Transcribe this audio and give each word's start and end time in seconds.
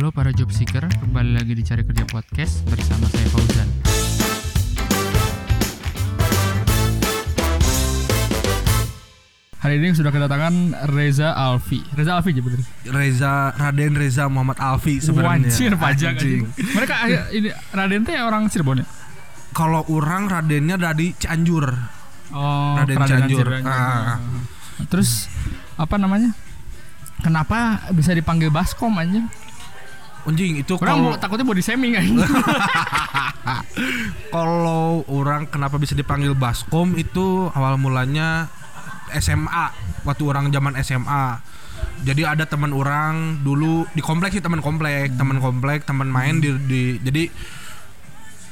Halo 0.00 0.16
para 0.16 0.32
job 0.32 0.48
seeker, 0.48 0.88
kembali 0.88 1.36
lagi 1.36 1.52
di 1.52 1.60
Cari 1.60 1.84
Kerja 1.84 2.08
Podcast 2.08 2.64
bersama 2.72 3.04
saya 3.12 3.28
Fauzan. 3.36 3.68
Hari 9.60 9.74
ini 9.76 9.92
sudah 9.92 10.08
kedatangan 10.08 10.88
Reza 10.88 11.36
Alfi. 11.36 11.84
Reza 11.92 12.16
Alfi 12.16 12.32
aja 12.32 12.40
bener. 12.40 12.64
Reza 12.88 13.52
Raden 13.52 13.92
Reza 13.92 14.24
Muhammad 14.32 14.56
Alfi 14.56 15.04
sebenarnya. 15.04 15.52
Wancir 15.52 15.76
pajak 15.76 16.16
Anjing. 16.16 16.48
anjing. 16.48 16.72
Mereka 16.80 16.94
eh, 17.04 17.24
ini 17.36 17.48
Raden 17.52 18.00
teh 18.08 18.16
orang 18.24 18.48
Cirebon 18.48 18.80
ya? 18.80 18.88
Kalau 19.52 19.84
orang 19.92 20.32
Radennya 20.32 20.80
dari 20.80 21.12
Cianjur. 21.12 21.76
Oh, 22.32 22.72
Raden 22.72 22.96
Keradenan 22.96 23.28
Cianjur. 23.28 23.46
Cirebon. 23.52 23.68
Ah. 23.68 24.16
Terus 24.88 25.28
apa 25.76 26.00
namanya? 26.00 26.32
Kenapa 27.20 27.84
bisa 27.92 28.16
dipanggil 28.16 28.48
Baskom 28.48 28.96
anjing? 28.96 29.28
Anjing 30.20 30.60
itu 30.60 30.76
kalau 30.76 31.16
takutnya 31.16 31.44
body 31.44 31.60
shaming 31.60 31.96
anjing. 31.96 32.20
kalau 34.34 35.02
orang 35.08 35.48
kenapa 35.48 35.76
bisa 35.76 35.96
dipanggil 35.96 36.36
Baskom 36.36 36.94
itu 36.94 37.48
awal 37.52 37.76
mulanya 37.80 38.48
SMA 39.16 39.74
waktu 40.04 40.22
orang 40.22 40.50
zaman 40.50 40.76
SMA. 40.80 41.40
Jadi 42.00 42.24
ada 42.24 42.44
teman 42.44 42.72
orang 42.72 43.40
dulu 43.44 43.84
di 43.92 44.00
kompleks 44.00 44.36
sih 44.36 44.44
teman 44.44 44.60
komplek, 44.60 45.12
teman 45.16 45.40
komplek, 45.40 45.84
teman 45.84 46.08
main 46.08 46.40
di, 46.40 46.52
di- 46.64 46.96
jadi 47.00 47.28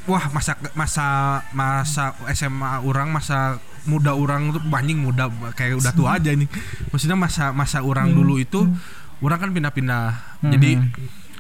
wah 0.09 0.25
masa 0.33 0.57
masa 0.73 1.07
masa 1.53 2.17
SMA 2.33 2.81
orang 2.81 3.13
masa 3.13 3.61
muda 3.85 4.17
orang 4.17 4.53
tuh 4.53 4.61
banyak 4.65 4.97
muda 4.97 5.29
kayak 5.53 5.81
udah 5.81 5.93
tua 5.93 6.17
aja 6.17 6.33
nih. 6.33 6.49
Maksudnya 6.93 7.17
masa 7.17 7.53
masa 7.53 7.85
orang 7.85 8.13
dulu 8.13 8.41
itu 8.41 8.65
orang 9.21 9.39
kan 9.41 9.51
pindah-pindah. 9.53 10.07
Jadi 10.45 10.81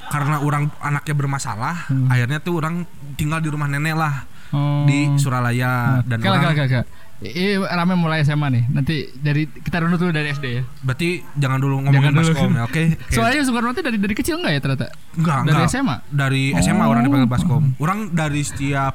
karena 0.08 0.36
orang 0.38 0.72
anaknya 0.78 1.14
bermasalah, 1.14 1.76
akhirnya 2.06 2.38
tuh 2.38 2.56
orang 2.56 2.82
tinggal 3.14 3.38
di 3.38 3.48
rumah 3.48 3.66
nenek 3.66 3.95
lah 3.95 4.15
Oh. 4.48 4.88
di 4.88 5.12
Suralaya 5.15 6.00
dan 6.02 6.18
Kagak, 6.18 6.32
orang 6.32 6.45
kagak, 6.48 6.66
kagak. 6.73 6.87
Ini 7.20 7.46
rame 7.60 7.95
mulai 7.95 8.23
SMA 8.23 8.48
nih. 8.48 8.65
Nanti 8.66 8.95
dari 9.12 9.45
kita 9.45 9.76
runut 9.78 9.98
dulu 9.98 10.09
dari 10.09 10.30
SD 10.30 10.46
ya. 10.48 10.62
berarti 10.80 11.20
jangan 11.34 11.59
dulu 11.59 11.76
Jangan 11.76 11.92
ngomongin 11.92 12.12
dulu. 12.15 12.24
baskom 12.24 12.50
ya 12.50 12.62
oke 12.62 12.82
Oke. 13.04 13.12
Soalnya 13.12 13.42
Soekarno 13.42 13.70
itu 13.70 13.82
dari 13.82 13.98
dari 13.98 14.15
kecil 14.15 14.34
enggak 14.38 14.52
ya 14.54 14.60
ternyata? 14.62 14.87
enggak 15.15 15.38
dari 15.42 15.52
enggak 15.52 15.68
SMA? 15.68 15.96
dari 16.09 16.43
SMA 16.56 16.80
Oh. 16.80 16.88
orang 16.88 17.02
dipanggil 17.02 17.28
baskom 17.28 17.62
orang 17.76 17.98
dari 18.10 18.40
setiap 18.40 18.95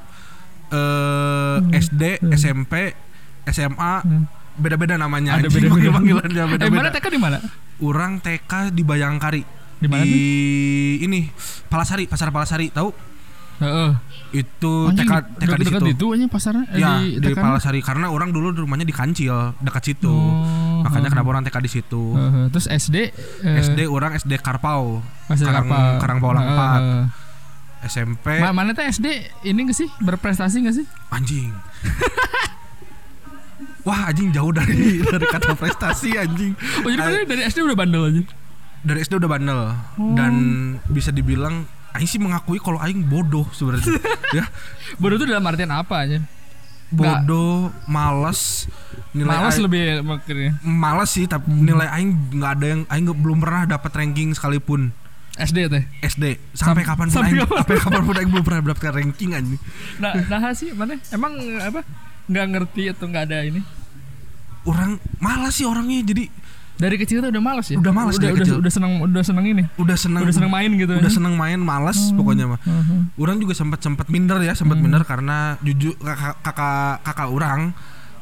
eh, 0.70 1.58
SD 1.76 2.02
SMP 2.34 2.74
SMA 3.46 3.94
beda-beda 4.56 4.96
namanya 4.96 5.38
Ada 5.38 5.50
beda-beda. 5.50 5.90
panggilannya 5.98 6.34
Eh, 6.34 6.46
mana 6.48 6.54
beda-beda 6.56 6.90
TK 6.92 7.06
di 7.08 7.20
mana? 7.20 7.38
orang 7.80 8.12
TK 8.18 8.52
di 8.72 8.82
Bayangkari 8.82 9.42
Di 9.84 9.86
mana 9.86 10.02
tuh? 10.02 10.18
ini 11.02 11.20
Palasari 11.68 12.06
pasar 12.06 12.30
Palasari 12.30 12.70
tahu 12.70 12.94
Heeh. 13.56 13.92
itu 14.34 14.88
Anjing, 14.88 15.06
TK 15.06 15.12
TK 15.38 15.52
di 15.54 15.66
situ 15.68 15.86
itu 15.88 16.06
anjing 16.10 16.28
pasarnya 16.28 16.64
eh, 16.68 16.80
ya 16.80 17.00
di, 17.00 17.22
di. 17.22 17.32
Palasari 17.34 17.80
karena 17.80 18.08
orang 18.08 18.30
dulu 18.30 18.50
rumahnya 18.58 18.82
di 18.82 18.92
Kancil 18.92 19.54
dekat 19.60 19.82
situ 19.86 20.10
Oh, 20.10 20.82
makanya 20.82 21.06
heeh. 21.06 21.12
kenapa 21.14 21.28
orang 21.30 21.44
TK 21.44 21.56
di 21.60 21.70
situ 21.72 22.02
Heeh. 22.12 22.46
Terus 22.50 22.66
SD 22.66 22.96
eh, 23.44 23.62
SD 23.62 23.80
orang 23.86 24.16
SD 24.16 24.38
Karpau 24.38 25.02
SD 25.28 25.44
Karang- 25.44 25.66
apa? 25.66 25.80
Karangpaulang 25.98 26.44
Heeh, 26.44 26.58
4. 26.58 26.80
heeh. 26.80 27.04
SMP 27.84 28.40
Ma- 28.40 28.54
mana 28.54 28.72
teh 28.72 28.86
SD 28.86 29.06
ini 29.44 29.60
gak 29.66 29.76
sih 29.76 29.90
berprestasi 29.98 30.62
gak 30.62 30.74
sih? 30.74 30.86
anjing 31.10 31.50
wah 33.84 34.08
anjing 34.08 34.32
jauh 34.32 34.50
dari 34.50 35.00
dari 35.06 35.26
kata 35.26 35.54
prestasi 35.54 36.16
anjing 36.16 36.56
Oh 36.80 36.88
jadi 36.88 37.24
dari 37.24 37.42
SD 37.44 37.60
udah 37.62 37.76
bandel 37.76 38.02
aja. 38.08 38.22
Dari 38.84 39.00
SD 39.00 39.16
udah 39.16 39.30
bandel 39.30 39.60
dan 40.14 40.34
bisa 40.86 41.10
dibilang 41.10 41.64
Aing 41.92 42.06
sih 42.06 42.18
mengakui 42.18 42.58
kalau 42.58 42.78
Aing 42.78 43.06
bodoh 43.06 43.46
sebenarnya 43.50 43.96
ya 44.38 44.46
Bodoh 44.96 45.16
itu 45.16 45.26
dalam 45.26 45.44
artian 45.44 45.70
apa 45.70 45.96
aja? 46.00 46.20
bodoh 46.90 47.74
males 47.86 48.70
nilai 49.12 49.30
Malas 49.32 49.56
Aing- 49.56 49.66
lebih 49.66 49.82
makanya. 50.04 50.52
males 50.62 51.10
sih 51.10 51.26
tapi 51.26 51.50
nilai 51.50 51.88
Aing 51.88 52.12
nggak 52.34 52.52
ada 52.54 52.66
yang 52.68 52.82
Aing 52.86 53.06
belum 53.10 53.38
pernah 53.40 53.66
dapat 53.68 53.90
ranking 53.94 54.30
sekalipun 54.32 54.94
SD 55.34 55.66
teh. 55.66 55.84
SD 56.04 56.38
sampai 56.54 56.86
Sam- 56.86 56.94
kapan 56.94 57.08
pun 57.08 57.14
sampai 57.16 57.30
Aing 57.32 57.42
kapan? 57.42 57.58
sampai 57.60 57.78
kapan 57.80 58.02
pun 58.04 58.14
Aing 58.14 58.30
belum 58.30 58.44
pernah 58.44 58.60
dapatkan 58.64 58.94
ranking 58.94 59.30
anjing 59.34 59.62
Nah, 59.98 60.14
nah 60.28 60.54
sih 60.54 60.70
mana? 60.72 60.94
Emang 61.10 61.34
apa? 61.58 61.82
Nggak 62.26 62.46
ngerti 62.52 62.84
atau 62.90 63.06
nggak 63.08 63.24
ada 63.26 63.40
ini? 63.42 63.62
orang 64.64 64.96
malas 65.18 65.54
sih 65.54 65.66
orangnya 65.66 66.00
jadi 66.06 66.32
Dari 66.74 66.98
kecil 66.98 67.22
tuh 67.22 67.30
udah 67.30 67.40
males 67.40 67.68
ya? 67.68 67.78
Udah 67.78 67.94
malas 67.94 68.18
udah, 68.18 68.24
dari 68.24 68.34
udah, 68.34 68.44
kecil. 68.44 68.58
udah 68.60 68.72
seneng 68.72 68.92
udah 69.00 69.24
seneng 69.24 69.46
ini. 69.46 69.64
udah 69.76 69.94
seneng 69.96 70.22
Udah 70.26 70.34
seneng 70.34 70.52
main 70.52 70.72
gitu. 70.74 70.92
udah 70.92 71.06
ya? 71.06 71.14
seneng 71.14 71.34
main 71.34 71.60
malas 71.60 72.00
pokoknya 72.12 72.46
mah 72.48 72.60
Mhm. 72.60 73.14
orang 73.16 73.38
juga 73.38 73.54
sempat 73.54 73.80
sempat 73.80 74.08
minder 74.08 74.38
ya 74.40 74.52
sempat 74.52 74.78
Hmm. 74.78 74.90
minder 74.90 75.04
karena 75.04 75.56
jujur 75.62 75.94
kakak 75.96 76.36
kakak 76.42 76.94
kakak 77.02 77.30
orang 77.30 77.60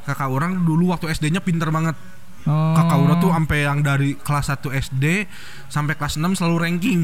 kakak 0.03 0.28
orang 0.28 0.51
dulu 0.61 0.91
waktu 0.91 1.09
SD-nya 1.09 1.40
pinter 1.40 1.69
banget 1.69 1.95
Oh. 2.41 2.73
kakak 2.73 2.97
orang 2.97 3.17
tuh 3.17 3.29
sampai 3.29 3.59
yang 3.61 3.79
dari 3.79 4.13
kelas 4.16 4.50
1 4.50 4.69
SD 4.69 5.29
sampai 5.67 5.94
kelas 5.94 6.17
6 6.17 6.34
selalu 6.34 6.57
ranking 6.59 7.01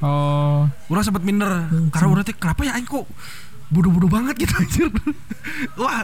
Oh. 0.00 0.66
orang 0.88 1.02
sempat 1.02 1.22
minder 1.22 1.68
karena 1.88 2.06
orang 2.08 2.22
tuh 2.22 2.34
kenapa 2.34 2.62
ya 2.62 2.74
aing 2.74 2.84
kok 2.84 3.06
bodoh-bodoh 3.68 4.08
banget 4.08 4.34
gitu 4.40 4.54
anjir 4.54 4.88
wah 5.78 6.02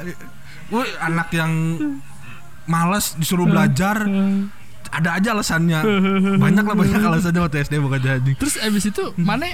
wah 0.68 0.84
anak 1.02 1.28
yang 1.30 1.52
malas 2.64 3.12
disuruh 3.14 3.44
belajar 3.44 4.04
ada 4.94 5.18
aja 5.18 5.28
alasannya 5.32 5.80
banyak 6.38 6.62
lah 6.62 6.74
banyak 6.74 7.00
alasannya 7.00 7.40
waktu 7.40 7.56
SD 7.62 7.74
bukan 7.78 7.98
jadi 7.98 8.32
Terus 8.34 8.54
abis 8.56 8.86
itu 8.86 9.02
mana 9.16 9.50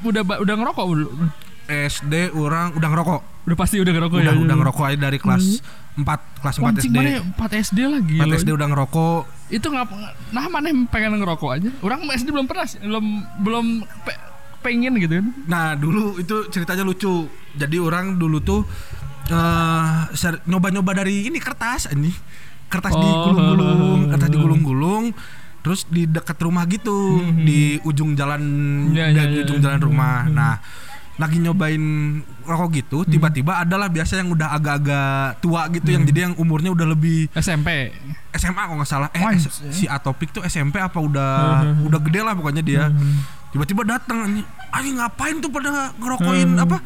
udah 0.00 0.22
udah 0.24 0.54
ngerokok 0.56 0.84
belum? 0.88 1.28
SD 1.68 2.32
orang 2.32 2.72
udah 2.72 2.88
ngerokok 2.88 3.20
Udah 3.44 3.56
pasti 3.56 3.76
udah 3.76 3.92
ngerokok 3.92 4.18
udah 4.18 4.32
ya. 4.32 4.40
udah 4.40 4.56
ngerokok 4.56 4.84
aja 4.88 4.98
dari 4.98 5.18
kelas 5.20 5.60
4 5.94 6.00
kelas 6.40 6.56
4 6.56 6.64
Wancing 6.64 6.88
SD 6.88 6.96
mana 6.96 7.10
4 7.36 7.64
SD 7.66 7.78
lagi. 7.84 8.16
4 8.16 8.38
SD 8.40 8.48
udah 8.56 8.66
ngerokok 8.66 9.20
Itu 9.52 9.66
ngap 9.68 9.88
nah 10.32 10.48
mana 10.48 10.72
pengen 10.88 11.20
ngerokok 11.20 11.50
aja? 11.52 11.68
Orang 11.80 12.08
SD 12.08 12.28
belum 12.28 12.48
pernah 12.48 12.64
sih, 12.64 12.80
belum 12.80 13.04
belum 13.44 13.66
pe- 13.84 14.20
pengen 14.58 14.96
gitu 14.96 15.20
kan. 15.20 15.26
nah 15.44 15.66
dulu 15.72 16.16
itu 16.16 16.48
ceritanya 16.48 16.82
lucu 16.82 17.28
jadi 17.54 17.76
orang 17.78 18.16
dulu 18.16 18.40
tuh 18.40 18.60
eh 19.28 19.96
nyoba-nyoba 20.48 20.96
dari 20.96 21.28
ini 21.28 21.36
kertas 21.36 21.92
ini 21.92 22.08
kertas 22.68 22.92
Oh. 22.92 23.00
digulung-gulung 23.00 24.00
kertas 24.08 24.28
digulung-gulung 24.28 25.04
terus 25.58 25.84
di 25.84 26.04
dekat 26.04 26.38
rumah 26.38 26.64
gitu 26.64 27.18
di 27.38 27.76
ujung 27.82 28.14
jalan 28.14 28.40
Hmm. 28.84 28.94
Ya, 28.94 29.10
ya, 29.10 29.26
di 29.26 29.36
ya, 29.36 29.42
ujung 29.42 29.58
ya. 29.58 29.64
jalan 29.64 29.80
rumah 29.82 30.24
nah 30.24 30.62
lagi 31.18 31.42
nyobain 31.42 31.82
rokok 32.42 32.68
gitu 32.76 32.98
Hmm. 33.00 33.10
tiba-tiba 33.10 33.58
adalah 33.58 33.90
biasa 33.90 34.22
yang 34.22 34.30
udah 34.30 34.54
agak-agak 34.54 35.42
tua 35.42 35.66
gitu 35.68 35.90
yang 35.90 36.02
Hmm. 36.02 36.10
jadi 36.10 36.20
yang 36.22 36.34
umurnya 36.36 36.70
udah 36.70 36.86
lebih 36.86 37.26
SMP. 37.34 37.90
SMA 38.30 38.62
kalau 38.62 38.78
nggak 38.78 38.86
salah 38.88 39.10
eh 39.10 39.24
S- 39.34 39.58
iya. 39.58 39.72
si 39.72 39.84
Atopik 39.84 40.30
tuh 40.30 40.46
SMP 40.46 40.78
apa 40.78 40.94
udah 40.94 41.32
Hmm. 41.74 41.88
udah 41.90 42.00
gede 42.00 42.20
lah 42.22 42.32
pokoknya 42.32 42.62
dia 42.62 42.84
Hmm. 42.86 43.26
tiba-tiba 43.50 43.82
datang 43.82 44.18
anjing 44.22 44.46
anjing 44.70 44.94
ngapain 44.94 45.36
tuh 45.38 45.50
pada 45.50 45.68
ngerokokin 45.92 46.54
Hmm. 46.54 46.64
apa 46.64 46.76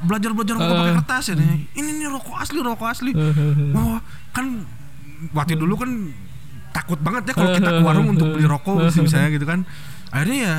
belajar 0.00 0.30
belajar 0.32 0.54
rokok 0.56 0.74
pakai 0.74 0.88
Eh. 0.88 0.96
kertas 0.96 1.24
ya 1.28 1.34
ini 1.74 1.90
nih 1.94 2.08
rokok 2.08 2.36
asli 2.36 2.58
rokok 2.58 2.88
asli 2.88 3.12
Hmm. 3.12 3.72
wah 3.74 4.00
kan 4.32 4.64
waktu 5.32 5.56
dulu 5.56 5.80
kan 5.80 5.90
takut 6.74 6.98
banget 6.98 7.30
ya 7.30 7.32
kalau 7.32 7.50
kita 7.54 7.70
ke 7.70 7.82
warung 7.86 8.08
untuk 8.12 8.34
beli 8.34 8.44
rokok 8.44 8.90
misalnya 8.92 9.30
gitu 9.32 9.46
kan. 9.46 9.62
Akhirnya 10.10 10.38
ya 10.42 10.56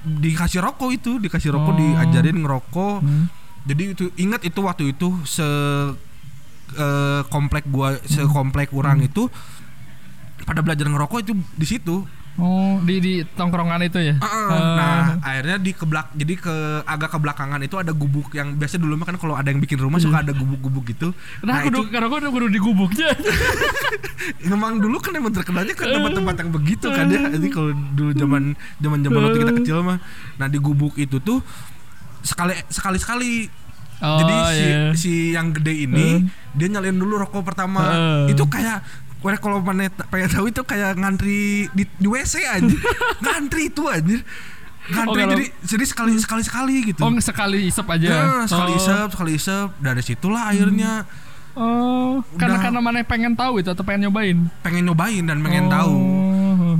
dikasih 0.00 0.64
rokok 0.64 0.90
itu 0.96 1.20
dikasih 1.20 1.52
rokok 1.52 1.74
Oh. 1.74 1.78
diajarin 1.78 2.40
ngerokok. 2.40 2.96
Hmm. 3.04 3.26
jadi 3.60 3.92
itu 3.92 4.08
ingat 4.16 4.40
itu 4.40 4.56
waktu 4.64 4.96
itu 4.96 5.20
se 5.28 5.44
eh, 6.72 7.22
komplek 7.28 7.68
gua 7.68 7.98
se 8.08 8.24
komplek 8.24 8.72
orang 8.72 9.04
itu 9.04 9.28
pada 10.48 10.64
belajar 10.64 10.88
ngerokok 10.88 11.18
itu 11.20 11.32
di 11.36 11.66
situ 11.68 12.06
Oh, 12.38 12.78
di 12.80 13.02
di 13.02 13.14
tongkrongan 13.26 13.82
itu 13.82 13.98
ya. 14.00 14.14
Ah. 14.22 14.48
Eh, 14.48 14.62
nah 14.78 15.00
akhirnya 15.20 15.56
di 15.58 15.74
kebelak 15.74 16.14
jadi 16.14 16.34
ke 16.38 16.54
agak 16.86 17.10
ke 17.12 17.18
belakangan 17.20 17.60
itu 17.60 17.76
ada 17.76 17.90
gubuk 17.90 18.32
yang 18.32 18.54
biasa 18.54 18.78
dulu 18.78 18.96
mah 18.96 19.04
kan 19.04 19.18
kalau 19.18 19.34
ada 19.34 19.50
yang 19.50 19.60
bikin 19.60 19.76
rumah 19.76 19.98
suka 19.98 20.22
ada 20.22 20.32
gubuk-gubuk 20.32 20.88
gitu 20.88 21.10
Nah, 21.42 21.60
nah, 21.60 21.66
kudu 21.66 21.84
itu 21.84 21.90
karena 21.90 22.06
gue 22.06 22.18
udah 22.22 22.32
kudu 22.32 22.46
digubuknya. 22.48 23.08
memang 24.46 24.78
dulu 24.84 24.96
kan 25.00 25.12
emang 25.12 25.32
terkenalnya 25.32 25.74
ke 25.74 25.84
tempat-tempat 25.84 26.34
yang 26.38 26.50
begitu 26.52 26.86
kan 26.88 27.06
ya 27.08 27.20
jadi 27.28 27.48
kalau 27.50 27.70
dulu 27.92 28.10
zaman 28.14 28.42
zaman 28.78 28.98
zaman 29.02 29.20
waktu 29.26 29.38
kita 29.42 29.54
kecil 29.60 29.76
mah 29.82 29.98
nah 30.36 30.46
di 30.46 30.58
gubuk 30.60 30.96
itu 30.96 31.20
tuh 31.20 31.40
sekali 32.22 32.54
sekali 32.68 32.98
sekali 33.00 33.32
Oh, 34.00 34.16
jadi 34.16 34.34
si 34.48 34.64
iya. 34.64 34.80
si 34.96 35.12
yang 35.36 35.52
gede 35.52 35.84
ini 35.84 36.24
dia 36.56 36.72
nyalain 36.72 36.96
dulu 36.96 37.20
rokok 37.20 37.44
pertama 37.44 37.84
Heeh. 37.84 38.32
itu 38.32 38.48
kayak 38.48 38.80
Wah, 39.20 39.36
kalau 39.36 39.60
mana 39.60 39.84
pengen 40.08 40.30
tahu 40.30 40.48
itu 40.48 40.62
kayak 40.62 40.96
ngantri 40.96 41.68
di, 41.70 41.84
di 41.90 42.06
WC 42.06 42.34
aja 42.42 42.64
ngantri 43.20 43.68
itu 43.68 43.84
anjir 43.84 44.20
ngantri 44.88 45.20
Oh, 45.20 45.28
jadi 45.28 45.44
jadi 45.60 45.84
sekali 45.84 46.12
sekali 46.16 46.40
sekali 46.40 46.74
gitu 46.84 47.00
Oh, 47.00 47.12
sekali 47.16 47.64
isep 47.64 47.84
aja. 47.84 48.08
Ya, 48.08 48.24
sekali 48.44 48.72
oh. 48.72 48.78
isep 48.78 49.08
sekali 49.08 49.32
isep 49.34 49.68
dari 49.76 50.00
situlah 50.00 50.48
akhirnya 50.48 51.04
Oh, 51.52 52.22
karena 52.34 52.56
Udah. 52.56 52.64
karena 52.64 52.80
mana 52.80 53.02
pengen 53.02 53.34
tahu 53.34 53.58
itu 53.58 53.68
atau 53.68 53.82
pengen 53.82 54.06
nyobain. 54.06 54.38
pengen 54.60 54.86
nyobain 54.86 55.20
dan 55.20 55.38
pengen 55.40 55.66
Oh. 55.66 55.70
tahu 55.70 55.94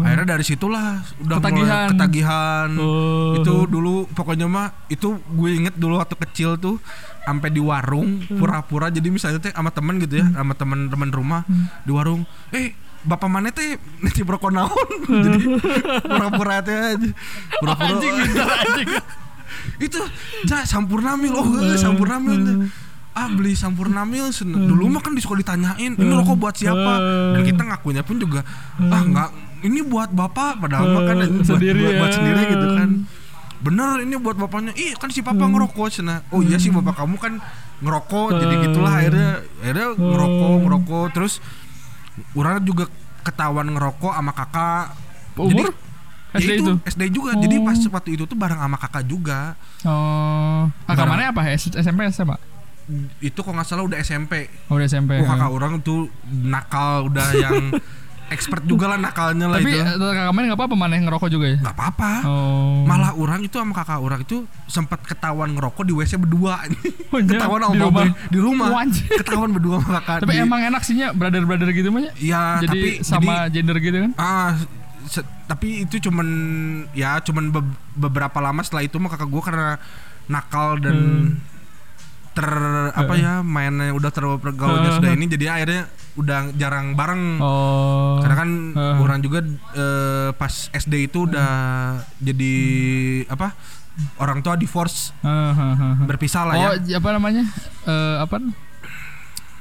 akhirnya 0.01 0.27
dari 0.31 0.45
situlah 0.47 1.03
udah 1.19 1.37
mulai 1.37 1.45
Ketagihan. 1.45 1.89
ketagihan 1.93 2.69
Oh. 2.75 3.37
itu 3.37 3.55
dulu 3.67 3.95
pokoknya 4.09 4.47
mah 4.47 4.73
itu 4.87 5.13
gue 5.21 5.51
inget 5.53 5.75
dulu 5.75 5.99
waktu 5.99 6.17
kecil 6.17 6.57
tuh 6.57 6.79
sampai 7.23 7.49
di 7.49 7.59
warung 7.59 8.23
Hmm. 8.23 8.37
pura-pura. 8.37 8.89
Jadi 8.89 9.09
misalnya 9.09 9.39
teh 9.39 9.51
sama 9.51 9.69
temen 9.69 9.99
gitu 9.99 10.19
ya 10.19 10.27
sama 10.31 10.53
temen-temen 10.53 11.09
rumah 11.09 11.43
Hmm. 11.43 11.69
di 11.83 11.91
warung. 11.91 12.23
Eh 12.51 12.73
bapak 13.01 13.27
mana 13.27 13.49
teh? 13.49 13.77
Nanti 13.99 14.21
broko 14.21 14.49
naon 14.49 14.89
jadi 15.07 15.41
pura-pura 16.03 16.61
teh 16.61 16.75
aja. 16.75 17.09
Pura-pura. 17.57 17.89
Anjing 17.91 18.15
anjing. 18.17 18.89
itu 19.81 20.01
ja 20.45 20.63
sampurnamil 20.63 21.33
oh 21.33 21.45
eh, 21.61 21.75
sampurnamil 21.75 22.37
teh. 22.39 22.57
ah 23.11 23.27
beli 23.27 23.53
sampurnamil 23.53 24.31
sen- 24.31 24.55
dulu 24.55 24.87
mah 24.89 25.03
kan 25.03 25.13
di 25.13 25.21
sekolah 25.21 25.41
ditanyain 25.41 25.93
ini 25.93 26.13
rokok 26.15 26.37
buat 26.39 26.55
siapa? 26.55 26.93
Dan 27.35 27.43
kita 27.43 27.63
ngakunya 27.65 28.01
pun 28.01 28.17
juga 28.17 28.41
ah 28.79 29.03
nggak 29.03 29.31
ini 29.61 29.83
buat 29.83 30.09
bapak. 30.11 30.57
Padahal 30.59 30.87
mah 30.91 31.03
kan 31.05 31.17
buat, 31.19 31.45
Sendiri 31.45 31.83
buat, 31.83 31.95
buat 31.99 32.09
ya. 32.09 32.17
sendiri 32.17 32.43
gitu 32.49 32.67
kan 32.73 32.89
bener 33.61 34.03
ini 34.03 34.17
buat 34.17 34.37
bapaknya. 34.37 34.73
Ih 34.73 34.97
kan 34.97 35.13
si 35.13 35.21
papa 35.21 35.45
ngerokok 35.45 35.87
cina. 35.89 36.25
Oh 36.33 36.41
iya 36.41 36.57
sih 36.57 36.69
bapak 36.69 36.97
kamu 36.97 37.17
kan 37.17 37.33
ngerokok 37.81 38.29
jadi 38.37 38.55
gitulah. 38.69 38.93
Akhirnya 38.97 39.31
akhirnya 39.61 39.89
ngerokok 39.95 40.53
ngerokok. 40.65 41.07
Terus 41.13 41.35
orang 42.33 42.61
juga 42.65 42.89
ketahuan 43.21 43.69
ngerokok 43.69 44.13
sama 44.13 44.33
kakak. 44.33 44.85
Umur? 45.37 45.73
Jadi, 46.31 46.47
SD 46.47 46.51
ya 46.51 46.57
itu? 46.63 46.73
SD 46.87 47.03
juga. 47.11 47.31
Jadi 47.37 47.57
Oh. 47.59 47.65
pas 47.67 47.79
waktu 47.91 48.11
itu 48.15 48.25
tuh 48.25 48.39
bareng 48.39 48.61
sama 48.61 48.77
kakak 48.79 49.05
juga. 49.05 49.59
Oh, 49.83 50.71
kakak 50.87 51.07
mana 51.07 51.33
apa? 51.33 51.43
SMP 51.55 52.07
SMA? 52.09 52.37
itu 53.23 53.39
kok 53.39 53.55
nggak 53.55 53.63
salah 53.63 53.87
udah 53.87 54.03
SMP 54.03 54.51
Oh, 54.67 54.75
udah 54.75 54.91
SMP. 54.91 55.23
Oh 55.23 55.27
kakak 55.27 55.47
orang 55.47 55.79
tuh 55.79 56.11
nakal 56.27 57.07
udah 57.07 57.29
yang 57.39 57.71
expert 58.31 58.63
juga 58.63 58.87
lah 58.87 58.97
nakalnya 58.97 59.47
lah 59.47 59.59
Tapi 59.59 59.71
itu. 59.71 59.83
eh, 59.83 60.13
kakak 60.13 60.31
mana 60.31 60.45
nggak 60.47 60.59
apa-apa 60.59 60.75
mana 60.75 60.93
yang 60.93 61.05
ngerokok 61.05 61.29
juga 61.29 61.47
ya? 61.47 61.59
Gak 61.61 61.75
apa-apa. 61.75 62.13
Oh. 62.25 62.83
Malah 62.83 63.13
orang 63.13 63.41
itu 63.41 63.55
sama 63.55 63.75
kakak 63.75 63.99
orang 63.99 64.21
itu 64.21 64.37
sempat 64.65 65.03
ketahuan 65.03 65.51
ngerokok 65.51 65.83
di 65.83 65.93
WC 65.93 66.13
berdua. 66.17 66.63
Oh, 67.11 67.19
ketahuan 67.19 67.59
sama 67.61 67.75
Di 67.75 67.83
rumah? 67.83 68.07
di 68.31 68.39
rumah. 68.39 68.67
Oh, 68.71 68.81
ketahuan 69.17 69.51
berdua 69.51 69.75
sama 69.79 69.99
kakak. 69.99 70.19
Tapi 70.23 70.33
di- 70.33 70.41
emang 70.41 70.61
enak 70.65 70.81
sihnya 70.81 71.11
brother-brother 71.11 71.69
gitu 71.71 71.91
mah 71.91 72.07
ya? 72.15 72.63
Jadi 72.63 72.67
tapi 72.67 72.89
sama 73.03 73.33
jadi, 73.45 73.53
gender 73.53 73.77
gitu 73.79 73.99
kan? 74.01 74.13
ah 74.15 74.55
se- 75.05 75.27
tapi 75.45 75.83
itu 75.83 75.99
cuman 76.01 76.29
ya 76.93 77.19
cuman 77.19 77.51
be- 77.51 77.67
beberapa 77.95 78.39
lama 78.39 78.63
setelah 78.63 78.83
itu 78.83 78.95
mah 78.97 79.11
kakak 79.11 79.27
gua 79.27 79.43
karena 79.43 79.69
nakal 80.27 80.79
dan 80.79 80.97
Hmm. 80.97 81.43
Ter 82.31 82.47
apa 82.91 83.15
ya 83.15 83.43
mainnya 83.43 83.91
udah 83.91 84.11
terlalu 84.11 84.39
pergaulannya 84.39 84.91
Uh. 84.91 84.97
sudah 84.97 85.11
ini 85.13 85.27
jadi 85.27 85.45
akhirnya 85.53 85.83
udah 86.15 86.39
jarang 86.55 86.95
bareng 86.95 87.39
Oh. 87.39 88.23
Karena 88.23 88.37
kan 88.37 88.51
Uh. 88.71 88.97
orang 88.99 89.19
juga 89.19 89.43
eh, 89.75 90.31
pas 90.33 90.53
SD 90.71 91.07
itu 91.07 91.27
udah 91.27 91.51
jadi 92.17 92.55
apa? 93.27 93.55
Orang 94.17 94.41
tua 94.41 94.55
divorce 94.55 95.11
ah. 95.21 95.99
berpisah 96.01 96.45
lah 96.45 96.55
Oh, 96.57 96.73
ya. 96.81 96.97
apa 96.97 97.09
namanya? 97.13 97.45
Eh 97.85 98.17
apa? 98.19 98.39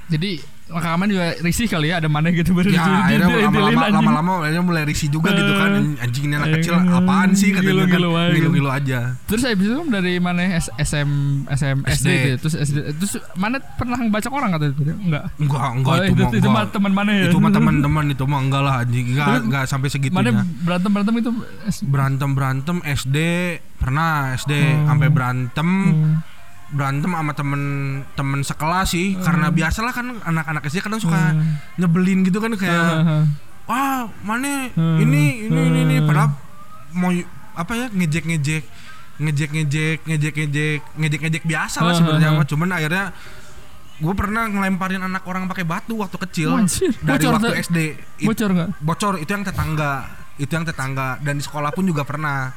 Jadi 0.08 0.42
kakak 0.70 0.96
mana 0.96 1.10
juga 1.10 1.28
risih 1.42 1.66
kali 1.66 1.90
ya 1.90 1.98
ada 1.98 2.06
mana 2.06 2.30
gitu 2.30 2.54
baru 2.54 2.70
Ya 2.70 2.78
akhirnya 2.80 3.50
lama-lama 3.50 3.86
lama-lama 3.92 4.32
akhirnya 4.40 4.62
mulai 4.62 4.84
risih 4.86 5.10
juga 5.10 5.34
gitu 5.34 5.50
kan 5.52 5.98
anjing 5.98 6.24
ini 6.24 6.36
anak 6.36 6.48
Eh, 6.48 6.54
kecil 6.56 6.74
apaan 6.78 7.30
sih 7.34 7.50
katanya 7.50 7.90
kan 7.90 8.00
gilu-gilu 8.32 8.70
aja. 8.70 9.00
Terus 9.26 9.42
habis 9.44 9.66
itu 9.66 9.82
dari 9.90 10.14
mana 10.18 10.46
S- 10.54 10.70
SM 10.72 11.10
SM 11.50 11.78
SD, 11.84 11.90
SD. 11.90 12.08
itu 12.08 12.28
ya? 12.28 12.38
Terus 12.38 12.56
SD 12.60 12.78
terus 12.96 13.14
mana 13.34 13.58
pernah 13.60 13.98
ngebacok 13.98 14.32
orang 14.32 14.50
kata 14.54 14.66
itu? 14.70 14.82
Enggak. 14.86 15.24
enggak 15.36 15.68
enggak 15.74 15.90
Oh, 15.90 16.06
itu, 16.06 16.24
itu, 16.38 16.48
mah 16.48 16.64
teman 16.70 16.92
mana 16.94 17.12
ya? 17.12 17.24
itu 17.26 17.38
mah 17.38 17.52
teman-teman 17.52 18.06
itu 18.08 18.24
mah 18.24 18.40
enggak 18.40 18.62
lah 18.62 18.76
anjing 18.80 19.06
enggak 19.10 19.28
enggak 19.42 19.64
sampai 19.66 19.88
Mana 19.88 19.94
segitunya 19.96 20.32
berantem 20.62 20.90
berantem 20.94 21.14
itu 21.18 21.32
berantem 21.84 22.30
berantem 22.32 22.78
SD 22.86 23.18
pernah 23.76 24.36
SD 24.36 24.54
Hmm. 24.54 24.86
sampai 24.86 25.08
berantem 25.10 25.70
Hmm. 25.70 26.14
Berantem 26.70 27.10
sama 27.10 27.34
temen 27.34 27.62
temen 28.14 28.40
sekelas 28.40 28.88
sih 28.88 29.18
karena 29.18 29.50
biasalah 29.50 29.90
kan 29.90 30.22
anak-anak 30.22 30.62
SD 30.64 30.80
kadang 30.80 30.98
suka 30.98 31.34
Hmm. 31.34 31.58
nyebelin 31.76 32.22
gitu 32.22 32.38
kan 32.38 32.54
kayak 32.54 32.78
Ah, 32.78 33.02
ah, 33.02 33.24
wah 33.66 34.00
mana 34.22 34.70
Hmm. 34.72 34.98
ini 35.00 35.46
ini 35.46 35.62
ini 35.64 35.80
ini 35.84 35.96
Hmm. 35.98 36.06
padahal 36.06 36.30
mau 36.92 37.10
apa 37.54 37.72
ya 37.74 37.86
ngejek 37.88 38.24
ngejek 38.24 38.64
ngejek 39.20 39.50
ngejek 39.52 40.00
ngejek 40.04 40.34
ngejek 40.36 40.82
ngejek 40.96 41.20
ngejek 41.22 41.44
biasa 41.44 41.78
lah 41.80 41.92
Hmm, 41.92 42.00
sebenarnya 42.00 42.30
hmm, 42.32 42.46
cuman 42.46 42.70
akhirnya 42.72 43.06
gue 44.00 44.14
pernah 44.16 44.48
ngelemparin 44.48 45.02
anak 45.02 45.24
orang 45.24 45.44
pakai 45.46 45.66
batu 45.66 46.00
waktu 46.00 46.16
kecil 46.22 46.56
dari 46.56 47.20
Bocor, 47.20 47.32
waktu? 47.36 47.50
SD 47.60 47.78
Bocor 48.24 48.50
enggak? 48.50 48.70
bocor 48.80 49.14
itu 49.18 49.28
yang 49.28 49.44
tetangga 49.44 49.92
itu 50.38 50.48
yang 50.50 50.64
tetangga 50.64 51.20
dan 51.20 51.36
di 51.36 51.44
sekolah 51.44 51.68
pun 51.70 51.84
juga 51.84 52.08
pernah 52.08 52.56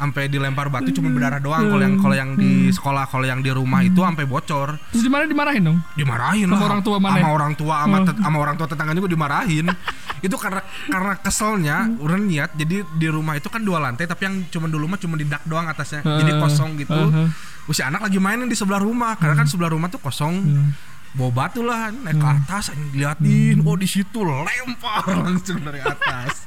sampai 0.00 0.26
dilempar 0.26 0.66
batu 0.66 0.88
cuma 0.90 1.08
berdarah 1.08 1.36
doang 1.38 1.68
kalau 1.68 1.82
yang 1.82 1.94
kalau 1.94 2.16
yang 2.16 2.30
di 2.34 2.50
sekolah 2.68 3.04
kalau 3.04 3.22
yang 3.22 3.38
di 3.38 3.50
rumah 3.50 3.80
itu 3.80 4.00
sampai 4.00 4.24
bocor 4.24 4.80
Terus 4.88 5.02
di 5.02 5.08
mana 5.08 5.24
dimarahin 5.24 5.60
dong? 5.62 5.78
dimarahin 5.92 6.48
Sama 6.48 6.56
lah 6.56 6.64
orang 6.66 6.80
tua 6.80 6.96
mana? 6.96 7.14
sama 7.14 7.28
orang 7.30 7.52
tua 7.52 7.74
sama, 7.78 7.96
Oh. 7.96 8.04
tet- 8.04 8.16
sama 8.18 8.36
orang 8.38 8.56
tua 8.56 8.66
tetangga 8.66 8.92
juga 8.94 9.08
dimarahin 9.10 9.66
itu 10.26 10.32
karena 10.34 10.60
karena 10.86 11.12
keselnya 11.16 11.76
orang 11.98 12.24
niat 12.24 12.50
jadi 12.54 12.76
di 12.90 13.08
rumah 13.08 13.34
itu 13.34 13.46
kan 13.46 13.60
dua 13.60 13.76
lantai 13.78 14.04
tapi 14.04 14.22
yang 14.22 14.48
cuma 14.48 14.66
dulu 14.66 14.84
mah 14.86 14.96
cuma 14.96 15.14
di 15.14 15.24
dak 15.24 15.44
doang 15.44 15.64
atasnya 15.66 16.00
jadi 16.00 16.32
Uh, 16.32 16.40
kosong 16.40 16.70
gitu 16.74 16.92
uh, 16.92 17.12
uh. 17.24 17.28
usia 17.66 17.84
anak 17.84 18.00
lagi 18.02 18.16
mainin 18.16 18.44
di 18.44 18.54
sebelah 18.54 18.78
rumah 18.78 19.14
karena 19.14 19.34
kan 19.34 19.44
sebelah 19.44 19.68
rumah 19.68 19.86
tuh 19.86 19.98
kosong 19.98 20.32
Hmm. 20.40 20.72
Bawa 21.10 21.30
batu 21.32 21.60
lah 21.60 21.90
naik 21.90 22.16
ke 22.16 22.28
atas 22.28 22.70
anjing 22.70 22.90
diliatin 22.92 23.56
oh 23.60 23.74
di 23.74 23.84
situ 23.84 24.22
lempar 24.22 25.02
langsung 25.26 25.58
dari 25.58 25.80
atas 25.80 26.46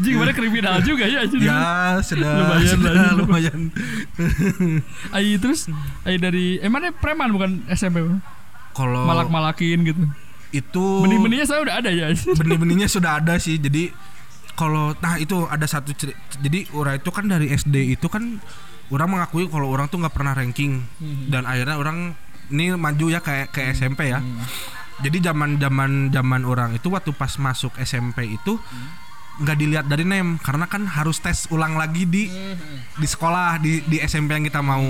Jing 0.00 0.16
mana 0.16 0.32
kriminal 0.32 0.80
juga 0.88 1.04
ya 1.04 1.22
anjir. 1.22 1.36
ya 1.38 1.60
sudah 2.00 2.32
Lumayan 2.40 2.68
sudah 2.72 2.92
lah. 2.94 3.12
lumayan 3.12 3.60
Ai 5.16 5.36
terus 5.36 5.68
ai 6.02 6.16
dari 6.16 6.56
eh 6.56 6.66
mana 6.66 6.88
preman 6.90 7.28
bukan 7.28 7.50
SMP 7.68 8.00
kalau 8.72 9.04
malak-malakin 9.04 9.84
gitu. 9.84 10.02
itu 10.50 10.86
Benih-benihnya 11.02 11.44
saya 11.44 11.60
udah 11.60 11.74
ada 11.76 11.90
ya. 11.90 12.08
benih-benihnya 12.32 12.88
sudah 12.88 13.20
ada 13.20 13.36
sih 13.36 13.56
jadi 13.56 13.92
kalau 14.54 14.96
nah 14.98 15.14
itu 15.14 15.44
ada 15.44 15.64
satu 15.64 15.92
ceri- 15.92 16.16
jadi 16.38 16.64
orang 16.72 16.96
itu 16.96 17.10
kan 17.10 17.28
dari 17.28 17.52
SD 17.52 17.92
itu 17.92 18.06
kan 18.06 18.40
orang 18.88 19.08
mengakui 19.10 19.44
kalau 19.46 19.68
orang 19.68 19.86
tuh 19.86 20.00
nggak 20.00 20.10
pernah 20.10 20.32
ranking 20.32 20.80
dan 21.28 21.44
akhirnya 21.44 21.76
orang 21.76 22.16
ini 22.48 22.74
maju 22.74 23.06
ya 23.12 23.20
kayak 23.20 23.52
ke 23.52 23.60
SMP 23.72 24.12
ya. 24.12 24.20
Jadi 24.98 25.22
zaman 25.22 25.62
zaman 25.62 26.10
zaman 26.10 26.42
orang 26.42 26.74
itu 26.74 26.90
waktu 26.90 27.14
pas 27.14 27.38
masuk 27.38 27.70
SMP 27.78 28.34
itu 28.34 28.58
nggak 29.38 29.56
dilihat 29.58 29.86
dari 29.86 30.02
name 30.02 30.42
karena 30.42 30.66
kan 30.66 30.82
harus 30.82 31.22
tes 31.22 31.46
ulang 31.54 31.78
lagi 31.78 32.02
di 32.02 32.26
di 32.98 33.06
sekolah 33.06 33.62
di 33.62 33.86
di 33.86 34.02
SMP 34.02 34.34
yang 34.34 34.42
kita 34.42 34.58
mau 34.58 34.82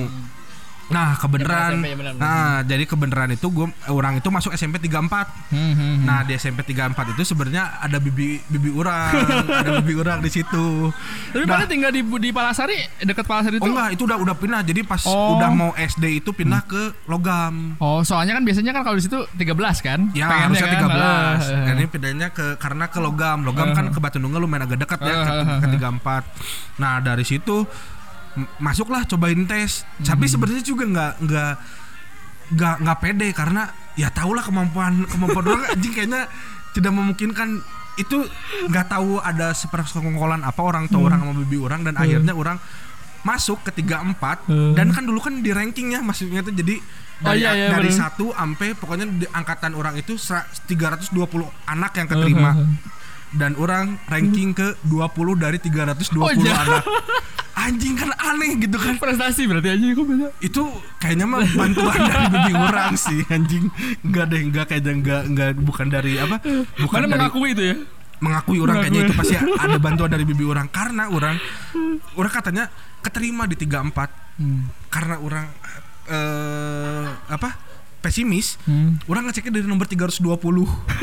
nah 0.89 1.13
kebenaran 1.15 1.73
SMP, 1.75 1.87
ya 1.87 1.97
benar, 1.97 2.13
benar. 2.13 2.23
nah 2.23 2.55
jadi 2.63 2.85
kebenaran 2.85 3.31
itu 3.31 3.47
gue 3.47 3.67
orang 3.89 4.17
itu 4.17 4.29
masuk 4.29 4.51
SMP 4.51 4.81
34 4.81 4.97
Hmm, 5.49 5.73
hmm, 5.73 5.75
hmm. 5.75 5.97
Nah 6.03 6.21
di 6.23 6.33
SMP 6.35 6.61
34 6.63 7.13
itu 7.13 7.23
sebenarnya 7.25 7.79
ada 7.79 7.97
bibi 7.97 8.41
bibi 8.43 8.71
orang, 8.71 9.13
ada 9.61 9.81
bibi 9.81 9.95
orang 9.97 10.19
di 10.19 10.29
situ. 10.29 10.89
Tapi 11.29 11.45
Nah, 11.45 11.55
mana 11.55 11.65
tinggal 11.65 11.89
di 11.89 12.01
di 12.01 12.29
Palasari 12.31 12.77
dekat 12.99 13.25
Palasari 13.25 13.57
Oh 13.57 13.61
itu. 13.61 13.69
enggak, 13.69 13.89
itu 13.93 14.03
udah 14.05 14.19
udah 14.19 14.35
pindah. 14.35 14.61
Jadi 14.63 14.81
pas 14.83 15.01
Oh. 15.05 15.37
udah 15.37 15.49
mau 15.51 15.71
SD 15.73 16.05
itu 16.19 16.31
pindah 16.31 16.61
ke 16.63 16.93
logam. 17.05 17.77
Oh, 17.79 18.01
soalnya 18.03 18.33
kan 18.35 18.45
biasanya 18.45 18.73
kan 18.73 18.83
kalau 18.83 18.97
di 18.97 19.05
situ 19.05 19.19
13 19.35 19.81
kan? 19.81 20.13
Ya 20.13 20.29
Pengennya 20.29 20.45
harusnya 20.53 20.69
kan? 20.69 20.81
13. 20.85 21.01
Ah, 21.01 21.37
Nah, 21.59 21.73
ini 21.75 21.85
pindahnya 21.87 22.29
ke 22.29 22.47
karena 22.57 22.85
ke 22.87 22.99
logam. 22.99 23.39
Logam 23.43 23.69
kan 23.71 23.89
ke 23.89 23.99
Batu 23.99 24.17
Nunggal 24.17 24.41
lumayan 24.41 24.65
agak 24.65 24.79
dekat 24.79 25.01
ya 25.03 25.15
ke, 25.19 25.33
Ah, 25.35 25.59
ke 25.59 25.67
34. 25.71 26.23
Nah, 26.77 27.01
dari 27.01 27.25
situ 27.25 27.65
masuklah 28.57 29.03
cobain 29.05 29.43
tes. 29.45 29.83
Tapi 29.99 30.25
Hmm. 30.25 30.33
sebenarnya 30.33 30.63
juga 30.63 30.85
nggak 30.85 31.13
nggak 31.21 31.53
nggak 32.51 32.75
nggak 32.81 32.99
pede 32.99 33.29
karena 33.31 33.63
ya 33.95 34.09
tahulah 34.09 34.41
kemampuan 34.41 35.05
kemampuan 35.05 35.45
orang 35.47 35.65
anjing 35.73 35.93
kayaknya 35.93 36.25
tidak 36.71 36.93
memungkinkan 36.93 37.61
itu 37.97 38.25
nggak 38.65 38.87
tahu 38.89 39.19
ada 39.19 39.53
sepersekongkolan 39.53 40.41
apa 40.41 40.57
orang 40.59 40.87
tua 40.87 40.99
Hmm. 40.99 41.09
orang 41.09 41.21
sama 41.21 41.35
bibi 41.41 41.57
orang 41.59 41.81
dan 41.83 41.95
akhirnya 41.95 42.33
orang 42.33 42.57
masuk 43.21 43.61
ke 43.63 43.75
tiga 43.75 44.01
empat 44.01 44.47
Hmm. 44.47 44.73
dan 44.73 44.91
kan 44.91 45.03
dulu 45.03 45.19
kan 45.19 45.39
di 45.39 45.51
ranking 45.51 45.93
ya 45.93 46.01
maksudnya 46.01 46.41
tuh 46.41 46.53
jadi 46.53 46.79
Oh, 47.19 47.35
dari, 47.35 47.43
iya, 47.43 47.51
iya, 47.51 47.67
dari 47.69 47.91
bener. 47.91 47.99
satu 47.99 48.31
sampai 48.31 48.79
pokoknya 48.79 49.07
di 49.11 49.27
angkatan 49.27 49.75
orang 49.75 49.99
itu 49.99 50.15
sera- 50.15 50.47
320 50.65 51.19
anak 51.67 51.91
yang 51.93 52.07
keterima 52.07 52.55
dan 53.29 53.59
orang 53.59 53.99
ranking 54.07 54.55
ke 54.55 54.79
20 54.85 55.35
dari 55.35 55.59
320 55.59 56.15
Oh, 56.17 56.31
iya. 56.31 56.55
anak 56.57 56.87
anjing 57.59 57.95
kan 57.95 58.11
aneh 58.15 58.55
gitu 58.57 58.77
kan 58.77 58.95
Prestasi 58.97 59.45
berarti 59.45 59.69
aja 59.69 59.85
kok 59.91 60.05
beda. 60.05 60.29
itu 60.39 60.63
kayaknya 60.97 61.27
mah 61.27 61.43
bantuan 61.51 61.99
dari 61.99 62.25
bibi 62.31 62.53
orang 62.55 62.95
sih 62.95 63.19
anjing 63.27 63.65
enggak 64.01 64.25
deh 64.29 64.41
enggak 64.41 64.65
kayaknya 64.67 64.93
enggak 64.95 65.23
enggak 65.27 65.49
bukan 65.59 65.87
dari 65.87 66.13
apa 66.17 66.39
bukan 66.77 66.97
Mana 66.97 67.07
dari 67.07 67.13
mengakui 67.19 67.51
itu 67.53 67.63
ya? 67.65 67.77
mengakui 68.19 68.59
orang 68.59 68.77
kayaknya 68.81 69.01
itu 69.05 69.15
pasti 69.15 69.35
ada 69.35 69.77
bantuan 69.77 70.09
dari 70.09 70.23
bibi 70.23 70.43
orang 70.43 70.67
karena 70.69 71.07
orang 71.07 71.39
orang 72.15 72.33
katanya 72.33 72.65
keterima 73.01 73.45
di 73.45 73.55
34 73.55 74.31
Hmm. 74.39 74.71
karena 74.87 75.19
orang 75.19 75.51
eh 76.07 77.07
apa 77.29 77.51
pesimis 77.99 78.55
Hmm. 78.63 78.95
orang 79.05 79.27
ngeceknya 79.27 79.59
dari 79.59 79.67
nomor 79.67 79.85
320 79.85 80.23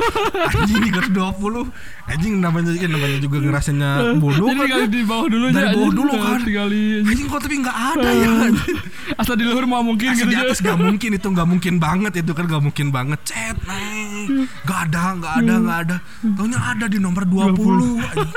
anjing 0.55 0.79
320 0.79 1.67
anjing 2.07 2.33
namanya 2.37 2.71
namanya 2.71 3.17
juga 3.17 3.37
ngerasanya 3.37 3.89
bodoh 4.15 4.47
Jadi 4.47 4.55
kan 4.55 4.65
tinggal 4.65 4.87
di 4.87 5.01
bawah 5.03 5.27
dulu 5.27 5.45
Dari 5.49 5.67
bawah 5.71 5.91
dulu 5.91 6.11
kan. 6.13 6.39
Tinggali 6.41 6.83
anjing 7.03 7.27
kok 7.27 7.39
tapi 7.39 7.55
nggak 7.59 7.77
ada 7.91 8.09
ya? 8.09 8.29
Anjing. 8.47 8.77
Asal 9.15 9.35
di 9.35 9.43
luhur 9.43 9.65
mau 9.65 9.81
mungkin 9.81 10.07
Asal 10.07 10.19
gitu 10.21 10.31
di 10.31 10.37
atas 10.37 10.59
gak 10.59 10.77
mungkin 10.77 11.09
itu 11.11 11.27
nggak 11.27 11.47
mungkin 11.47 11.73
banget 11.77 12.13
itu 12.17 12.31
kan 12.31 12.45
nggak 12.45 12.63
mungkin 12.63 12.87
banget. 12.89 13.19
Chat 13.23 13.57
naik 13.61 14.29
nggak 14.63 14.79
ada 14.87 15.03
nggak 15.15 15.33
ada 15.35 15.53
nggak 15.59 15.79
ada. 15.83 15.97
Taunya 16.31 16.59
ada 16.61 16.85
di 16.85 16.97
nomor 16.97 17.23
20 17.23 17.99
anjing. 17.99 18.31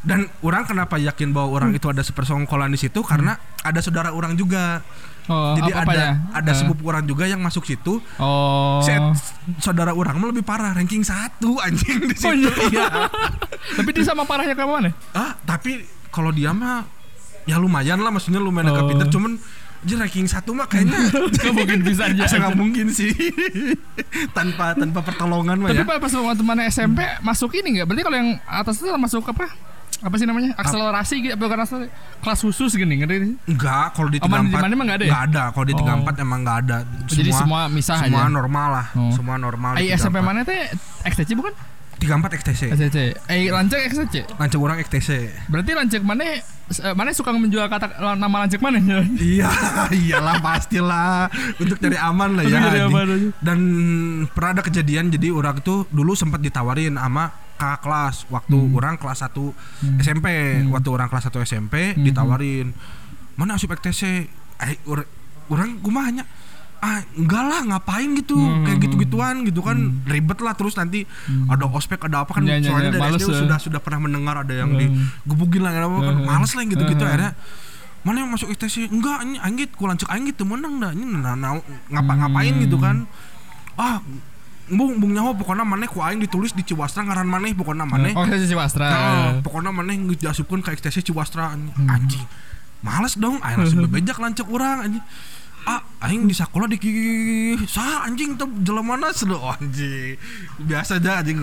dan 0.00 0.24
orang 0.40 0.64
kenapa 0.64 0.96
yakin 0.96 1.32
bahwa 1.32 1.48
orang 1.52 1.70
itu 1.72 1.84
ada 1.84 2.00
sepersongkolan 2.00 2.68
di 2.68 2.78
situ? 2.78 3.00
Karena 3.00 3.32
ada 3.60 3.80
saudara 3.80 4.10
orang 4.10 4.34
juga 4.34 4.80
Oh, 5.28 5.52
jadi 5.54 5.70
apa 5.76 5.84
ada 5.86 6.00
ya? 6.00 6.10
ada 6.34 6.50
Eh. 6.50 6.56
sepupu 6.56 6.82
orang 6.84 7.04
juga 7.04 7.24
yang 7.24 7.38
masuk 7.38 7.62
situ 7.62 8.00
Oh. 8.16 8.80
Set, 8.80 8.98
saudara 9.58 9.92
orang 9.92 10.16
mah 10.16 10.28
lebih 10.28 10.40
parah 10.40 10.72
ranking 10.72 11.00
satu 11.00 11.60
anjing 11.60 12.00
di 12.02 12.16
Oh, 12.18 12.32
situ 12.32 12.48
iya. 12.66 12.88
iya. 12.88 12.88
Tapi 13.76 13.88
dia 13.92 14.02
sama 14.02 14.24
parahnya 14.24 14.52
ke 14.52 14.62
mana? 14.62 14.88
ah 15.12 15.36
tapi 15.38 15.80
kalau 16.08 16.28
dia 16.28 16.50
mah 16.50 16.88
ya 17.44 17.56
lumayan 17.56 17.98
lah 17.98 18.08
maksudnya 18.08 18.38
lumayan 18.38 18.70
agak 18.70 18.82
Oh. 18.82 18.88
pinter 18.88 19.08
cuman 19.08 19.36
aja 19.78 19.94
ranking 19.94 20.26
satu 20.26 20.50
mah 20.52 20.64
kayaknya 20.64 20.96
Gak 21.38 21.54
mungkin 21.54 21.78
bisa 21.82 22.08
aja. 22.08 22.24
Nggak 22.26 22.56
mungkin 22.56 22.86
sih 22.90 23.12
tanpa 24.36 24.74
tanpa 24.74 25.00
pertolongan 25.02 25.54
mah 25.54 25.70
Tapi 25.70 25.86
ya 25.86 26.00
pas 26.00 26.12
mana 26.40 26.66
SMP 26.66 26.98
masuk 27.20 27.54
ini 27.54 27.78
nggak? 27.78 27.86
Berarti 27.86 28.02
kalau 28.02 28.16
yang 28.16 28.30
atas 28.42 28.80
itu 28.80 28.88
masuk 28.90 29.22
apa? 29.24 29.46
Apa 29.98 30.14
sih 30.14 30.24
namanya? 30.24 30.54
Akselerasi 30.54 31.14
gitu, 31.20 31.34
bukan 31.34 31.58
akselerasi, 31.58 31.90
kelas 32.18 32.40
khusus 32.40 32.70
gini, 32.72 32.98
ngerti? 32.98 33.34
enggak 33.44 33.92
kalau 33.92 34.06
di 34.06 34.16
Oh, 34.16 34.24
tiga 34.24 34.38
empat 34.40 34.60
mana 34.60 34.72
emang 34.72 34.86
nggak 34.86 34.98
ada 34.98 35.04
ya? 35.04 35.14
ada 35.20 35.42
kalau 35.50 35.64
di 35.64 35.74
Oh. 35.74 35.78
tiga 35.78 35.92
empat 35.96 36.14
emang 36.18 36.38
nggak 36.40 36.58
ada 36.60 36.76
Jadi 37.04 37.30
semua 37.32 37.60
misah 37.66 37.96
semua 37.98 38.22
aja. 38.22 38.30
normal 38.30 38.68
lah 38.70 38.86
Oh. 38.94 39.10
semua 39.10 39.34
normal 39.36 39.74
Ai 39.74 39.90
SMP 39.90 40.18
mana 40.20 40.42
teh 40.42 40.70
XTC 41.02 41.34
bukan? 41.34 41.50
tiga 41.98 42.14
empat 42.14 42.30
XTC 42.32 42.70
XTC. 42.70 42.96
Ai 43.26 43.50
lancek 43.50 43.90
XTC. 43.90 44.22
lanceng 44.32 44.62
orang 44.62 44.78
XTC 44.78 45.34
Berarti 45.44 45.70
lancek 45.72 45.98
mana 46.00 46.22
eh, 46.22 46.42
mana 46.94 47.10
suka 47.10 47.34
menjual 47.34 47.66
kata 47.66 47.90
nama 48.14 48.46
lancek 48.46 48.62
mana? 48.62 48.78
Iya, 49.18 49.50
iyalah 49.90 50.38
pastilah 50.38 51.26
untuk 51.58 51.74
cari 51.76 51.98
aman 51.98 52.38
lah 52.38 52.44
ya. 52.44 52.86
Aman. 52.86 53.34
Dan 53.42 53.58
pernah 54.30 54.50
ada 54.52 54.62
kejadian 54.62 55.10
jadi 55.10 55.34
orang 55.34 55.58
itu 55.58 55.90
dulu 55.90 56.14
sempat 56.14 56.38
ditawarin 56.38 56.94
sama 56.94 57.34
kakak 57.58 57.82
kelas 57.82 58.16
waktu 58.28 58.54
Hmm. 58.56 58.72
orang 58.72 58.94
kelas 58.96 59.18
1 59.20 59.50
SMP, 59.98 60.26
waktu 60.64 60.88
orang 60.88 61.08
kelas 61.08 61.26
1 61.26 61.42
SMP 61.42 61.74
Hmm. 61.92 62.06
ditawarin 62.06 62.70
mana 63.34 63.54
asup 63.54 63.74
XTC. 63.74 64.30
Eh, 64.58 64.78
ur- 64.84 65.06
orang 65.48 65.78
kumahnya 65.78 66.22
ah 66.78 67.02
enggak 67.12 67.42
lah 67.42 67.60
ngapain 67.66 68.14
gitu 68.14 68.38
Hmm. 68.38 68.62
kayak 68.62 68.78
gitu-gituan 68.80 69.42
gitu 69.42 69.58
kan 69.60 69.74
ribet 70.04 70.38
lah 70.38 70.54
terus 70.54 70.78
nanti 70.78 71.02
ada 71.44 71.66
ospek 71.66 71.98
ada 72.00 72.22
apa 72.22 72.30
kan 72.32 72.46
Ya, 72.46 72.54
ya, 72.54 72.70
soalnya 72.70 72.90
ya, 72.90 72.94
dari 72.94 73.02
males 73.02 73.18
SD 73.18 73.34
ya. 73.34 73.38
sudah 73.42 73.58
sudah 73.58 73.80
pernah 73.82 73.98
mendengar 74.00 74.38
ada 74.38 74.54
yang 74.54 74.70
Hmm. 74.70 74.78
digebukin 75.26 75.66
lah 75.66 75.74
apa 75.74 75.98
kan 76.00 76.14
Hmm. 76.14 76.26
males 76.28 76.52
lah 76.54 76.62
yang 76.62 76.70
gitu-gitu 76.70 77.02
Hmm. 77.02 77.10
akhirnya 77.10 77.32
mana 77.98 78.16
yang 78.22 78.30
masuk 78.30 78.46
ITC 78.48 78.86
enggak 78.86 79.18
ini 79.26 79.36
anggit 79.38 79.74
ku 79.74 79.84
lancek 79.84 80.06
aing 80.06 80.30
gitu 80.30 80.46
menang 80.46 80.78
dah 80.78 80.94
ini 80.94 81.02
nah, 81.02 81.34
nah, 81.34 81.58
ngapa 81.90 82.12
ngapain 82.14 82.54
Hmm. 82.54 82.62
gitu 82.62 82.78
kan 82.78 82.96
ah 83.74 83.98
bung 84.68 84.96
bung 84.96 85.12
nyawa 85.12 85.32
pokoknya 85.32 85.62
mana 85.62 85.84
ku 85.84 85.98
aing 85.98 86.18
ditulis 86.18 86.52
di 86.52 86.62
Ciwastra 86.62 87.02
ngaran 87.02 87.24
mana 87.24 87.48
pokoknya 87.50 87.82
mana 87.82 88.12
Oh, 88.12 88.22
saya 88.22 88.44
Ciwastra. 88.44 88.86
nah, 88.86 89.30
pokoknya 89.40 89.70
mana 89.70 89.90
geus 90.06 90.18
diasupkeun 90.18 90.60
ke 90.60 90.72
ITC 90.72 91.02
Ciwastra 91.02 91.52
anjing. 91.52 91.72
Hmm. 91.74 91.88
anjing 91.90 92.24
males 92.78 93.14
dong 93.14 93.40
aing 93.40 93.58
langsung 93.58 93.82
bebejak 93.82 94.16
lancek 94.16 94.46
orang 94.46 94.84
anjing 94.84 95.04
ah 95.64 95.82
aing 95.98 96.24
di 96.24 96.34
sekolah 96.34 96.70
di 96.70 96.78
sah 97.66 98.06
anjing 98.06 98.38
tuh 98.38 98.46
jelemana 98.62 99.10
sedo 99.10 99.34
oh, 99.34 99.50
anjing 99.50 100.14
biasa 100.56 101.02
aja 101.02 101.20
anjing 101.20 101.42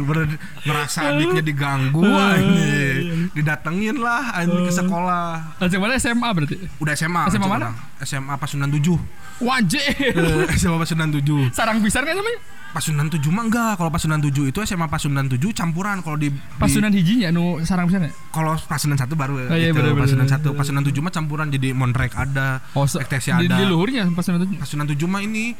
ngerasa 0.64 1.12
adiknya 1.12 1.44
diganggu 1.44 2.08
anjing 2.08 3.28
didatengin 3.36 4.00
lah 4.00 4.32
anjing 4.32 4.64
ke 4.64 4.72
sekolah 4.72 5.60
Lancek 5.60 5.76
mana 5.76 5.94
SMA 5.98 6.28
berarti? 6.30 6.56
Udah 6.80 6.94
SMA. 6.94 7.22
SMA 7.28 7.48
mana? 7.48 7.76
SMA 8.00 8.36
Pasundan 8.36 8.70
7. 8.70 8.96
Wajib. 9.40 9.82
Eh, 9.82 10.48
SMA 10.56 10.78
Pasundan 10.78 11.12
7. 11.12 11.52
Sarang 11.52 11.80
pisar 11.80 12.04
kan 12.04 12.14
namanya? 12.14 12.40
Pasundan 12.72 13.08
7 13.08 13.24
mah 13.30 13.48
enggak. 13.48 13.74
Kalau 13.76 13.88
Pasundan 13.88 14.20
7 14.20 14.32
itu 14.46 14.60
SMA 14.62 14.86
Pasundan 14.86 15.26
7 15.26 15.40
campuran 15.52 16.00
kalau 16.00 16.16
di, 16.16 16.28
di 16.28 16.40
Pasunan 16.56 16.92
hijinya 16.92 17.32
nu 17.32 17.64
sarang 17.64 17.88
pisar 17.88 18.04
kalau 18.30 18.56
Pasundan 18.62 19.00
1 19.00 19.08
baru 19.12 19.34
Oh, 19.42 19.56
iya, 19.56 19.72
gitu. 19.72 19.80
bener, 19.80 19.96
Pasundan. 19.96 20.28
1, 20.28 20.52
Pasundan 20.54 20.84
7 20.84 21.00
mah 21.00 21.12
campuran 21.12 21.48
jadi 21.50 21.72
Monrek 21.72 22.14
ada, 22.14 22.60
Oh, 22.72 22.84
se- 22.84 23.00
XTC 23.00 23.32
di, 23.38 23.48
ada. 23.48 23.56
di 23.56 23.64
luhurnya 23.66 24.04
pasunan 24.12 24.44
Pasundan 24.56 24.86
7 24.86 24.98
mah 25.06 25.20
ini 25.20 25.58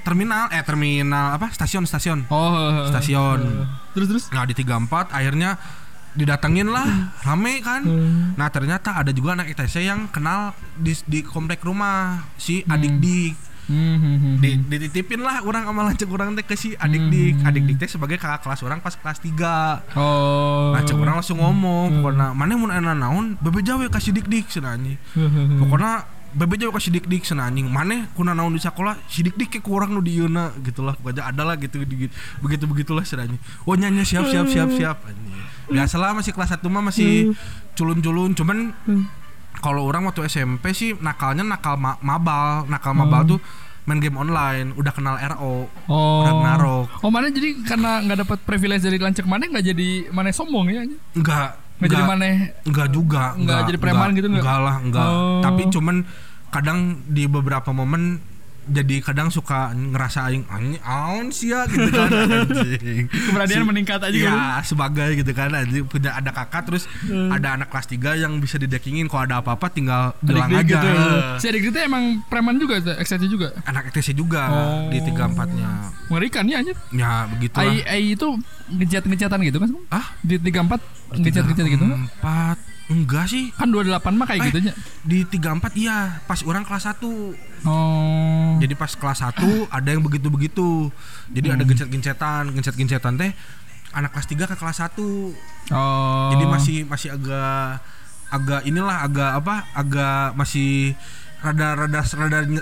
terminal 0.00 0.50
eh 0.50 0.60
terminal 0.60 1.36
apa? 1.36 1.48
Stasiun 1.48 1.84
stasiun. 1.84 2.26
Oh, 2.26 2.86
Stasiun. 2.86 3.40
Terus 3.92 4.06
terus. 4.06 4.24
Nah, 4.28 4.42
di 4.42 4.52
34 4.52 5.10
akhirnya 5.10 5.60
didatengin 6.12 6.68
lah 6.68 6.84
rame 7.24 7.60
kan 7.60 7.80
Hmm. 7.80 8.36
nah 8.36 8.46
ternyata 8.46 8.92
ada 8.94 9.08
juga 9.10 9.32
anak 9.32 9.48
ITC 9.48 9.80
yang 9.80 10.04
kenal 10.06 10.52
di, 10.74 10.92
di 11.06 11.24
komplek 11.24 11.64
rumah 11.64 12.28
si 12.36 12.60
Hmm. 12.60 12.74
adik 12.74 12.94
dik 12.98 13.34
Hmm, 13.62 13.96
hmm, 13.96 14.34
di, 14.36 14.58
dititipin 14.58 15.22
lah 15.22 15.40
orang 15.40 15.62
sama 15.62 15.86
lancek 15.86 16.10
orang 16.10 16.34
teh 16.34 16.42
ke 16.42 16.52
si 16.52 16.74
adik 16.74 17.08
dik 17.08 17.40
adik 17.40 17.62
dik 17.64 17.76
teh 17.78 17.88
sebagai 17.88 18.18
kakak 18.18 18.42
kelas 18.42 18.60
orang 18.60 18.82
pas 18.82 18.92
kelas 18.92 19.22
3 19.22 19.96
Oh. 19.96 20.74
lancek 20.74 20.98
orang 20.98 21.16
langsung 21.16 21.38
ngomong 21.38 21.96
pokoknya 21.96 22.34
mana 22.34 22.52
mun 22.52 22.68
enak 22.68 22.92
naon 22.92 23.26
bebe 23.38 23.62
jawe 23.62 23.86
kasih 23.86 24.12
dik 24.12 24.26
dik 24.26 24.50
senanyi 24.50 24.98
pokoknya 25.56 26.04
bebe 26.32 26.56
jawe 26.56 26.72
kasih 26.72 26.90
dik 26.90 27.06
dik 27.06 27.22
senanyi 27.22 27.62
mana 27.62 28.08
kuna 28.12 28.32
naon 28.32 28.50
di 28.50 28.58
sekolah? 28.58 28.96
Si 29.04 29.20
dik 29.20 29.36
ke 29.48 29.58
kurang 29.58 29.92
nu 29.92 30.00
di 30.00 30.16
yeuna 30.16 30.52
gitulah. 30.58 30.92
Pokoknya 30.94 31.26
ada 31.26 31.42
lah 31.42 31.56
gitu 31.56 31.78
begitu 31.78 32.12
begitu 32.38 32.64
begitulah 32.64 33.02
senanyi 33.02 33.36
oh 33.62 33.72
nyanyi 33.72 34.02
siap 34.02 34.26
siap 34.26 34.46
siap 34.46 34.68
siap 34.70 34.96
anjing. 35.02 35.32
Biasalah 35.68 36.12
masih 36.12 36.32
kelas 36.32 36.52
1 36.52 36.64
mah 36.66 36.82
masih 36.82 37.32
culun-culun. 37.72 38.32
Cuman 38.32 38.76
kalau 39.58 39.84
orang 39.84 40.04
waktu 40.04 40.26
SMP 40.26 40.72
sih 40.72 40.92
nakalnya 40.96 41.40
nakal 41.42 41.76
ma- 41.76 42.00
mabal. 42.00 42.66
Nakal 42.66 42.92
mabal 42.92 43.22
tuh 43.26 43.40
main 43.82 43.98
game 43.98 44.14
online. 44.14 44.74
Udah 44.74 44.90
kenal 44.90 45.16
RO 45.18 45.66
Oh. 45.86 46.22
Ragnarok. 46.22 46.86
Oh, 47.00 47.08
mana 47.08 47.28
jadi 47.28 47.56
karena 47.62 47.98
nggak 48.00 48.18
dapat 48.22 48.38
privilege 48.42 48.82
dari 48.82 48.96
lancek 48.96 49.24
mana 49.24 49.44
nggak 49.44 49.64
jadi 49.66 49.88
mana 50.10 50.30
sombong 50.30 50.66
ya? 50.68 50.82
enggak 51.12 51.61
Nggak 51.82 51.92
jadi 51.92 52.04
mana? 52.04 52.26
enggak 52.62 52.88
juga 52.88 53.22
Enggak 53.34 53.60
jadi 53.66 53.78
preman 53.78 54.08
gitu, 54.12 54.26
enggak? 54.26 54.42
enggak 54.42 54.58
lah 54.60 54.76
enggak 54.78 55.04
Oh. 55.04 55.40
tapi 55.40 55.62
cuman 55.68 55.96
kadang 56.48 56.78
di 57.06 57.24
beberapa 57.26 57.70
momen 57.70 58.20
jadi 58.62 59.02
kadang 59.02 59.28
suka 59.34 59.74
ngerasa 59.74 60.30
aing 60.30 60.46
aing 60.46 60.78
aun 60.86 61.34
sih 61.34 61.50
ya 61.50 61.66
gitu 61.66 61.90
kan 61.90 62.10
anjing. 62.46 63.10
Keberanian 63.10 63.62
si, 63.62 63.66
meningkat 63.66 64.00
aja 64.06 64.14
ya, 64.14 64.30
kan. 64.30 64.62
sebagai 64.62 65.08
gitu 65.18 65.32
kan 65.34 65.50
anjing 65.50 65.82
punya 65.90 66.14
ada 66.14 66.30
kakak 66.30 66.70
terus 66.70 66.86
hmm. 67.06 67.34
ada 67.34 67.58
anak 67.58 67.68
kelas 67.74 67.86
3 67.90 68.22
yang 68.22 68.32
bisa 68.38 68.56
didekingin 68.62 69.10
kalau 69.10 69.26
ada 69.26 69.42
apa-apa 69.42 69.66
tinggal 69.74 70.14
bilang 70.22 70.50
gitu 70.50 70.78
aja. 70.78 70.80
Gitu. 70.82 71.10
Si 71.42 71.46
adik 71.50 71.62
itu 71.74 71.78
emang 71.82 72.22
preman 72.30 72.54
juga 72.56 72.78
itu, 72.78 72.92
XTC 72.94 73.22
juga. 73.26 73.48
Anak 73.66 73.90
XTC 73.90 74.14
juga 74.14 74.42
oh. 74.46 74.90
di 74.94 74.98
34-nya. 75.02 75.70
Mengerikan 76.06 76.44
ya 76.46 76.62
anjir. 76.62 76.76
Ya 76.94 77.26
begitu 77.26 77.56
lah. 77.58 77.66
AI, 77.66 77.82
AI 77.82 78.04
itu 78.14 78.28
ngejat-ngejatan 78.70 79.38
gitu 79.42 79.58
kan? 79.58 79.70
Ah? 79.90 80.06
Di 80.22 80.38
34 80.38 81.18
ngejat-ngejat 81.18 81.66
gitu. 81.66 81.84
Kan? 81.84 82.06
4 82.22 82.71
enggak 82.84 83.24
sih 83.26 83.50
Kan 83.52 83.68
28 83.68 83.92
mah 84.12 84.26
kayak 84.26 84.40
Eh. 84.40 84.46
gitu 84.48 84.58
nya. 84.60 84.72
di 85.02 85.18
34 85.24 85.74
iya 85.76 85.96
pas 86.22 86.40
orang 86.42 86.62
kelas 86.62 86.84
1 86.88 87.34
Oh. 87.62 88.58
jadi 88.58 88.74
pas 88.74 88.90
kelas 88.90 89.22
1 89.22 89.44
ada 89.68 89.88
yang 89.88 90.00
begitu-begitu 90.00 90.90
jadi 91.28 91.46
Hmm. 91.48 91.56
ada 91.56 91.64
gencet-gencetan 91.64 92.50
gencet-gencetan 92.50 93.14
teh 93.16 93.30
anak 93.92 94.10
kelas 94.10 94.26
3 94.26 94.44
ke 94.44 94.54
kelas 94.54 94.78
1 94.80 95.30
Oh. 95.70 96.30
jadi 96.30 96.44
masih 96.44 96.78
masih 96.84 97.08
agak 97.12 97.78
agak 98.28 98.60
inilah 98.62 99.02
agak 99.02 99.30
apa 99.36 99.54
agak 99.72 100.34
masih 100.34 100.96
rada 101.38 101.74
rada 101.76 102.00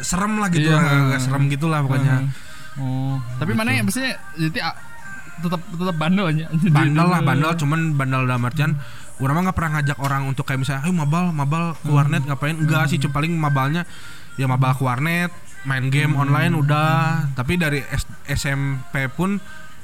serem 0.00 0.35
lah 0.37 0.49
gitu 0.49 0.67
Iya. 0.67 0.77
agak, 0.77 0.95
agak 1.07 1.21
serem 1.23 1.43
gitulah 1.49 1.81
pokoknya 1.81 2.29
Oh. 2.73 3.19
Tapi 3.37 3.50
Gitu. 3.50 3.59
mana 3.59 3.71
ya 3.71 3.83
maksudnya 3.83 4.15
jadi 4.37 4.59
ah, 4.62 4.77
tetap 5.39 5.61
tetap 5.67 5.97
bandel 5.97 6.27
aja. 6.29 6.45
bandel 6.71 7.03
lah 7.05 7.21
bandel 7.21 7.50
cuman 7.57 7.81
bandel 7.95 8.25
dalam 8.25 8.41
artian 8.43 8.73
orang 9.21 9.35
mah 9.35 9.43
nggak 9.47 9.57
pernah 9.57 9.71
ngajak 9.79 9.99
orang 10.00 10.23
untuk 10.25 10.45
kayak 10.45 10.61
misalnya 10.61 10.83
ayo 10.83 10.93
mabal 10.93 11.31
mabal 11.31 11.65
ke 11.77 11.89
warnet 11.89 12.25
ngapain? 12.25 12.57
Enggak 12.57 12.89
sih 12.89 12.99
cuma 12.99 13.17
paling 13.17 13.33
mabalnya 13.33 13.85
ya 14.35 14.49
mabal 14.49 14.73
ke 14.73 14.83
warnet 14.83 15.31
main 15.62 15.87
game 15.89 16.17
online 16.17 16.57
udah. 16.57 17.29
Tapi 17.33 17.55
dari 17.55 17.85
S- 17.85 18.09
SMP 18.27 19.07
pun 19.12 19.37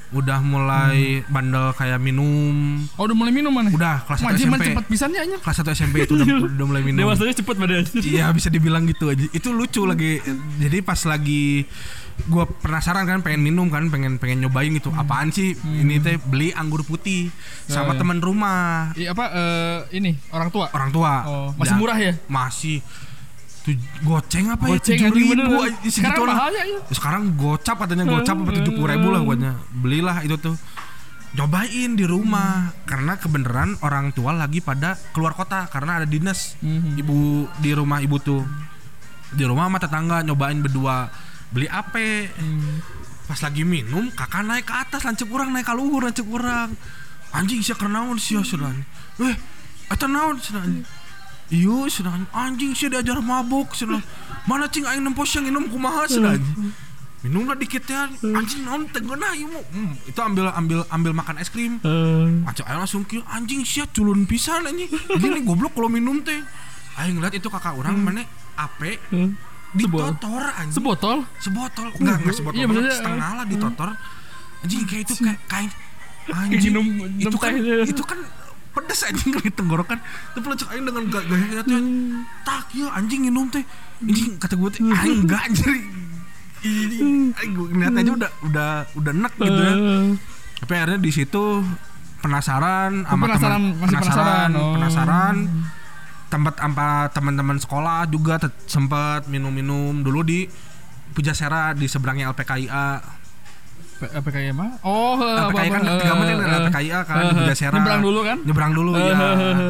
udah 0.07 0.39
mulai 0.39 1.19
bandel 1.27 1.75
kayak 1.75 1.99
minum. 1.99 2.79
Oh 2.95 3.03
udah 3.05 3.13
mulai 3.13 3.29
minum 3.29 3.51
mana? 3.51 3.67
udah 3.67 4.07
kelas 4.07 4.23
1 4.23 4.27
Wajib 4.31 4.45
SMP 4.47 4.63
cepet 4.71 4.85
pisannya 4.87 5.19
aja. 5.19 5.37
kelas 5.43 5.57
1 5.61 5.75
SMP 5.75 5.95
itu 6.07 6.13
udah, 6.15 6.25
udah 6.57 6.65
mulai 6.65 6.81
minum. 6.81 7.03
Dewasanya 7.03 7.35
cepet 7.35 7.55
pada 7.59 7.75
Iya 7.99 8.25
bisa 8.31 8.47
dibilang 8.47 8.87
gitu 8.87 9.11
aja. 9.11 9.27
Itu 9.29 9.51
lucu 9.51 9.83
lagi. 9.83 10.23
Jadi 10.57 10.77
pas 10.79 10.97
lagi 11.03 11.67
gua 12.25 12.43
penasaran 12.45 13.05
kan 13.05 13.21
pengen 13.21 13.39
minum 13.39 13.69
kan 13.69 13.87
pengen 13.87 14.17
pengen 14.17 14.41
nyobain 14.41 14.69
gitu. 14.69 14.89
Apaan 14.89 15.29
sih 15.29 15.53
ini 15.63 15.97
teh 15.97 16.17
beli 16.17 16.49
anggur 16.51 16.81
putih 16.81 17.29
sama 17.65 17.93
Hmm. 17.93 17.99
teman 17.99 18.19
rumah 18.19 18.91
Iya 18.93 19.13
apa 19.13 19.25
eh, 19.29 19.77
ini 19.93 20.17
orang 20.29 20.49
tua. 20.49 20.67
orang 20.69 20.89
tua. 20.89 21.13
Oh, 21.23 21.47
masih 21.55 21.71
Ya, 21.71 21.79
murah 21.79 21.97
ya? 21.97 22.13
Masih 22.27 22.81
goceng 23.99 24.47
apa 24.47 24.63
ya 24.65 24.79
tujuh 24.79 25.11
ribu 25.11 25.35
aja, 25.59 25.75
Sekarang 25.83 25.91
segitu 25.91 26.21
lah. 26.23 26.35
mahal 26.35 26.51
ya, 26.51 26.63
iya. 26.65 26.79
Sekarang 26.87 27.23
gocap 27.35 27.75
katanya 27.77 28.05
gocap 28.07 28.35
apa 28.37 28.51
tujuh 28.55 28.73
puluh 28.73 28.87
ribu 28.87 29.07
lah 29.09 29.19
pokoknya 29.21 29.51
belilah 29.75 30.17
itu 30.23 30.35
tuh 30.37 30.55
nyobain 31.29 31.91
di 31.91 32.05
rumah 32.07 32.71
karena 32.83 33.13
kebenaran 33.13 33.75
orang 33.81 34.09
tua 34.09 34.31
lagi 34.31 34.57
pada 34.57 34.95
keluar 35.11 35.35
kota 35.35 35.67
karena 35.67 35.99
ada 35.99 36.07
dinas 36.07 36.55
Mhm. 36.57 36.95
ibu 36.97 37.17
di 37.59 37.71
rumah 37.71 37.99
ibu 37.99 38.15
tuh 38.17 38.47
di 39.29 39.43
rumah 39.43 39.67
sama 39.67 39.77
tetangga 39.77 40.23
nyobain 40.23 40.55
berdua 40.57 41.11
beli 41.47 41.67
ape 41.67 42.27
Hmm. 42.35 42.83
pas 43.27 43.39
lagi 43.39 43.63
minum 43.63 44.07
kakak 44.11 44.43
naik 44.43 44.67
ke 44.67 44.73
atas 44.73 45.03
lancip 45.03 45.27
orang 45.31 45.51
naik 45.51 45.67
ke 45.67 45.73
luhur 45.75 46.03
lancip 46.03 46.27
orang. 46.31 46.71
Anjing 47.31 47.59
sih 47.59 47.75
kenaon 47.75 48.15
sih 48.15 48.39
sudah 48.39 48.71
eh 49.19 49.35
eta 49.91 50.07
naon 50.07 50.39
sudah 50.39 50.63
iya 51.51 51.77
sudah 51.87 52.11
anjing 52.31 52.71
sih 52.71 52.87
diajar 52.87 53.19
mabuk 53.19 53.75
sudah 53.75 53.99
mana 54.47 54.67
cing 54.71 54.87
aing 54.87 55.03
nempos 55.03 55.35
yang 55.35 55.47
minum 55.47 55.67
kumaha 55.67 56.07
sudah 56.07 56.39
minum 57.19 57.43
lah 57.43 57.57
dikit 57.59 57.83
ya. 57.83 58.07
Anjing 58.23 58.63
naon 58.63 58.87
tengenah 58.93 59.35
mah. 59.35 59.63
hmm, 59.75 59.91
itu 60.07 60.19
ambil 60.23 60.47
ambil 60.55 60.79
ambil 60.87 61.11
makan 61.11 61.35
es 61.41 61.51
krim. 61.51 61.83
Eh, 61.83 62.27
Macam 62.47 62.63
aing 62.63 62.79
langsung 62.79 63.03
kieu 63.03 63.23
anjing 63.27 63.67
sia 63.67 63.83
culun 63.91 64.23
pisan 64.23 64.63
anjing. 64.63 64.87
Gini 65.19 65.43
goblok 65.43 65.75
kalau 65.75 65.91
minum 65.91 66.23
teh. 66.23 66.39
Aing 66.95 67.19
ngeliat 67.19 67.35
itu 67.35 67.51
kakak 67.51 67.75
orang 67.75 67.99
mana? 67.99 68.23
Ape 68.55 68.97
eh. 69.11 69.29
Ditotor 69.77 70.43
anjing. 70.51 70.73
sebotol? 70.73 71.17
Sebotol. 71.37 71.87
Enggak 71.95 72.15
enggak 72.19 72.35
sebotol 72.35 72.57
Iya, 72.57 72.65
maksudnya, 72.65 72.93
setengah 72.93 73.29
lah 73.33 73.45
ditotor 73.45 73.89
anjing 74.57 74.81
kayak 74.83 75.01
itu 75.03 75.13
kayak 75.17 75.39
kayak 75.45 75.71
Kayak 76.27 76.43
anjing 76.49 76.73
itu 77.17 77.37
kan 77.37 77.51
teh. 77.53 77.87
itu 77.87 78.03
kan 78.03 78.19
pedes 78.69 79.01
anjing 79.01 79.29
di 79.33 79.49
tenggorokan. 79.49 79.97
Itu 80.27 80.39
pelecek 80.39 80.67
aing 80.69 80.83
dengan 80.83 81.03
ga- 81.07 81.23
gaya 81.23 81.61
tuh. 81.61 81.79
Tak 82.43 82.65
ya 82.71 82.87
anjing 82.91 83.21
minum 83.23 83.47
teh. 83.47 83.63
Anjing 83.99 84.35
kata 84.35 84.53
gue 84.53 84.69
teh 84.69 84.81
aing 84.83 85.23
enggak 85.23 85.41
anjir. 85.43 85.69
Ini- 86.57 87.31
gue 87.31 87.67
ngeliat 87.69 87.93
aja 87.95 88.11
udah 88.11 88.31
udah 88.43 88.69
udah 88.93 89.11
enak 89.13 89.33
gitu 89.35 89.61
ya. 89.61 89.73
Eh, 89.73 90.05
tapi 90.57 90.71
akhirnya 90.73 90.99
di 90.99 91.11
situ 91.11 91.43
penasaran 92.17 93.05
sama 93.05 93.23
penasaran, 93.23 93.61
teman 93.61 93.77
masih 93.77 93.95
penasaran. 93.95 94.49
Oh. 94.51 94.73
penasaran 94.73 95.35
tempat 96.27 96.59
apa 96.59 97.11
teman-teman 97.11 97.57
sekolah 97.59 98.07
juga 98.11 98.39
sempat 98.67 99.25
minum-minum. 99.31 100.03
Dulu 100.03 100.21
di 100.23 100.47
Pujasera 101.15 101.73
di 101.73 101.87
seberangnya 101.89 102.29
LPKIA 102.35 103.17
PKI 103.97 104.53
mah? 104.53 104.77
Oh 104.85 105.17
eh, 105.17 105.41
LPKI 105.49 105.69
kan 105.73 105.81
tiga 105.97 106.13
menit 106.13 106.35
kan 106.37 106.49
LPKIA 106.69 106.99
kan 107.01 107.15
di 107.17 107.35
Pujasera. 107.41 107.73
Nyebrang 107.73 108.01
dulu 108.05 108.19
kan? 108.21 108.37
Nyebrang 108.45 108.71
dulu 108.77 108.91
ya 108.93 109.15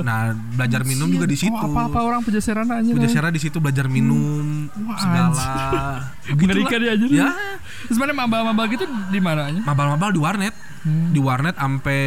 nah 0.04 0.36
belajar 0.36 0.82
minum 0.84 1.08
juga 1.08 1.26
di 1.30 1.38
situ. 1.40 1.56
oh, 1.56 1.72
apa 1.72 1.88
apa 1.88 2.00
orang 2.04 2.22
pejaseran 2.28 2.68
aja 2.68 2.92
Pujasera 2.92 3.32
di 3.32 3.40
situ 3.40 3.58
belajar 3.64 3.88
minum 3.88 4.68
Wah, 4.84 5.00
segala. 5.00 5.48
mengerikan 6.36 6.80
ya 6.84 6.92
aja 7.00 7.06
ya. 7.08 7.30
Mana 7.96 8.12
maba-maba 8.14 8.64
gitu 8.68 8.84
di 9.10 9.20
mana 9.24 9.48
aja 9.48 9.62
mabal-mabal 9.64 10.12
di 10.12 10.20
warnet. 10.20 10.56
Hmm. 10.88 11.12
di 11.12 11.20
warnet 11.20 11.56
sampai 11.60 12.04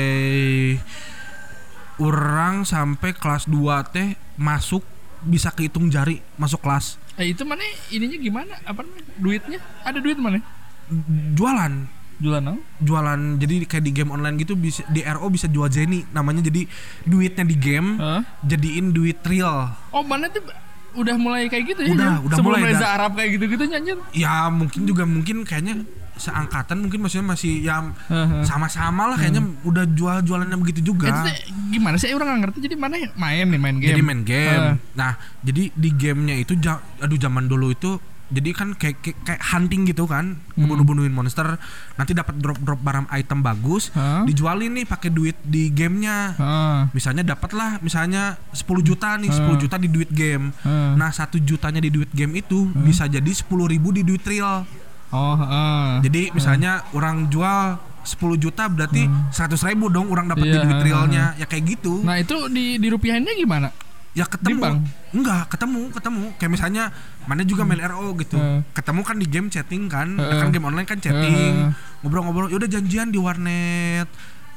orang 2.01 2.65
sampai 2.65 3.13
kelas 3.13 3.45
2 3.47 3.93
teh 3.93 4.17
masuk 4.41 4.81
bisa 5.21 5.53
kehitung 5.53 5.93
jari 5.93 6.25
masuk 6.41 6.65
kelas. 6.65 6.97
Eh 7.21 7.37
itu 7.37 7.45
mana? 7.45 7.61
Ininya 7.93 8.17
gimana? 8.17 8.57
Apa 8.65 8.81
namanya? 8.81 9.05
Duitnya? 9.21 9.59
Ada 9.85 9.99
duit 10.01 10.17
mana? 10.17 10.41
Jualan. 11.37 12.01
Jualan 12.21 12.45
apa? 12.53 12.61
jualan. 12.85 13.21
Jadi 13.41 13.55
kayak 13.65 13.85
di 13.85 13.93
game 13.97 14.13
online 14.13 14.37
gitu 14.41 14.53
bisa 14.53 14.85
di 14.93 15.01
RO 15.05 15.29
bisa 15.29 15.49
jual 15.49 15.69
Jenny. 15.69 16.05
Namanya 16.13 16.45
jadi 16.45 16.69
duitnya 17.05 17.45
di 17.45 17.57
game 17.57 17.97
Hah? 17.97 18.21
jadiin 18.45 18.93
duit 18.93 19.21
real. 19.25 19.73
Oh 19.93 20.05
mana 20.05 20.29
tuh? 20.33 20.45
Udah 20.91 21.15
mulai 21.15 21.47
kayak 21.47 21.77
gitu 21.77 21.81
ya? 21.87 21.95
Udah, 21.95 22.15
udah 22.27 22.37
sebelum 22.37 22.61
mulai, 22.61 22.73
Reza 22.75 22.83
dah. 22.83 22.91
Arab 22.99 23.13
kayak 23.15 23.31
gitu 23.39 23.45
gitu 23.47 23.65
nyanyi? 23.69 23.93
Ya 24.11 24.51
mungkin 24.51 24.81
juga 24.85 25.07
mungkin 25.07 25.47
kayaknya 25.47 25.87
seangkatan 26.21 26.77
mungkin 26.79 27.01
maksudnya 27.01 27.27
masih 27.27 27.65
yang 27.65 27.97
Heeh. 28.07 28.45
sama-sama 28.45 29.09
lah 29.09 29.17
kayaknya 29.17 29.41
udah 29.65 29.89
jual-jualannya 29.89 30.57
begitu 30.61 30.93
juga 30.93 31.09
Itu 31.09 31.33
gimana 31.73 31.97
sih 31.97 32.13
orang 32.13 32.29
nggak 32.29 32.41
ngerti 32.47 32.59
jadi 32.69 32.77
mana 32.77 32.95
main 33.17 33.47
nih 33.49 33.61
main 33.61 33.77
game 33.81 33.91
Jadi 33.97 34.03
main 34.05 34.21
game. 34.23 34.53
Heeh. 34.53 34.75
Nah, 34.95 35.13
jadi 35.41 35.73
di 35.73 35.91
gamenya 35.97 36.37
itu 36.37 36.53
aduh 37.01 37.17
zaman 37.17 37.49
dulu 37.49 37.73
itu 37.73 37.97
jadi 38.31 38.55
kan 38.55 38.79
kayak 38.79 39.03
kayak, 39.03 39.19
kayak 39.27 39.43
hunting 39.43 39.91
gitu 39.91 40.07
kan, 40.07 40.39
Hmm. 40.55 40.71
bunuh-bunuhin 40.71 41.11
monster, 41.11 41.59
nanti 41.99 42.15
dapat 42.15 42.39
drop-drop 42.39 42.79
barang 42.79 43.11
item 43.11 43.43
bagus, 43.43 43.91
Hah? 43.91 44.23
dijualin 44.23 44.71
nih 44.71 44.87
pakai 44.87 45.11
duit 45.11 45.35
di 45.43 45.67
gamenya. 45.67 46.39
Heeh. 46.39 46.79
Misalnya 46.95 47.27
dapat 47.27 47.51
lah 47.59 47.83
misalnya 47.83 48.39
10 48.55 48.87
juta 48.87 49.19
nih, 49.19 49.35
10 49.35 49.59
juta 49.59 49.75
di 49.75 49.91
duit 49.91 50.15
game. 50.15 50.55
Heeh. 50.63 50.95
Nah, 50.95 51.11
satu 51.11 51.43
jutanya 51.43 51.83
di 51.83 51.91
duit 51.91 52.07
game 52.15 52.39
itu 52.39 52.71
bisa 52.79 53.11
jadi 53.11 53.27
10 53.27 53.67
ribu 53.67 53.91
di 53.91 54.07
duit 54.07 54.23
real. 54.23 54.63
Oh 55.11 55.35
heeh. 55.37 55.85
Jadi 56.03 56.23
misalnya 56.31 56.83
orang 56.91 57.27
jual 57.27 57.77
10 58.01 58.17
juta 58.37 58.65
berarti 58.67 59.05
100 59.29 59.61
ribu 59.67 59.87
dong 59.87 60.09
orang 60.09 60.27
dapat 60.27 60.45
di 60.45 60.51
Iya, 60.51 60.65
duit 60.65 60.75
heeh. 60.75 60.87
realnya. 60.87 61.25
Ya 61.37 61.45
kayak 61.45 61.65
gitu. 61.71 62.01
nah 62.01 62.17
itu 62.17 62.49
di 62.49 62.77
di 62.77 62.89
rupiahinnya 62.89 63.35
gimana 63.35 63.69
ya 64.11 64.27
ketemu 64.27 64.51
Di 64.51 64.59
bank? 64.59 64.77
enggak 65.13 65.43
ketemu 65.49 65.81
ketemu 65.93 66.25
kayak 66.35 66.51
misalnya 66.51 66.85
mana 67.23 67.43
juga 67.43 67.63
main 67.63 67.79
RO 67.79 68.11
gitu 68.17 68.35
Hmm. 68.35 68.67
ketemu 68.73 69.01
kan 69.01 69.17
di 69.17 69.27
game 69.29 69.47
chatting 69.47 69.87
kan 69.87 70.09
Hmm. 70.11 70.35
kan 70.35 70.51
game 70.51 70.67
online 70.67 70.83
kan 70.85 70.99
chatting 70.99 71.71
Hmm. 71.71 72.03
ngobrol-ngobrol 72.03 72.51
yaudah 72.51 72.67
janjian 72.67 73.09
di 73.09 73.19
warnet 73.19 74.11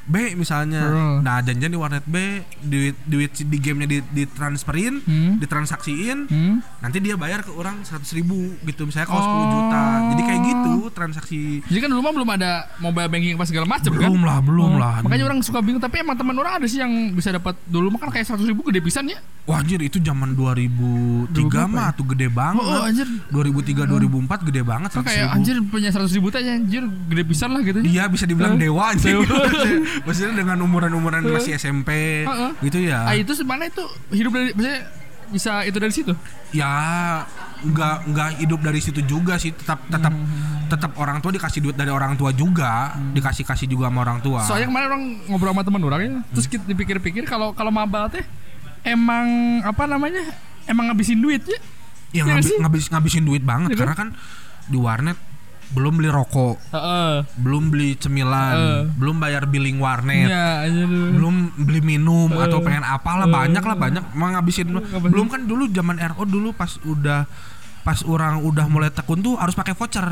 B 0.05 0.15
misalnya 0.33 0.83
Hmm. 0.83 1.17
nah 1.19 1.39
janjian 1.39 1.67
di 1.67 1.75
warnet 1.75 2.03
B 2.03 2.15
duit 2.59 2.95
duit 3.03 3.31
di 3.33 3.57
gamenya 3.57 3.87
di 3.89 3.97
ditransferin 4.13 4.99
Hmm. 4.99 5.39
ditransaksiin 5.39 6.17
Hmm. 6.25 6.55
nanti 6.77 6.99
dia 6.99 7.15
bayar 7.15 7.39
ke 7.39 7.49
orang 7.49 7.79
100 7.81 8.11
ribu 8.13 8.35
gitu 8.61 8.83
misalnya 8.83 9.07
kalau 9.07 9.19
Oh. 9.19 9.25
10 9.25 9.47
juta 9.49 9.83
jadi 10.09 10.21
kayak 10.23 10.41
gitu 10.43 10.73
transaksi 10.89 11.41
Jadi 11.63 11.79
kan 11.79 11.89
dulu 11.89 12.01
mah 12.01 12.13
belum 12.13 12.29
ada 12.31 12.51
mobile 12.77 13.07
banking 13.07 13.33
apa 13.33 13.45
segala 13.45 13.65
macam 13.65 13.89
kan? 13.89 13.99
belum 14.03 14.21
lah 14.21 14.37
belum 14.39 14.61
Oh, 14.65 14.77
lah 14.77 14.95
Makanya 15.01 15.23
orang 15.25 15.39
suka 15.39 15.59
bingung 15.59 15.79
tapi 15.79 15.99
emang 15.99 16.13
teman 16.13 16.35
orang 16.35 16.53
ada 16.55 16.65
sih 16.65 16.77
yang 16.77 16.91
bisa 17.11 17.31
dapat 17.31 17.55
dulu 17.65 17.87
mah 17.89 17.99
kan 17.99 18.09
kayak 18.09 18.27
100 18.27 18.43
ribu 18.45 18.61
gede 18.65 18.79
pisan 18.79 19.07
ya. 19.07 19.19
wah 19.43 19.59
anjir 19.59 19.75
itu 19.77 19.99
zaman 19.99 20.35
2003 20.35 21.31
berapa 21.45 21.67
mah 21.69 21.89
ya? 21.89 21.95
tuh 21.95 22.05
gede 22.09 22.27
banget 22.29 22.61
Oh, 22.61 22.71
oh, 22.73 22.83
anjir. 22.85 23.07
2003 23.29 23.83
2004 23.85 24.39
gede 24.45 24.61
banget 24.61 24.89
Kan 24.89 24.99
100 24.99 25.05
kayak 25.05 25.19
ribu. 25.21 25.35
anjir 25.35 25.55
punya 25.65 25.89
100 25.89 26.11
ribu 26.11 26.27
teh 26.27 26.39
anjir 26.41 26.83
gede 27.07 27.23
pisan 27.23 27.49
lah 27.49 27.61
gitu. 27.61 27.79
Iya 27.81 28.03
bisa 28.05 28.23
dibilang 28.23 28.55
dewa 28.55 28.91
dewa. 28.93 29.23
Maksudnya 30.01 30.33
dengan 30.35 30.57
umuran-umuran 30.59 31.21
masih 31.27 31.53
SMP 31.53 31.89
Heeh. 32.23 32.51
gitu 32.61 32.77
ya 32.79 33.05
Ah 33.05 33.13
itu 33.13 33.31
mana 33.43 33.65
itu 33.65 33.83
hidup 34.09 34.31
dari 34.31 34.49
maksudnya 34.51 34.79
bisa 35.25 35.51
itu 35.61 35.77
dari 35.77 35.89
situ. 35.89 36.13
Ya 36.51 36.69
nggak 37.59 37.95
nggak 38.07 38.29
hidup 38.39 38.59
dari 38.59 38.77
situ 38.77 39.01
juga 39.01 39.35
sih 39.35 39.49
tetap 39.49 39.81
tetap 39.87 40.11
Hmm. 40.11 40.69
tetap 40.69 40.91
orang 40.95 41.17
tua 41.19 41.29
dikasih 41.29 41.59
duit 41.59 41.73
dari 41.73 41.89
orang 41.89 42.13
tua 42.13 42.29
juga 42.31 42.91
dikasih 43.11 43.41
kasih 43.43 43.67
juga 43.67 43.87
sama 43.87 44.01
orang 44.01 44.19
tua 44.19 44.41
Soalnya 44.41 44.67
kemarin 44.67 44.87
orang 44.87 45.03
ngobrol 45.27 45.51
sama 45.51 45.63
teman 45.63 45.81
orang 45.81 45.99
ya, 46.01 46.11
terus 46.29 46.45
kita 46.45 46.63
dipikir-pikir 46.63 47.23
kalau 47.23 47.51
kalau 47.51 47.69
mabal 47.69 48.07
teh 48.07 48.21
emang 48.83 49.25
apa 49.61 49.85
namanya? 49.85 50.21
Emang 50.63 50.87
ngabisin 50.87 51.17
duit 51.17 51.41
ya. 51.41 51.55
ya 51.55 51.59
Iya 52.13 52.23
ngabi- 52.31 52.45
sih? 52.45 52.57
ngabis 52.57 52.83
ngabisin 52.87 53.23
duit 53.23 53.43
banget 53.43 53.69
kan? 53.71 53.79
karena 53.79 53.95
kan 53.95 54.09
di 54.65 54.77
warnet 54.77 55.17
belum 55.73 55.93
beli 55.95 56.07
rokok 56.07 56.55
Heeh. 56.69 57.25
belum 57.35 57.63
beli 57.67 57.93
cemilan 57.95 58.53
Eh. 58.53 58.81
belum 58.93 59.17
bayar 59.17 59.43
billing 59.43 59.77
warnet 59.77 60.29
anjir. 60.29 60.85
belum 60.85 61.35
beli 61.59 61.81
minum 61.81 62.29
Eh. 62.31 62.39
atau 62.39 62.59
pengen 62.59 62.81
apalah 62.81 63.25
Eh. 63.25 63.33
banyak 63.33 63.63
lah 63.63 63.73
banyak 63.75 64.03
emang 64.11 64.31
ngabisin 64.33 64.69
Ngabisin. 64.69 65.09
belum 65.09 65.27
kan 65.27 65.41
dulu 65.43 65.67
zaman 65.67 65.97
RO 65.97 66.23
dulu 66.23 66.49
pas 66.51 66.69
udah 66.79 67.25
pas 67.81 67.99
orang 68.01 68.39
udah 68.39 68.65
mulai 68.65 68.87
tekun 68.87 69.19
tuh 69.19 69.35
harus 69.35 69.53
pakai 69.53 69.73
voucher 69.73 70.07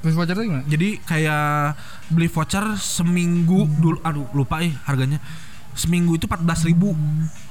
Terus 0.00 0.16
voucher 0.16 0.32
gimana? 0.34 0.64
jadi 0.64 0.96
kayak 0.98 1.76
beli 2.08 2.26
voucher 2.26 2.64
seminggu 2.74 3.68
dulu 3.76 4.00
aduh 4.00 4.26
lupa 4.32 4.58
eh 4.58 4.72
harganya 4.84 5.20
seminggu 5.72 6.14
itu 6.14 6.26
14.000 6.26 6.66
ribu 6.66 6.92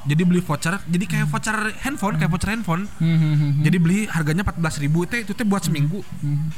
jadi 0.04 0.22
beli 0.24 0.40
voucher 0.40 0.80
jadi 0.86 1.06
kayak 1.08 1.26
voucher 1.28 1.58
handphone 1.82 2.16
kayak 2.16 2.32
voucher 2.32 2.50
handphone 2.52 2.84
Hmm, 3.00 3.16
hmm, 3.16 3.36
hmm, 3.36 3.52
jadi 3.64 3.78
beli 3.78 4.00
harganya 4.08 4.44
14.000 4.44 4.84
ribu 4.84 5.04
itu 5.04 5.16
itu 5.24 5.44
buat 5.44 5.64
seminggu 5.64 6.00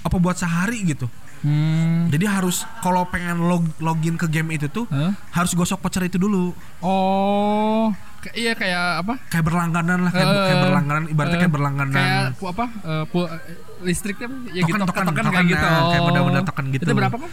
apa 0.01 0.15
buat 0.17 0.37
sehari 0.37 0.85
gitu 0.85 1.05
hmm. 1.41 2.09
jadi 2.09 2.25
harus 2.27 2.65
kalau 2.79 3.05
pengen 3.07 3.45
log 3.45 3.65
login 3.77 4.17
ke 4.17 4.25
game 4.25 4.53
itu 4.53 4.67
tuh 4.67 4.85
harus 5.31 5.51
gosok 5.53 5.81
voucher 5.81 6.05
itu 6.05 6.17
dulu 6.17 6.53
Oh, 6.81 7.93
iya 8.33 8.53
kayak 8.53 9.05
apa? 9.05 9.13
kayak 9.29 9.45
berlangganan 9.45 10.05
lah 10.05 10.11
kayak, 10.13 10.27
kayak 10.29 10.57
Eh, 10.57 10.61
berlangganan 10.61 11.03
ibaratnya 11.09 11.37
eh, 11.37 11.41
kayak 11.41 11.53
berlangganan 11.53 11.93
Kayak 11.93 12.25
apa? 12.41 12.65
eh, 12.85 13.03
eh, 13.05 13.39
listriknya 13.81 14.27
ya 14.53 14.61
Token, 14.61 14.77
gitu, 14.77 14.85
token, 14.85 15.05
token, 15.05 15.23
token, 15.25 15.25
kayak 15.33 15.45
gitu. 15.49 15.65
kayak 15.65 16.01
benda-benda 16.05 16.41
token 16.45 16.65
gitu. 16.69 16.83
Itu 16.85 16.93
berapa 16.93 17.17
kan? 17.17 17.29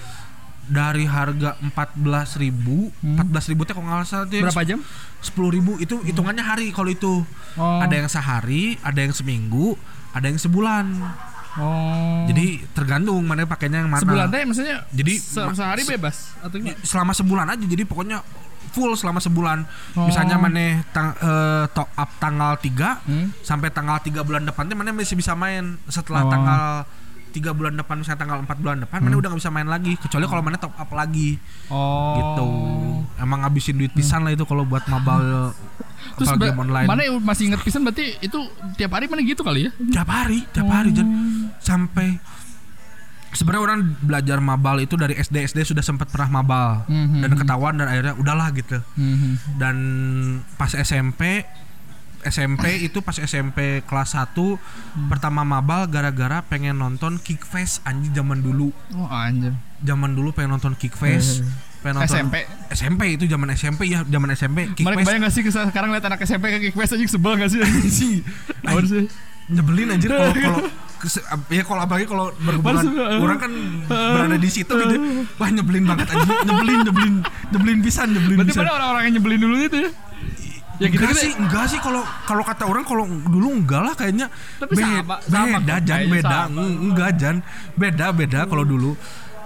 Dari 0.68 1.04
harga 1.04 1.57
14.000 1.59 1.96
ribu 2.38 2.92
14.000 3.00 3.50
ribu 3.50 3.62
teh 3.62 3.72
kalau 3.72 3.85
nggak 3.85 4.04
salah 4.04 4.24
tuh 4.24 4.37
Hmm. 4.37 4.44
Berapa 4.44 4.62
jam? 4.62 4.78
10 5.18 5.24
ribu 5.50 5.72
itu 5.76 5.96
hitungannya 5.98 6.40
hari 6.40 6.70
kalau 6.70 6.88
itu 6.88 7.24
Oh. 7.54 7.81
ada 7.81 7.90
yang 7.90 8.07
sehari 8.07 8.76
ada 8.81 8.98
yang 8.98 9.11
seminggu 9.11 9.74
ada 10.11 10.24
yang 10.24 10.37
sebulan 10.37 10.87
Oh. 11.54 12.22
jadi 12.26 12.46
tergantung 12.70 13.18
mana 13.20 13.42
pakainya 13.42 13.83
yang 13.83 13.88
mana 13.88 13.98
sebulan 14.00 14.28
teh 14.28 14.42
maksudnya 14.44 14.76
Jadi, 14.90 15.14
se- 15.16 15.42
sehari 15.52 15.83
se- 15.83 15.90
bebas 15.90 16.16
atau 16.38 16.54
gimana? 16.54 16.78
selama 16.81 17.12
sebulan 17.12 17.46
aja 17.48 17.64
jadi 17.64 17.83
pokoknya 17.83 18.20
full 18.68 18.92
selama 18.92 19.16
sebulan. 19.18 19.64
Oh. 19.96 20.04
Misalnya 20.04 20.37
mana 20.37 20.85
tang, 20.87 21.16
eh, 21.16 21.64
top 21.68 21.88
up 21.90 22.11
tanggal 22.18 22.52
3 22.54 23.00
Hmm? 23.00 23.33
sampai 23.40 23.72
tanggal 23.72 23.96
3 23.98 24.20
bulan 24.20 24.44
depannya 24.44 24.76
mana 24.76 24.92
masih 24.92 25.16
bisa 25.16 25.33
main. 25.33 25.81
Setelah 25.87 26.22
Oh. 26.22 26.31
tanggal 26.31 26.64
3 27.29 27.53
bulan 27.53 27.75
depan 27.75 27.97
misalnya 27.97 28.21
tanggal 28.21 28.38
4 28.41 28.59
bulan 28.59 28.77
depan 28.81 28.99
mana 28.99 29.14
udah 29.14 29.29
nggak 29.29 29.41
bisa 29.41 29.51
main 29.51 29.67
lagi 29.67 29.95
kecuali 29.95 30.25
kalau 30.25 30.41
mana 30.41 30.57
top 30.57 30.73
up 30.73 30.91
lagi 30.91 31.37
Oh. 31.67 32.14
gitu. 32.14 32.49
Emang 33.17 33.41
ngabisin 33.41 33.77
duit 33.77 33.91
pisan 33.91 34.23
lah 34.23 34.31
itu 34.31 34.43
kalau 34.43 34.62
buat 34.62 34.85
mobile 34.87 35.53
Terus 36.14 36.31
game 36.33 36.57
online. 36.57 36.87
mana 36.87 37.03
yang 37.03 37.19
masih 37.19 37.47
inget 37.47 37.61
pisan 37.61 37.83
berarti 37.83 38.19
itu 38.19 38.38
tiap 38.75 38.91
hari 38.91 39.07
mana 39.07 39.21
gitu 39.21 39.41
kali 39.41 39.67
ya? 39.67 39.71
tiap 39.93 40.09
hari, 40.09 40.47
tiap 40.49 40.67
hari 40.67 40.91
dan 40.91 41.07
sampai 41.59 42.19
sebenarnya 43.31 43.62
orang 43.62 43.81
belajar 44.01 44.38
mabal 44.38 44.79
itu 44.79 44.95
dari 44.95 45.12
SD 45.12 45.45
SD 45.45 45.59
sudah 45.67 45.83
sempat 45.83 46.09
pernah 46.09 46.33
mabal 46.33 46.83
Mhm. 46.85 47.21
dan 47.21 47.31
ketahuan 47.37 47.75
dan 47.77 47.87
akhirnya 47.87 48.14
udahlah 48.14 48.49
gitu 48.53 48.79
Hmm. 48.95 49.37
dan 49.55 49.77
pas 50.55 50.73
SMP 50.73 51.45
SMP 52.20 52.83
itu 52.83 52.98
pas 52.98 53.14
SMP 53.14 53.83
kelas 53.83 54.14
1 54.14 54.35
pertama 55.07 55.42
mabal 55.42 55.87
gara-gara 55.87 56.42
pengen 56.42 56.74
nonton 56.74 57.16
Kickfest 57.16 57.83
anjing 57.83 58.11
zaman 58.11 58.40
dulu 58.40 58.74
Oh 58.92 59.07
anjir. 59.07 59.54
zaman 59.81 60.12
dulu 60.12 60.33
pengen 60.33 60.54
nonton 60.54 60.74
Kickfest 60.74 61.46
pengen 61.78 62.02
nonton 62.02 62.11
SMP. 62.11 62.35
SMP 62.68 63.02
itu 63.14 63.24
zaman 63.24 63.48
SMP 63.52 63.87
ya 63.87 64.02
zaman 64.02 64.28
SMP 64.33 64.59
Kickfest 64.74 64.98
kebayang 64.98 65.22
gak 65.22 65.33
sih 65.33 65.42
sekarang 65.46 65.88
lihat 65.90 66.04
anak 66.04 66.20
SMP 66.22 66.50
ke 66.50 66.59
Kickfest 66.68 66.98
aja 66.98 67.04
sebel 67.07 67.33
gak 67.38 67.50
sih? 67.50 67.61
sih 67.87 68.14
sih? 68.83 69.07
nyebelin 69.48 69.88
anjir 69.88 70.12
kalau 70.12 70.28
kalau 70.44 70.61
ya 71.48 71.62
kalau 71.64 71.81
apalagi 71.81 72.04
kalau 72.04 72.28
berhubungan 72.37 72.85
uh, 72.92 73.16
orang 73.16 73.38
kan 73.40 73.52
berada 73.88 74.37
di 74.37 74.50
situ 74.52 74.68
gitu 74.68 74.96
wah 75.40 75.48
nyebelin 75.48 75.88
banget 75.88 76.11
anjir 76.11 76.37
nyebelin 76.44 76.78
nyebelin 76.85 77.14
nyebelin 77.48 77.78
pisan 77.81 78.12
nyebelin 78.12 78.37
Berarti 78.37 78.50
pisan 78.52 78.61
mana 78.61 78.72
orang-orang 78.76 79.02
yang 79.07 79.14
nyebelin 79.16 79.40
dulu 79.40 79.57
itu 79.57 79.78
ya? 79.78 79.90
Ya 80.79 80.87
gitu 80.87 81.01
enggak 81.01 81.14
sih 81.17 81.33
enggak 81.33 81.64
sih 81.67 81.79
kalau 81.79 82.01
kalau 82.23 82.41
kata 82.41 82.62
orang 82.62 82.83
kalau 82.83 83.03
dulu 83.05 83.49
enggak 83.53 83.83
lah 83.83 83.95
kayaknya 83.95 84.27
Tapi 84.57 84.73
sama- 84.75 85.19
sama 85.21 85.59
beda 85.59 85.77
jan 85.81 86.01
beda 86.07 86.38
sama. 86.47 86.59
Eng- 86.61 86.79
enggak 86.85 87.11
jan 87.14 87.37
beda 87.75 88.07
beda 88.11 88.41
kalau 88.45 88.62
dulu 88.62 88.95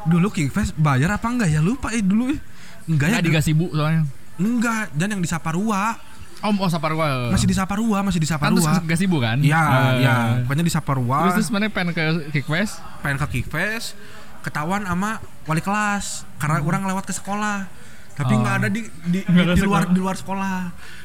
dulu 0.05 0.29
Kingfest 0.29 0.77
bayar 0.77 1.15
apa 1.15 1.27
enggak 1.27 1.49
ya 1.49 1.59
lupa 1.59 1.89
eh 1.89 2.01
dulu 2.01 2.29
eh. 2.29 2.41
enggak 2.85 3.07
ya 3.07 3.13
Enggak 3.15 3.25
dikasih 3.27 3.53
bu 3.55 3.67
soalnya. 3.71 4.05
enggak 4.35 4.93
jan 4.93 5.09
yang 5.09 5.19
di 5.19 5.27
Saparua 5.27 5.97
Om 6.43 6.59
oh 6.59 6.67
Saparua. 6.67 7.31
masih 7.31 7.47
di 7.47 7.55
Saparua 7.55 7.99
masih 8.03 8.19
di 8.19 8.27
kan 8.27 8.35
Saparua 8.35 8.59
terus 8.59 8.83
gak 8.83 8.99
sibuk 8.99 9.23
kan? 9.23 9.39
Iya, 9.39 9.63
Eh, 9.63 9.93
iya. 10.03 10.15
Pokoknya 10.43 10.65
di 10.65 10.75
Saparua. 10.75 11.19
Terus 11.23 11.35
terus 11.39 11.49
mana 11.49 11.71
pengen 11.71 11.95
ke 11.95 12.03
Kickfest? 12.31 12.83
pengen 12.99 13.17
ke 13.17 13.27
Kickfest 13.33 13.95
ketahuan 14.43 14.83
sama 14.83 15.17
wali 15.45 15.63
kelas 15.63 16.27
karena 16.37 16.59
orang 16.61 16.83
lewat 16.85 17.07
ke 17.07 17.15
sekolah 17.15 17.71
tapi 18.13 18.35
Oh. 18.35 18.43
nggak 18.43 18.55
ada 18.59 18.69
di 18.69 18.83
di, 19.07 19.23
di, 19.23 19.31
di 19.31 19.39
luar 19.39 19.55
sekolah. 19.57 19.81
Hmm. 19.81 19.95
di 19.95 20.01
luar 20.03 20.17
sekolah 20.19 20.55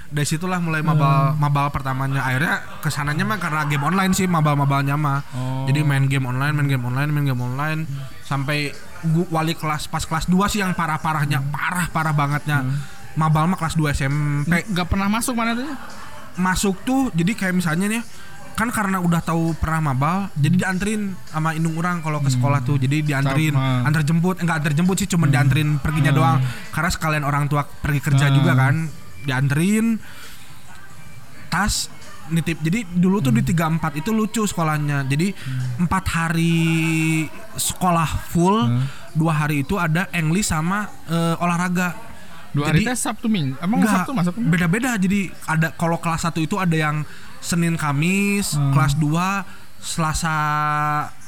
dari 0.09 0.23
situlah 0.23 0.57
mulai 0.57 0.79
mabal 0.79 1.35
mabal 1.35 1.67
pertamanya. 1.67 2.21
Akhirnya 2.21 2.55
ke 2.79 2.87
sananya 2.87 3.23
mah 3.23 3.35
karena 3.35 3.65
game 3.65 3.83
online 3.83 4.11
sih 4.11 4.23
mabal 4.23 4.55
mabalnya 4.55 4.95
mah. 4.95 5.19
Oh. 5.29 5.65
jadi 5.65 5.81
main 5.81 6.05
game 6.05 6.23
online 6.23 6.53
main 6.53 6.67
game 6.67 6.81
online 6.81 7.09
main 7.09 7.25
game 7.25 7.39
online. 7.39 7.83
Sampai 8.21 8.71
gua, 9.05 9.27
wali 9.33 9.51
kelas 9.51 9.85
pas 9.85 10.01
kelas 10.01 10.25
2 10.25 10.35
sih 10.47 10.59
yang 10.59 10.71
parah 10.71 10.97
parahnya 10.97 11.37
Hmm. 11.37 11.49
parah 11.49 11.87
parah 11.87 12.11
bangetnya 12.11 12.63
mabal 13.13 13.45
mah 13.45 13.55
kelas 13.55 13.73
2 13.73 13.91
SMP 13.91 14.51
Gak 14.67 14.87
pernah 14.87 15.07
masuk 15.07 15.33
mana 15.33 15.53
tuh? 15.53 15.67
masuk 16.35 16.75
tuh 16.83 17.09
jadi 17.11 17.33
kayak 17.33 17.55
misalnya 17.55 17.89
nih 17.89 18.03
kan 18.53 18.69
karena 18.69 18.97
udah 18.97 19.21
tahu 19.21 19.53
pernah 19.53 19.81
mabal 19.83 20.29
jadi 20.33 20.65
dianterin 20.65 21.13
sama 21.25 21.53
indung 21.53 21.77
orang 21.77 22.01
kalau 22.01 22.17
ke 22.19 22.27
sekolah 22.27 22.61
tuh. 22.61 22.75
Jadi 22.75 23.05
dianterin 23.05 23.53
Sama. 23.53 23.85
antar 23.85 24.01
jemput. 24.01 24.37
Enggak 24.37 24.55
antar 24.59 24.73
jemput 24.73 24.97
sih 24.97 25.05
cuma 25.05 25.25
dianterin 25.25 25.77
perginya 25.77 26.09
doang. 26.09 26.41
Karena 26.67 26.89
sekalian 26.89 27.21
orang 27.21 27.45
tua 27.45 27.61
pergi 27.63 28.01
kerja 28.01 28.27
Hmm. 28.27 28.35
juga 28.35 28.51
kan 28.53 28.75
dianterin 29.27 29.99
tas 31.47 31.91
nitip 32.27 32.59
jadi 32.59 32.83
dulu 32.83 33.19
tuh 33.19 33.31
di 33.31 33.39
34 33.41 33.95
itu 33.95 34.11
lucu 34.11 34.43
sekolahnya 34.43 35.03
jadi 35.05 35.31
empat 35.77 36.03
hari 36.07 37.23
sekolah 37.53 38.07
full 38.27 38.67
dua 39.13 39.33
hari 39.37 39.63
itu 39.63 39.75
ada 39.75 40.11
English 40.11 40.47
sama 40.47 40.87
eh, 41.05 41.35
olahraga 41.37 42.07
Dua 42.47 42.73
hari 42.73 42.81
Jadi- 42.81 42.89
tes 42.89 42.99
Sabtu 42.99 43.27
Minggu. 43.27 43.53
Emang 43.59 43.83
Enggak, 43.83 44.01
Sabtu 44.01 44.11
masuk? 44.15 44.33
beda-beda 44.39 44.97
jadi 44.97 45.29
ada 45.45 45.69
kalau 45.77 45.99
kelas 45.99 46.25
1 46.25 46.41
itu 46.41 46.55
ada 46.57 46.73
yang 46.73 47.05
Senin 47.37 47.77
Kamis, 47.77 48.55
Hmm. 48.57 48.73
kelas 48.73 48.97
2 48.97 49.45
Selasa 49.77 50.35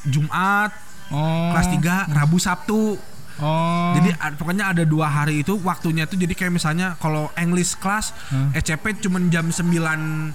Jumat, 0.06 0.74
Oh. 1.12 1.54
kelas 1.54 1.68
3 1.70 2.10
Rabu 2.10 2.40
Sabtu. 2.40 2.98
Oh. 3.39 3.95
Jadi 3.95 4.10
pokoknya 4.36 4.71
ada 4.71 4.84
dua 4.84 5.08
hari 5.08 5.41
itu 5.41 5.56
waktunya 5.60 6.04
itu 6.04 6.15
jadi 6.15 6.34
kayak 6.34 6.54
misalnya 6.54 6.93
kalau 6.97 7.32
English 7.36 7.75
kelas 7.75 8.12
Hmm. 8.30 8.52
ECP 8.52 8.99
cuma 8.99 9.17
jam 9.28 9.47
9.30 9.47 10.30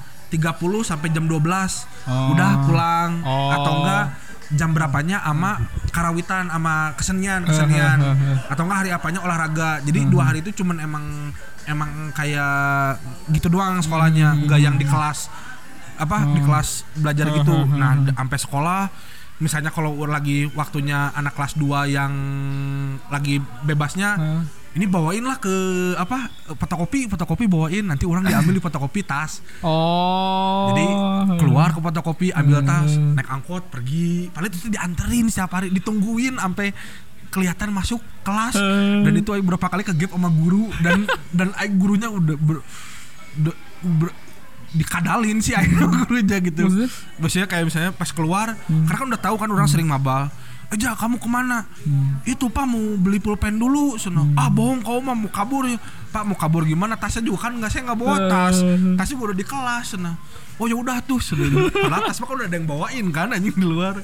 sampai 0.82 1.08
jam 1.08 1.24
12. 1.24 1.84
Oh. 2.04 2.32
Udah 2.32 2.50
pulang 2.64 3.10
Oh. 3.22 3.52
atau 3.52 3.72
enggak 3.80 4.04
jam 4.52 4.70
berapanya 4.70 5.18
ama 5.20 5.56
karawitan 5.88 6.46
ama 6.48 6.92
kesenian 6.94 7.42
kesenian 7.42 7.96
atau 8.52 8.62
enggak 8.64 8.78
hari 8.80 8.90
apanya 8.92 9.24
olahraga 9.24 9.80
jadi 9.80 10.04
dua 10.04 10.30
hari 10.30 10.44
itu 10.44 10.52
cuman 10.52 10.78
emang 10.78 11.32
emang 11.64 12.12
kayak 12.12 13.00
gitu 13.32 13.48
doang 13.48 13.80
sekolahnya 13.80 14.36
enggak 14.36 14.60
yang 14.60 14.76
di 14.76 14.84
kelas 14.84 15.32
apa 15.96 16.28
di 16.28 16.44
kelas 16.44 16.84
belajar 16.94 17.32
gitu 17.32 17.54
nah 17.72 17.96
sampai 18.04 18.38
sekolah 18.38 18.82
misalnya 19.36 19.68
kalau 19.68 19.98
lagi 20.06 20.46
waktunya 20.48 21.10
anak 21.10 21.34
kelas 21.34 21.58
2 21.58 21.90
yang 21.90 22.12
lagi 23.08 23.36
bebasnya 23.62 24.10
Heeh. 24.14 24.42
ini 24.74 24.86
bawain 24.86 25.22
lah 25.22 25.36
ke 25.36 25.50
apa 25.94 26.30
fotokopi 26.54 27.06
fotokopi 27.06 27.44
bawain 27.46 27.82
nanti 27.82 28.06
orang 28.06 28.22
diambil 28.22 28.54
di 28.54 28.62
fotokopi 28.62 29.02
tas 29.02 29.42
Oh. 29.58 30.70
jadi 30.70 30.86
keluar 31.36 31.70
ke 31.70 31.78
fotokopi 31.78 32.30
ambil 32.30 32.62
Hmm. 32.62 32.68
tas 32.68 32.90
naik 32.94 33.28
angkot 33.28 33.62
pergi 33.68 34.30
paling 34.30 34.50
itu 34.50 34.70
dianterin 34.70 35.26
setiap 35.26 35.50
hari 35.52 35.70
ditungguin 35.70 36.38
sampai 36.38 36.70
kelihatan 37.30 37.74
masuk 37.74 37.98
kelas 38.22 38.54
Hmm. 38.54 39.02
dan 39.02 39.12
itu 39.14 39.34
berapa 39.34 39.66
kali 39.66 39.82
ke 39.82 39.90
gap 39.92 40.14
sama 40.14 40.30
guru 40.30 40.70
dan 40.78 41.10
dan 41.34 41.50
gurunya 41.74 42.06
udah 42.06 42.38
ber, 42.38 42.62
de- 43.34 43.58
ber- 43.82 44.14
dikadalin 44.74 45.38
sih 45.38 45.54
akhirnya 45.54 45.86
gurunya 45.94 46.38
gitu. 46.42 46.66
Maksudnya? 46.66 46.90
maksudnya 47.22 47.46
kayak 47.48 47.64
misalnya 47.70 47.90
pas 47.94 48.10
keluar 48.10 48.58
karena 48.66 48.98
kan 48.98 49.06
udah 49.08 49.22
tahu 49.22 49.36
kan 49.38 49.48
orang 49.48 49.70
sering 49.70 49.86
mabal. 49.86 50.28
Aja 50.72 50.96
kamu 50.98 51.22
ke 51.22 51.28
mana? 51.30 51.68
Itu 52.26 52.50
pak 52.50 52.66
mau 52.66 52.98
beli 52.98 53.22
pulpen 53.22 53.60
dulu 53.60 53.94
sono 53.94 54.26
ah 54.34 54.50
bohong 54.50 54.82
kau 54.82 54.98
mah 54.98 55.14
mau 55.14 55.30
kabur. 55.30 55.70
Ya 55.70 55.78
pak 56.10 56.26
mau 56.26 56.34
kabur 56.34 56.66
gimana? 56.66 56.98
Tasnya 56.98 57.22
juga 57.22 57.46
kan 57.46 57.52
nggak 57.54 57.70
saya 57.70 57.82
nggak 57.86 57.98
bawa 58.00 58.16
tas. 58.26 58.58
Tasnya 58.98 59.16
udah 59.16 59.36
di 59.36 59.46
kelas 59.46 59.94
sono 59.94 60.12
oh 60.54 60.70
ya 60.70 60.78
udah 60.78 61.02
tuh 61.02 61.18
sono 61.18 61.66
padahal 61.66 62.06
tas 62.06 62.18
mah 62.22 62.26
kan 62.30 62.34
udah 62.38 62.46
ada 62.46 62.56
yang 62.58 62.66
bawain 62.70 63.06
kan 63.10 63.30
anjing 63.30 63.54
di 63.54 63.66
luar. 63.66 64.02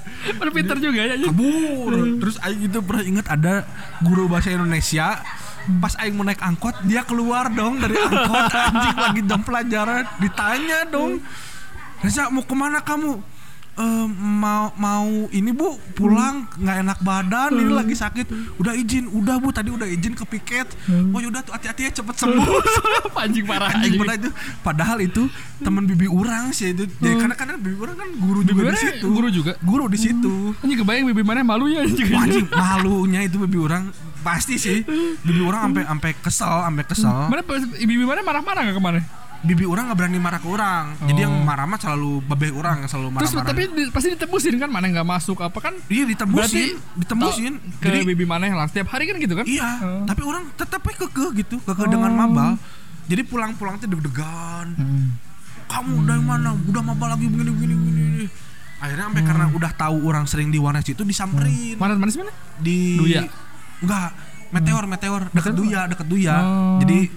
Pinter 0.54 0.76
juga 0.78 1.00
ya. 1.10 1.14
kabur. 1.18 1.92
Terus 2.22 2.36
aing 2.42 2.62
itu 2.70 2.78
pernah 2.82 3.04
ingat 3.06 3.26
ada 3.30 3.66
guru 4.02 4.26
bahasa 4.30 4.50
Indonesia 4.54 5.18
pas 5.78 5.92
aing 5.96 6.14
mau 6.14 6.22
naik 6.22 6.40
angkot 6.40 6.72
dia 6.82 7.02
keluar 7.02 7.48
dong 7.48 7.76
dari 7.76 7.94
angkot. 7.94 8.44
Anjing 8.70 8.96
lagi 8.96 9.20
jam 9.24 9.40
pelajaran 9.40 10.04
ditanya 10.18 10.78
dong. 10.86 11.20
Reza 12.00 12.28
mau 12.28 12.40
ke 12.40 12.54
mana 12.54 12.80
kamu? 12.80 13.20
"Eh, 13.70 14.06
mau 14.10 14.72
mau 14.74 15.08
ini 15.30 15.52
bu 15.52 15.76
pulang. 15.94 16.44
Nggak 16.54 16.76
enak 16.80 16.98
badan 17.00 17.50
ini 17.54 17.70
lagi 17.70 17.92
sakit. 17.92 18.56
Udah 18.56 18.72
izin. 18.72 19.08
Udah 19.08 19.36
bu 19.36 19.52
tadi 19.52 19.68
udah 19.68 19.84
izin 19.84 20.12
ke 20.12 20.24
piket. 20.26 20.68
Oh 21.12 21.20
yaudah 21.20 21.40
tuh 21.40 21.52
hati-hati 21.52 21.88
ya 21.88 21.92
cepet 21.94 22.12
sembuh. 22.18 22.44
Anjing 23.24 23.44
parah 23.44 23.68
anjing 23.70 23.96
pernah 23.96 24.16
itu. 24.16 24.30
Padahal 24.60 24.98
itu 25.00 25.28
teman 25.60 25.84
bibi 25.84 26.08
orang 26.08 26.50
sih 26.50 26.72
itu. 26.72 26.88
Jadi, 26.88 27.14
karena 27.20 27.36
karena 27.36 27.54
bibi 27.56 27.76
orang 27.78 27.96
kan 27.96 28.08
guru 28.16 28.40
juga 28.42 28.52
Bibi 28.52 28.64
di 28.64 28.68
mana 28.72 28.80
situ. 28.80 29.06
guru 29.06 29.28
juga? 29.28 29.52
guru 29.60 29.84
di 29.88 29.98
situ. 30.00 30.34
Anjing 30.60 30.78
kebayang 30.80 31.04
bibi 31.12 31.22
mana 31.22 31.40
malunya 31.40 31.84
anjing 31.84 32.08
malunya 32.50 33.20
itu 33.22 33.36
bibi 33.38 33.58
orang 33.60 33.92
pasti 34.20 34.54
sih 34.56 34.84
bibi 35.18 35.40
orang 35.40 35.60
sampai 35.66 35.82
sampai 35.86 36.10
kesel 36.18 36.54
sampai 36.62 36.84
kesel 36.84 37.18
Mana 37.26 37.42
bibi 37.78 38.02
mana 38.02 38.20
marah-marah 38.20 38.62
gak 38.64 38.76
ke 38.76 38.82
mana? 38.82 39.00
bibi 39.40 39.64
orang 39.64 39.88
nggak 39.88 39.96
berani 39.96 40.18
marah 40.18 40.36
ke 40.36 40.44
orang 40.46 40.84
jadi 41.02 41.24
yang 41.24 41.32
marah 41.40 41.64
mah 41.64 41.76
selalu 41.76 42.20
babeh 42.22 42.52
orang 42.52 42.84
yang 42.84 42.88
selalu 42.88 43.08
Oh. 43.08 43.16
Terus 43.18 43.32
marah-marah 43.32 43.48
tapi 43.50 43.62
di- 43.72 43.88
pasti 43.90 44.08
ditebusin 44.10 44.54
kan 44.54 44.68
mana 44.68 44.86
nggak 44.86 45.08
masuk 45.08 45.40
apa 45.40 45.58
kan? 45.58 45.74
iya 45.86 46.04
ditembusin 46.04 46.76
ditembusin 46.94 47.52
ke 47.74 47.88
jadi 47.88 48.04
bibi 48.04 48.24
mana 48.24 48.44
lah 48.50 48.68
setiap 48.68 48.88
hari 48.90 49.04
kan 49.04 49.16
gitu 49.16 49.32
kan? 49.32 49.44
iya 49.44 49.80
Oh. 49.80 50.04
tapi 50.04 50.20
orang 50.22 50.44
tetap 50.54 50.84
aja 50.84 50.96
kekeh 51.00 51.28
gitu 51.38 51.56
kekeh 51.58 51.88
dengan 51.88 52.12
mabal 52.12 52.60
jadi 53.06 53.24
pulang-pulang 53.24 53.74
tuh 53.76 53.88
deg-degan 53.88 54.76
Hmm. 54.76 55.16
kamu 55.66 56.04
dari 56.04 56.20
mana 56.20 56.52
udah 56.52 56.82
mabal 56.84 57.08
lagi 57.08 57.24
begini 57.24 57.50
begini 57.50 57.74
begini 57.74 58.24
akhirnya 58.76 59.04
sampai 59.06 59.22
karena 59.22 59.44
udah 59.50 59.72
tahu 59.72 59.96
orang 60.04 60.24
sering 60.24 60.48
di 60.48 60.56
warnet 60.56 60.84
itu 60.84 61.00
disamperin 61.00 61.76
Mana 61.76 61.96
mana 61.96 62.08
sih 62.08 62.20
mana? 62.20 62.32
di 62.56 62.78
Duya? 62.94 63.24
Enggak 63.80 64.10
meteor 64.50 64.84
meteor. 64.86 65.22
Deket 65.30 65.54
Duya 65.54 65.80
deket 65.86 66.06
Duya. 66.06 66.36
Oh. 66.42 66.78
jadi 66.82 67.10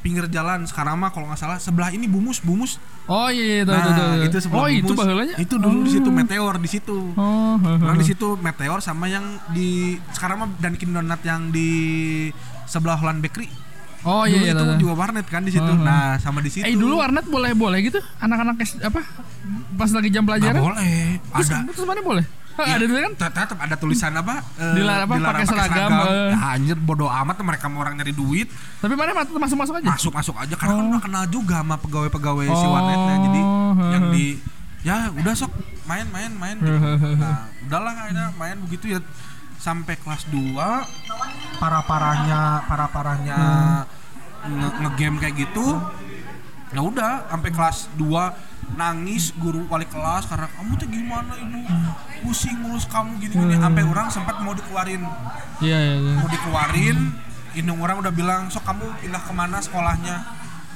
pinggir 0.00 0.32
jalan 0.32 0.64
sekarang 0.64 0.96
mah 0.96 1.12
kalau 1.12 1.28
nggak 1.28 1.36
salah 1.36 1.58
sebelah 1.60 1.92
ini 1.92 2.08
bumus 2.08 2.40
bumus. 2.40 2.80
Oh 3.04 3.28
iya 3.28 3.60
iya 3.60 3.62
tahu 3.68 3.76
nah 3.76 3.84
tahu, 3.84 3.94
tahu. 3.96 4.12
itu 4.24 4.36
sebelah 4.40 4.60
Oh 4.60 4.68
itu 4.72 4.84
bumus. 4.88 4.98
baheulanya. 5.04 5.36
itu 5.36 5.54
dulu 5.60 5.78
di 5.84 5.92
situ 5.92 6.08
meteor 6.08 6.54
di 6.56 6.68
situ. 6.72 6.98
Oh. 7.14 7.56
Orang 7.60 7.98
di 8.00 8.06
situ 8.08 8.28
meteor 8.40 8.80
sama 8.80 9.12
yang 9.12 9.24
di 9.52 10.00
sekarang 10.16 10.36
mah 10.44 10.48
dan 10.56 10.72
Donat 10.80 11.20
yang 11.22 11.52
di 11.52 11.70
sebelah 12.64 12.96
Holland 12.96 13.20
Bakery. 13.20 13.48
Oh 14.00 14.24
dulu 14.24 14.32
iya 14.32 14.40
iya. 14.40 14.52
itu 14.56 14.64
tahu. 14.64 14.80
juga 14.80 14.94
warnet 14.96 15.26
kan 15.28 15.44
di 15.44 15.52
situ. 15.52 15.68
Uh-huh. 15.68 15.84
nah 15.84 16.16
sama 16.16 16.40
di 16.40 16.48
situ. 16.48 16.64
Eh 16.64 16.72
dulu 16.72 17.04
warnet 17.04 17.28
boleh 17.28 17.52
boleh 17.52 17.84
gitu? 17.84 18.00
Anak-anak 18.24 18.56
apa? 18.80 19.00
Pas 19.76 19.90
lagi 19.92 20.08
jam 20.08 20.24
pelajaran? 20.24 20.64
boleh. 20.64 21.20
Terus, 21.20 21.48
ada. 21.52 21.68
terus 21.68 21.84
mana 21.84 22.00
boleh 22.00 22.39
Ya, 22.52 22.76
ada 22.76 22.84
dulu 22.84 22.98
kan? 23.00 23.12
Tet- 23.16 23.32
tetap 23.32 23.58
ada 23.58 23.72
tulisan 23.74 24.12
apa 24.12 24.44
eh, 24.54 24.74
Dilarang 24.74 25.06
apa, 25.06 25.14
dilarang 25.16 25.40
pakai 25.40 25.46
seragam. 25.48 25.90
Ya, 26.28 26.38
anjir 26.50 26.76
bodoh 26.76 27.08
amat 27.08 27.40
mereka 27.40 27.66
mau 27.66 27.80
orang 27.80 27.94
nyari 27.94 28.12
duit. 28.12 28.50
Tapi 28.76 28.92
mana 28.92 29.16
masuk 29.16 29.56
masuk 29.56 29.74
aja? 29.76 29.88
Masuk 29.88 30.12
masuk 30.12 30.34
aja 30.36 30.54
karena 30.54 30.74
kan 30.74 30.82
Oh. 30.82 30.90
udah 30.90 31.00
kenal 31.00 31.24
juga 31.26 31.56
sama 31.58 31.76
pegawai-pegawai 31.76 32.46
si 32.46 32.52
Oh, 32.60 32.70
warnetnya. 32.70 33.14
Jadi 33.22 33.40
yang 33.86 34.04
heeh. 34.04 34.12
di 34.12 34.26
ya 34.80 34.96
udah 35.10 35.34
sok 35.34 35.52
main 35.84 36.04
main 36.06 36.32
main. 36.32 36.56
Gitu. 36.56 36.76
nah 37.16 37.48
udahlah 37.62 37.92
akhirnya 37.94 38.26
main 38.34 38.56
begitu 38.60 38.84
ya 38.90 39.00
sampai 39.56 39.94
kelas 39.94 40.24
2 40.26 40.56
para 41.56 41.80
parahnya 41.82 42.40
para 42.64 42.86
parahnya 42.88 43.38
nge- 44.42 44.74
ngegame 44.80 45.16
kayak 45.18 45.36
gitu. 45.38 45.80
Ya 46.70 46.80
udah 46.80 47.24
sampai 47.26 47.50
kelas 47.50 47.88
2 47.94 48.49
nangis 48.72 49.34
guru 49.34 49.66
wali 49.66 49.84
kelas 49.84 50.24
karena 50.24 50.46
kamu 50.48 50.70
tuh 50.74 50.88
gimana 50.88 51.32
ibu 51.36 51.58
pusing 52.20 52.56
ngurus 52.60 52.86
kamu 52.86 53.18
gini 53.18 53.34
gini 53.34 53.54
sampai 53.56 53.82
orang 53.82 54.06
sempat 54.08 54.36
mau 54.38 54.52
dikeluarin. 54.52 55.02
Iya 55.58 55.78
iya 55.78 55.94
iya. 55.96 56.14
Mau 56.16 56.28
dikeluarin 56.28 56.98
indung 57.52 57.78
orang 57.78 57.98
udah 57.98 58.10
bilang 58.10 58.46
sok 58.46 58.62
kamu 58.62 58.84
pindah 59.00 59.18
ke 59.18 59.32
mana 59.32 59.58
sekolahnya? 59.58 60.16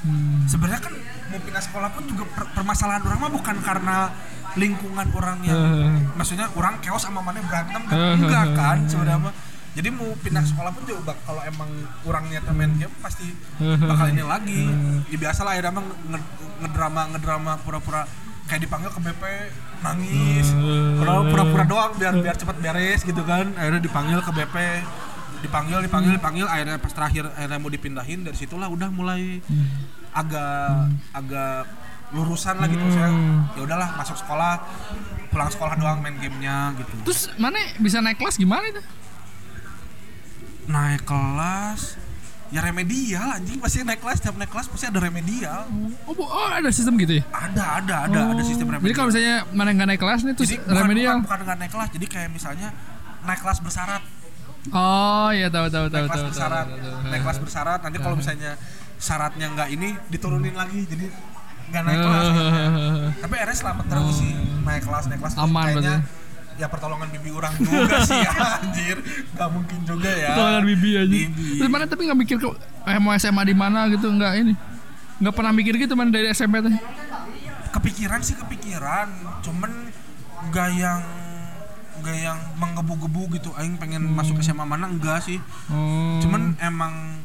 Hmm. 0.05 0.45
sebenarnya 0.45 0.85
kan 0.85 0.93
mau 1.33 1.41
pindah 1.41 1.65
sekolah 1.65 1.89
pun 1.89 2.05
juga 2.05 2.29
per- 2.29 2.53
permasalahan 2.53 3.01
orang 3.03 3.19
mah 3.19 3.33
bukan 3.33 3.57
karena 3.57 4.13
lingkungan 4.53 5.09
orang 5.11 5.41
yang 5.41 5.57
Eh. 5.57 6.13
maksudnya 6.13 6.45
orang 6.53 6.77
chaos 6.79 7.01
sama 7.01 7.25
mana 7.25 7.41
berantem 7.41 7.81
kan 7.83 8.13
enggak 8.13 8.53
kan 8.53 8.85
sebenarnya 8.85 9.33
jadi 9.75 9.89
mau 9.91 10.07
pindah 10.17 10.41
sekolah 10.41 10.71
pun 10.71 10.83
juga 10.85 11.01
bak- 11.05 11.23
kalau 11.23 11.43
emang 11.43 11.67
orangnya 12.03 12.39
main 12.49 12.73
game 12.73 12.95
pasti 12.99 13.27
bakal 13.59 14.07
ini 14.09 14.23
lagi. 14.23 14.63
Ya 15.09 15.19
biasa 15.21 15.41
lah 15.43 15.53
ya 15.53 15.67
emang 15.67 15.83
nge- 16.05 16.31
ngedrama 16.61 17.03
ngedrama 17.11 17.53
pura-pura 17.59 18.07
kayak 18.45 18.63
dipanggil 18.63 18.89
ke 18.89 19.01
BP 19.01 19.23
nangis. 19.81 20.47
Padahal 20.97 21.23
pura-pura 21.27 21.65
doang 21.65 21.93
biar 21.93 22.15
biar 22.17 22.35
cepat 22.35 22.57
beres 22.57 23.03
gitu 23.03 23.23
kan. 23.23 23.51
Akhirnya 23.53 23.81
dipanggil 23.81 24.19
ke 24.21 24.31
BP 24.33 24.57
dipanggil 25.41 25.79
dipanggil 25.81 26.13
dipanggil. 26.15 26.47
Akhirnya 26.47 26.77
pas 26.77 26.93
terakhir 26.93 27.25
akhirnya 27.29 27.59
mau 27.59 27.69
dipindahin 27.69 28.23
dari 28.23 28.37
situlah 28.37 28.67
udah 28.67 28.89
mulai 28.89 29.43
agak 30.13 30.71
agak 31.13 31.67
lurusan 32.11 32.55
lah 32.55 32.69
gitu. 32.69 32.85
Saya 32.89 33.11
ya 33.53 33.61
udahlah 33.61 33.89
masuk 33.97 34.15
sekolah 34.17 34.63
pulang 35.29 35.51
sekolah 35.51 35.75
doang 35.75 35.99
main 35.99 36.15
gamenya 36.15 36.79
gitu. 36.79 36.95
Terus 37.03 37.27
mana 37.35 37.59
bisa 37.77 37.99
naik 37.99 38.17
kelas 38.17 38.37
gimana 38.37 38.63
itu 38.65 38.79
naik 40.71 41.03
kelas 41.05 42.01
ya 42.53 42.61
remedial 42.63 43.27
anjing. 43.35 43.59
Pasti 43.59 43.83
naik 43.83 44.01
kelas 44.01 44.19
tiap 44.23 44.37
naik 44.39 44.51
kelas 44.53 44.67
pasti 44.71 44.87
ada 44.87 45.01
remedial. 45.03 45.67
Oh, 46.07 46.15
oh 46.15 46.49
ada 46.51 46.71
sistem 46.71 46.95
gitu 47.01 47.19
ya? 47.19 47.25
Ada 47.33 47.65
ada 47.83 47.97
ada 48.09 48.21
ada 48.37 48.43
sistem 48.47 48.71
remedial. 48.71 48.89
jadi 48.89 48.95
kalau 48.97 49.09
misalnya 49.11 49.37
mana 49.51 49.71
nggak 49.75 49.89
naik 49.91 50.01
kelas 50.01 50.21
nih 50.23 50.35
terus 50.37 50.49
jadi 50.55 50.61
bukan, 50.63 50.83
remedial? 50.85 51.17
bukan, 51.19 51.25
bukan 51.27 51.39
nggak 51.45 51.59
naik 51.59 51.73
kelas 51.73 51.89
jadi 51.95 52.07
kayak 52.07 52.29
misalnya 52.31 52.69
naik 53.25 53.41
kelas 53.41 53.59
bersyarat 53.65 54.03
oh 54.73 55.29
iya 55.33 55.49
tahu 55.49 55.67
tahu 55.73 55.87
tahu 55.89 56.05
naik 56.05 56.13
kelas 56.13 56.21
tahu 56.21 56.29
bersyarat 56.29 56.67
tahu, 56.69 56.77
tahu, 56.77 56.93
tahu. 56.93 57.11
naik 57.11 57.23
kelas 57.25 57.39
bersyarat 57.41 57.81
nanti 57.85 57.99
kalau 58.01 58.17
misalnya 58.17 58.53
syaratnya 59.01 59.47
nggak 59.53 59.69
ini 59.75 59.89
diturunin 60.09 60.55
lagi 60.57 60.81
jadi 60.89 61.07
nggak 61.65 61.83
naik 61.85 61.99
kelas. 62.01 62.27
Tapi 63.25 63.35
RS 63.41 63.59
selamat 63.65 63.85
terus 63.89 64.17
sih. 64.21 64.33
Naik 64.63 64.83
kelas 64.85 65.05
naik 65.09 65.21
kelas. 65.21 65.35
Oh. 65.37 65.45
Aman 65.49 65.65
kayaknya 65.65 65.97
berarti. 66.05 66.24
Ya 66.55 66.67
pertolongan 66.67 67.11
bibi 67.11 67.31
orang 67.31 67.51
juga 67.57 67.99
sih 68.01 68.21
anjir 68.55 68.97
nggak 69.33 69.49
mungkin 69.51 69.79
juga 69.83 70.07
ya 70.09 70.29
Pertolongan 70.33 70.65
bibi 70.65 70.91
aja. 70.95 71.07
Bibi. 71.09 71.47
Terus 71.59 71.69
mana 71.69 71.85
tapi 71.85 72.03
nggak 72.05 72.21
mikir 72.21 72.37
ke 72.37 72.49
eh, 72.85 72.99
mau 72.99 73.13
SMA 73.15 73.43
di 73.43 73.55
mana 73.55 73.87
gitu 73.89 74.07
nggak 74.07 74.33
ini? 74.39 74.55
Nggak 75.17 75.35
pernah 75.35 75.51
mikir 75.51 75.75
gitu 75.77 75.93
mana 75.93 76.11
dari 76.11 76.31
SMP 76.31 76.59
teh? 76.61 76.75
kepikiran 77.71 78.23
sih 78.23 78.39
kepikiran 78.39 79.11
cuman 79.43 79.91
nggak 80.47 80.69
yang 80.73 81.03
nggak 81.97 82.19
yang 82.21 82.39
menggebu-gebu 82.55 83.35
gitu 83.35 83.51
aing 83.53 83.75
pengen 83.75 84.07
masuk 84.07 84.39
SMA 84.39 84.63
mana 84.63 84.87
enggak 84.87 85.19
sih 85.19 85.43
Oh. 85.67 86.23
cuman 86.23 86.55
emang 86.61 87.19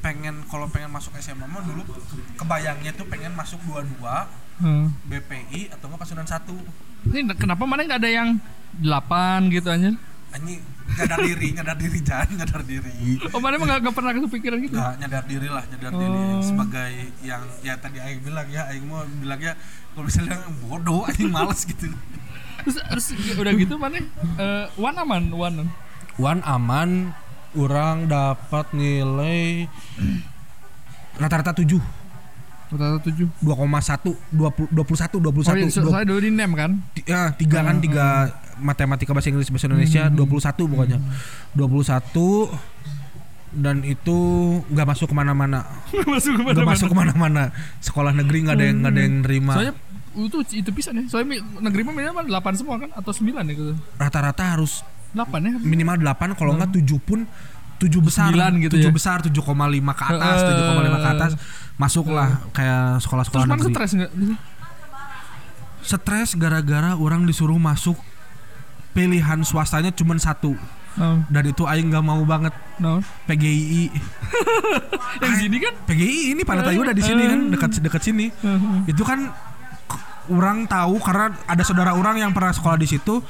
pengen 0.00 0.40
kalau 0.48 0.66
pengen 0.66 0.88
masuk 0.88 1.12
SMA 1.16 1.44
mah 1.44 1.60
dulu 1.60 1.84
kebayangnya 2.34 2.90
tuh 2.92 3.04
pengen 3.06 3.32
masuk 3.32 3.60
dua-dua 3.62 4.24
Hmm. 4.62 4.94
BPI 5.04 5.74
atau 5.74 5.90
enggak 5.90 6.00
pasukan 6.00 6.22
satu 6.24 6.54
Ini 7.10 7.26
kenapa 7.34 7.66
mana 7.66 7.82
nggak 7.82 7.98
ada 7.98 8.10
yang 8.10 8.28
delapan 8.72 9.50
gitu 9.50 9.66
aja? 9.66 9.90
anjing 10.32 10.62
nyadar 10.96 11.18
diri 11.20 11.48
nyadar 11.52 11.76
diri 11.76 11.98
jangan 12.00 12.30
nyadar 12.32 12.62
diri 12.64 13.20
Oh 13.28 13.40
mana 13.42 13.58
emang 13.58 13.68
nggak 13.68 13.80
nggak 13.84 13.96
pernah 13.98 14.12
kepikiran 14.16 14.58
gitu? 14.62 14.72
nggak 14.72 14.94
nyadar 14.96 15.24
diri 15.26 15.48
lah 15.50 15.64
nyadar 15.66 15.92
diri 15.92 16.20
Oh. 16.22 16.40
sebagai 16.40 16.92
yang 17.20 17.42
ya 17.60 17.74
tadi 17.76 17.98
aing 17.98 18.22
bilang 18.22 18.46
ya 18.48 18.64
aing 18.70 18.86
mau 18.86 19.02
bilangnya 19.18 19.52
kalau 19.92 20.06
misalnya 20.06 20.40
bodoh 20.62 21.04
aing 21.04 21.28
males 21.28 21.66
gitu 21.66 21.90
Terus, 22.62 22.78
terus 22.78 23.06
udah 23.34 23.52
gitu 23.58 23.74
mana? 23.74 23.98
Eh, 24.38 24.66
one 24.78 24.94
aman, 24.94 25.22
one. 25.34 25.66
Wan 26.14 26.38
aman 26.46 27.10
orang 27.52 28.06
dapat 28.06 28.70
nilai 28.70 29.66
rata-rata 31.18 31.52
7 31.52 31.76
Rata-rata 32.72 33.04
tujuh. 33.04 33.28
2,1 33.38 34.16
20 34.32 34.72
21 34.72 35.20
21 35.20 35.44
Oh 35.44 35.54
iya, 35.54 35.68
so- 35.68 35.78
20, 35.78 35.86
soalnya 35.86 36.08
dulu 36.08 36.20
di 36.20 36.30
nem 36.30 36.52
kan? 36.52 36.70
Ya, 37.04 37.22
tiga 37.32 37.60
kan 37.60 37.76
tiga 37.78 38.06
matematika 38.56 39.12
bahasa 39.12 39.28
Inggris 39.28 39.46
bahasa 39.46 39.66
Indonesia 39.66 40.08
21 40.08 40.24
pokoknya 40.64 40.98
21 41.52 42.48
dan 43.52 43.82
itu 43.82 44.16
nggak 44.64 44.86
masuk 44.86 45.06
ke 45.06 45.14
mana-mana 45.14 45.60
masuk 46.08 46.32
nggak 46.34 46.64
masuk 46.64 46.88
ke 46.88 46.96
mana-mana 46.96 47.52
sekolah 47.78 48.10
negeri 48.10 48.38
nggak 48.42 48.56
ada 48.56 48.64
yang 48.64 48.76
nggak 48.78 48.92
ada 48.92 49.00
yang 49.02 49.14
nerima 49.20 49.52
Soalnya 49.52 49.74
itu 50.14 50.36
itu 50.54 50.70
bisa 50.70 50.88
nih. 50.90 51.04
Soalnya 51.06 51.40
negeri 51.58 51.80
mah 51.82 51.94
minimal 51.94 52.24
delapan 52.26 52.52
semua 52.52 52.76
kan 52.76 52.88
atau 52.90 53.08
sembilan 53.10 53.42
ya 53.42 53.54
gitu. 53.54 53.72
rata-rata 53.94 54.42
harus 54.50 54.84
Delapan 55.10 55.40
ya? 55.42 55.52
minimal 55.58 55.96
8 55.98 56.32
kalau 56.32 56.52
nggak 56.54 56.72
7 56.74 56.96
pun 56.98 57.20
7 57.78 57.88
besar 57.98 58.28
Sembilan 58.28 58.52
gitu 58.62 58.74
7 58.78 58.86
ya? 58.86 58.90
besar 58.90 59.18
7,5 59.20 59.32
ke 59.90 60.04
atas 60.06 60.38
Eh. 60.38 60.48
7,5 60.48 60.96
ke 60.96 61.08
atas 61.10 61.32
masuklah 61.80 62.40
kayak 62.52 63.00
sekolah-sekolah 63.00 63.44
Terus 63.48 63.56
negeri. 63.58 63.72
stres 63.74 63.90
nggak? 63.96 64.12
stres 65.82 66.38
gara-gara 66.38 66.94
orang 66.94 67.26
disuruh 67.26 67.58
masuk 67.58 67.98
pilihan 68.94 69.42
swastanya 69.42 69.90
cuma 69.90 70.14
satu. 70.20 70.54
No, 70.92 71.24
dan 71.32 71.48
itu 71.48 71.64
aing 71.64 71.88
nggak 71.88 72.04
mau 72.04 72.20
banget. 72.28 72.52
No. 72.76 73.00
PGI 73.24 73.88
Yang 75.24 75.34
sini 75.40 75.56
kan? 75.56 75.74
PGI 75.88 76.36
ini 76.36 76.42
Pantai 76.44 76.76
udah 76.76 76.92
di 76.92 77.00
sini 77.00 77.24
kan 77.24 77.40
dekat 77.48 77.80
dekat 77.80 78.02
sini. 78.04 78.28
Itu 78.84 79.02
kan 79.02 79.32
orang 80.30 80.68
tahu 80.68 81.00
karena 81.02 81.34
ada 81.48 81.62
saudara 81.64 81.96
orang 81.96 82.20
yang 82.20 82.30
pernah 82.30 82.52
sekolah 82.54 82.78
di 82.78 82.86
situ 82.86 83.24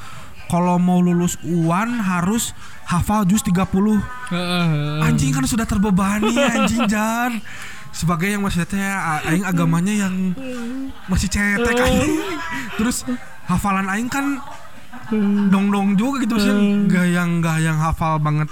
kalau 0.51 0.77
mau 0.77 1.01
lulus 1.01 1.41
UAN 1.41 1.97
harus 1.97 2.53
hafal 2.85 3.25
jus 3.25 3.41
30 3.41 3.57
Heeh. 4.29 5.01
anjing 5.01 5.33
kan 5.33 5.49
sudah 5.49 5.65
terbebani 5.65 6.37
anjing 6.37 6.85
jan 6.93 7.41
sebagai 7.93 8.33
yang 8.33 8.43
masih 8.43 8.65
teh 8.65 8.81
a- 8.81 9.21
aing 9.29 9.45
agamanya 9.45 10.09
yang 10.09 10.33
masih 11.07 11.29
cetek 11.29 11.77
anjing 11.77 12.17
terus 12.81 13.05
hafalan 13.47 13.87
aing 13.93 14.09
kan 14.09 14.41
dong 15.53 15.69
dong 15.69 15.93
juga 15.95 16.25
gitu 16.25 16.41
sih 16.41 16.53
gak 16.89 17.07
yang 17.13 17.45
gak 17.45 17.61
yang 17.61 17.77
hafal 17.77 18.17
banget. 18.17 18.49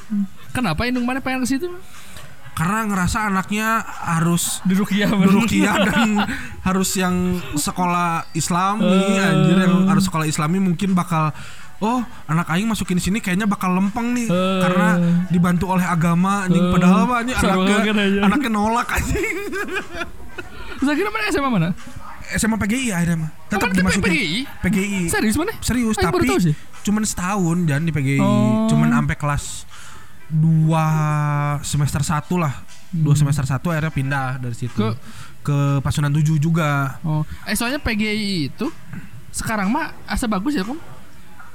Kenapa 0.52 0.84
indung 0.84 1.08
mana 1.08 1.24
pengen 1.24 1.44
ke 1.44 1.56
situ? 1.56 1.68
karena 2.60 2.84
ngerasa 2.92 3.32
anaknya 3.32 3.80
harus 4.04 4.60
Di 4.68 4.76
Rukiah 4.76 5.08
Rukiah 5.08 5.80
dan 5.80 6.28
harus 6.68 6.92
yang 6.92 7.40
sekolah 7.56 8.28
Islami 8.36 9.16
anjir 9.16 9.64
yang 9.64 9.88
harus 9.88 10.04
sekolah 10.04 10.28
Islami 10.28 10.60
mungkin 10.60 10.92
bakal 10.92 11.32
oh 11.80 12.00
anak 12.26 12.46
aing 12.46 12.64
masukin 12.66 12.94
di 12.94 13.02
sini 13.02 13.18
kayaknya 13.18 13.44
bakal 13.44 13.70
lempeng 13.70 14.12
nih 14.12 14.26
Eh. 14.26 14.60
karena 14.60 14.88
dibantu 15.26 15.64
oleh 15.70 15.82
agama 15.82 16.44
anjing 16.44 16.60
Eh. 16.60 16.70
padahal 16.70 17.02
mah 17.02 17.16
anjing 17.18 17.36
anaknya 17.36 17.76
aja. 17.98 18.20
anaknya 18.22 18.50
nolak 18.50 18.88
anjing 18.90 19.36
Terus 20.72 20.88
akhirnya 20.88 21.10
mana 21.10 21.24
SMA 21.28 21.50
mana? 21.50 21.68
SMA 22.30 22.56
PGI 22.58 22.88
akhirnya 22.90 23.16
mah 23.18 23.30
tetap 23.46 23.64
Mana 23.64 23.74
tuh 23.74 23.80
dimasukin 23.80 24.04
PGI? 24.06 24.38
PGI 24.60 25.00
Serius 25.08 25.36
mana? 25.36 25.52
serius 25.58 25.96
baru 25.98 26.20
tapi 26.20 26.26
sih. 26.42 26.54
cuman 26.80 27.02
setahun 27.02 27.56
dan 27.64 27.80
di 27.82 27.90
PGI 27.90 28.16
Oh. 28.18 28.64
cuman 28.66 28.88
sampai 28.90 29.16
kelas 29.16 29.44
dua 30.30 30.84
semester 31.60 32.00
satu 32.00 32.38
lah 32.38 32.54
dua 32.88 33.14
semester 33.14 33.42
satu 33.44 33.68
akhirnya 33.68 33.90
pindah 33.90 34.38
dari 34.38 34.54
situ 34.54 34.78
Hmm. 34.80 34.94
ke 34.94 35.00
Ke- 35.42 35.80
Pasundan 35.80 36.12
7 36.12 36.36
juga 36.36 37.00
Oh, 37.00 37.24
eh 37.42 37.52
soalnya 37.52 37.78
PGI 37.78 38.14
itu 38.48 38.68
sekarang 39.30 39.68
mah 39.68 39.90
asa 40.04 40.26
bagus 40.26 40.52
ya, 40.52 40.62
Kom. 40.62 40.76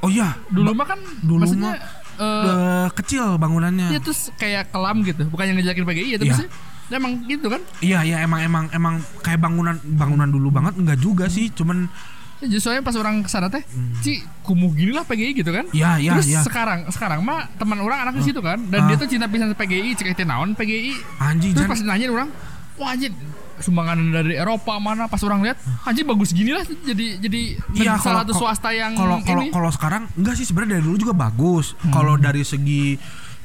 Oh 0.05 0.09
iya 0.09 0.37
Dulu 0.47 0.71
mah 0.71 0.85
kan 0.85 0.99
dulu 1.19 1.37
maksudnya 1.41 1.73
Eh, 2.15 2.87
kecil 2.95 3.35
bangunannya 3.35 3.91
ya 3.91 3.99
terus 3.99 4.31
kayak 4.39 4.71
kelam 4.71 5.03
gitu, 5.03 5.27
bukan 5.27 5.51
yang 5.51 5.59
ngejelekin 5.59 5.83
PGI 5.83 6.07
ya, 6.07 6.17
tapi 6.17 6.31
Iya. 6.31 6.39
sih 6.39 6.47
emang 6.87 7.13
gitu 7.27 7.47
kan. 7.49 7.59
iya 7.83 8.07
iya 8.07 8.23
emang 8.23 8.39
emang 8.39 8.65
emang 8.71 8.95
kayak 9.19 9.43
bangunan 9.43 9.75
bangunan 9.83 10.23
dulu 10.23 10.47
banget 10.47 10.79
enggak 10.79 10.95
juga 10.95 11.27
sih 11.27 11.51
cuman 11.51 11.91
Jadi 12.35 12.55
soalnya 12.55 12.83
pas 12.83 12.95
orang 12.95 13.19
ke 13.19 13.27
sana 13.27 13.47
teh, 13.47 13.63
Ci, 13.99 14.19
kumuh 14.43 14.71
gini 14.71 14.91
lah 14.91 15.03
PGI 15.03 15.31
gitu 15.33 15.51
kan. 15.51 15.67
Iya, 15.71 15.97
iya, 15.97 16.11
Terus 16.15 16.27
iya. 16.29 16.39
sekarang 16.39 16.83
sekarang 16.87 17.19
mah 17.19 17.47
teman 17.55 17.79
orang 17.79 18.03
anak 18.03 18.15
di 18.15 18.27
situ 18.27 18.39
kan 18.39 18.59
dan 18.67 18.85
Ah. 18.85 18.87
dia 18.87 18.95
tuh 18.95 19.07
cinta 19.07 19.23
pisan 19.25 19.47
sama 19.47 19.57
PGI, 19.57 19.91
cek 19.93 20.19
naon 20.23 20.51
PGI. 20.51 20.93
Anjing 21.17 21.51
Terus 21.51 21.63
pas 21.65 21.79
nanyain 21.81 22.11
orang, 22.11 22.29
wah 22.75 22.91
anjir 22.91 23.11
sumbangan 23.59 23.97
dari 24.11 24.35
Eropa 24.35 24.77
mana 24.77 25.07
pas 25.07 25.21
orang 25.23 25.45
lihat 25.45 25.57
anjir 25.83 26.03
bagus 26.03 26.35
gini 26.35 26.51
lah 26.51 26.63
jadi 26.63 27.19
jadi 27.19 27.41
Iya, 27.75 27.99
salah 27.99 28.23
satu 28.23 28.33
swasta 28.35 28.69
yang 28.71 28.95
kalau 28.95 29.19
kalau 29.23 29.43
kalau 29.51 29.69
sekarang 29.71 30.03
enggak 30.15 30.35
sih 30.35 30.45
sebenarnya 30.47 30.79
dari 30.79 30.83
dulu 30.87 30.97
juga 30.97 31.13
bagus. 31.15 31.75
Kalau 31.91 32.15
dari 32.15 32.43
segi 32.43 32.95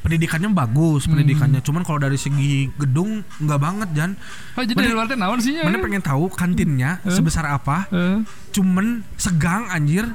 pendidikannya 0.01 0.49
bagus 0.57 1.05
pendidikannya. 1.07 1.61
Cuman 1.61 1.85
kalau 1.85 2.01
dari 2.01 2.17
segi 2.17 2.73
gedung 2.79 3.21
enggak 3.39 3.61
banget 3.61 3.89
Jan. 3.93 4.11
oh, 4.57 4.63
jadi 4.65 4.75
Mana- 4.75 4.85
dari 4.87 4.95
luar 4.97 5.07
naon 5.13 5.39
sih 5.45 5.53
ya 5.61 5.65
Mana 5.65 5.77
pengen 5.79 6.03
tahu 6.03 6.33
kantinnya 6.33 7.05
sebesar 7.05 7.45
apa? 7.47 7.87
Eh. 7.93 8.19
Cuman 8.55 9.05
segang 9.21 9.69
anjir. 9.69 10.09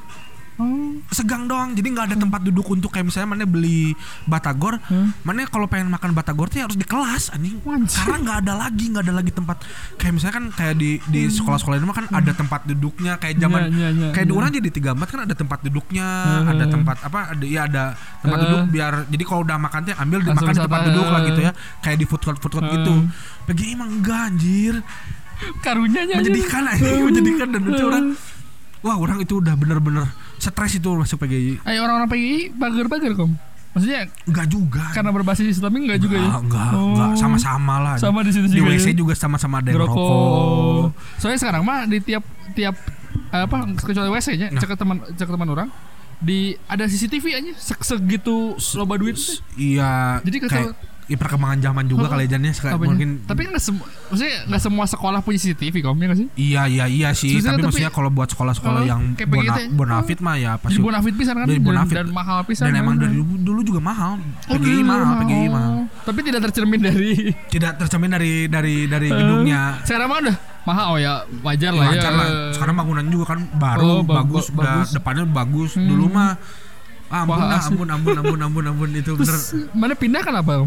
Oh. 0.56 0.96
Segang 1.12 1.52
doang. 1.52 1.76
Jadi 1.76 1.88
nggak 1.92 2.06
ada 2.12 2.18
tempat 2.18 2.40
duduk 2.48 2.64
untuk 2.72 2.88
kayak 2.88 3.12
misalnya 3.12 3.36
mana 3.36 3.44
beli 3.44 3.92
batagor. 4.24 4.80
Hmm. 4.88 5.12
Mana 5.28 5.44
kalau 5.52 5.68
pengen 5.68 5.92
makan 5.92 6.16
batagor 6.16 6.48
tuh 6.48 6.64
ya 6.64 6.72
harus 6.72 6.80
di 6.80 6.88
kelas 6.88 7.36
anjing. 7.36 7.60
Karena 7.64 8.18
nggak 8.24 8.38
ada 8.48 8.54
lagi, 8.56 8.86
nggak 8.88 9.04
ada 9.04 9.14
lagi 9.20 9.32
tempat 9.36 9.58
kayak 10.00 10.14
misalnya 10.16 10.36
kan 10.40 10.46
kayak 10.56 10.76
di 10.80 10.92
di 11.12 11.22
sekolah-sekolah 11.28 11.76
ini 11.76 11.86
mah 11.86 11.98
kan 11.98 12.08
ada 12.08 12.32
tempat 12.32 12.62
duduknya 12.64 13.20
kayak 13.20 13.36
zaman 13.36 13.62
Iya, 13.68 13.72
iya, 13.76 13.90
iya, 13.92 14.08
kayak 14.16 14.26
di 14.28 14.32
iya. 14.32 14.40
orang 14.40 14.50
jadi 14.56 14.70
tiga 14.72 14.90
empat 14.96 15.08
kan 15.12 15.22
ada 15.28 15.36
tempat 15.36 15.60
duduknya, 15.66 16.08
Hmm. 16.08 16.52
ada 16.56 16.66
tempat 16.72 16.98
apa 17.04 17.20
ada 17.36 17.46
ya 17.46 17.62
ada 17.68 17.84
tempat 18.24 18.38
Hmm. 18.40 18.46
duduk 18.48 18.62
biar 18.72 18.94
jadi 19.12 19.24
kalau 19.28 19.42
udah 19.44 19.58
makan 19.60 19.80
teh 19.84 19.96
ambil 19.96 20.20
Langsung 20.24 20.34
dimakan 20.40 20.54
di 20.56 20.64
tempat 20.64 20.82
duduk 20.88 21.08
lah 21.12 21.22
gitu 21.28 21.40
hmm. 21.44 21.48
ya. 21.48 21.52
Kayak 21.84 21.98
di 22.00 22.06
food 22.08 22.22
court 22.24 22.40
food 22.40 22.54
court 22.56 22.66
Hmm. 22.66 22.76
gitu. 22.80 22.94
PGI 23.46 23.72
emang 23.76 23.90
enggak 24.00 24.22
anjir. 24.32 24.76
karunya 25.60 26.02
nya 26.08 26.16
Menjadikan 26.24 26.64
anjing, 26.64 27.04
menjadikan 27.04 27.48
dan 27.52 27.62
itu 27.68 27.84
orang 27.84 28.06
wah 28.80 28.96
orang 28.96 29.20
itu 29.20 29.44
udah 29.44 29.52
bener-bener 29.60 30.08
stres 30.46 30.74
itu 30.74 30.90
masuk 30.92 31.18
PGI. 31.20 31.58
Ayo 31.64 31.80
orang-orang 31.82 32.08
PGI 32.08 32.38
bager-bager 32.52 33.14
kom. 33.14 33.34
Maksudnya 33.72 34.08
Enggak 34.24 34.48
juga. 34.48 34.84
karena 34.94 35.12
berbasis 35.12 35.52
Islami 35.52 35.84
enggak 35.84 36.00
juga 36.00 36.16
ya? 36.16 36.32
Enggak, 36.32 36.42
enggak, 36.42 36.70
Oh. 36.72 36.86
enggak 36.94 37.12
sama-sama 37.18 37.76
lah. 37.78 37.96
Sama 37.98 38.24
di 38.24 38.32
situ 38.32 38.48
Di 38.48 38.56
juga 38.56 38.72
WC 38.72 38.88
ya? 38.88 38.96
juga 38.96 39.14
sama-sama 39.14 39.60
ada 39.60 39.68
yang 39.68 39.84
rokok. 39.84 40.96
Soalnya 41.18 41.40
sekarang 41.42 41.62
mah 41.62 41.84
di 41.84 42.00
tiap 42.00 42.24
tiap 42.54 42.76
apa 43.28 43.58
kecuali 43.76 44.10
WC 44.10 44.28
nya 44.38 44.48
Nah. 44.48 44.62
cek 44.62 44.76
teman 44.76 45.04
cek 45.10 45.28
teman 45.28 45.50
orang 45.50 45.68
di 46.18 46.56
ada 46.66 46.88
CCTV 46.88 47.26
aja 47.36 47.52
se- 47.54 47.84
segitu 47.86 48.56
loba 48.74 48.96
duit. 48.96 49.20
Iya. 49.54 50.24
Jadi 50.24 50.38
kayak 50.42 50.72
ya 51.06 51.16
perkembangan 51.16 51.60
zaman 51.62 51.86
juga 51.86 52.06
kali 52.08 52.26
Jan 52.26 52.42
ya 52.42 52.50
sekarang 52.50 52.82
mungkin 52.82 53.10
tapi 53.24 53.46
nggak 53.46 53.60
semua 53.60 53.86
maksudnya 54.10 54.38
nggak 54.44 54.58
semua 54.60 54.86
sekolah 54.86 55.20
punya 55.22 55.38
CCTV 55.38 55.76
kom 55.80 55.94
ya 55.96 56.06
nggak 56.08 56.18
sih? 56.18 56.28
Iya 56.36 56.62
iya 56.66 56.86
iya 56.88 57.10
sih, 57.12 57.38
tapi, 57.38 57.46
tapi- 57.52 57.64
maksudnya 57.64 57.92
kalau 57.92 58.10
buat 58.10 58.26
sekolah-sekolah 58.28 58.82
yang 58.84 59.02
bona, 59.22 59.54
ya. 59.56 59.70
bonafit 59.70 60.18
mah 60.20 60.36
ya 60.36 60.52
pasti 60.56 60.78
bonafit 60.78 61.14
pisan 61.14 61.36
kan 61.36 61.46
Dari 61.46 61.58
dan, 61.58 61.64
bonafit. 61.64 61.96
dan 61.96 62.08
mahal 62.10 62.38
pisan. 62.44 62.64
dan 62.64 62.74
kan? 62.74 62.82
emang 62.82 62.96
dari 62.98 63.14
dulu, 63.14 63.34
dulu 63.38 63.62
juga 63.64 63.80
mahal. 63.80 64.18
Oh, 64.48 64.56
PGI 64.56 64.82
mahal, 64.82 65.14
PGI 65.22 65.48
mahal. 65.48 65.74
Tapi 66.02 66.20
tidak 66.22 66.42
tercermin 66.44 66.82
dari 66.82 67.12
Tidak 67.46 67.72
tercermin 67.76 68.10
dari 68.12 68.34
dari 68.46 68.76
dari 68.86 69.08
Eh, 69.08 69.16
gedungnya. 69.16 69.62
Sekarang 69.82 70.08
mah 70.08 70.20
udah 70.22 70.36
mahal 70.64 70.86
oh 70.88 70.98
ya 70.98 71.14
wajar 71.40 71.72
lah 71.72 71.86
ya. 71.86 71.92
Wajar 71.94 72.12
lah. 72.12 72.28
Sekarang 72.50 72.74
bangunan 72.76 73.06
juga 73.06 73.26
kan 73.28 73.40
baru 73.52 73.86
Oh, 73.86 74.02
ba- 74.02 74.22
bagus, 74.22 74.50
ba- 74.50 74.58
udah 74.58 74.74
bagus. 74.82 74.90
depannya 74.92 75.24
bagus. 75.24 75.72
Hmm. 75.78 75.86
Dulu 75.86 76.06
mah 76.10 76.34
ah, 77.06 77.22
ampun 77.22 77.38
asli. 77.48 77.70
ampun 77.72 77.88
ampun 77.88 78.14
ampun 78.18 78.40
ampun 78.42 78.64
ampun 78.66 78.90
itu 78.92 79.14
bener. 79.14 79.30
Terus 79.30 79.44
mana 79.72 79.94
pindah 79.94 80.22
kan 80.22 80.34
apa? 80.36 80.66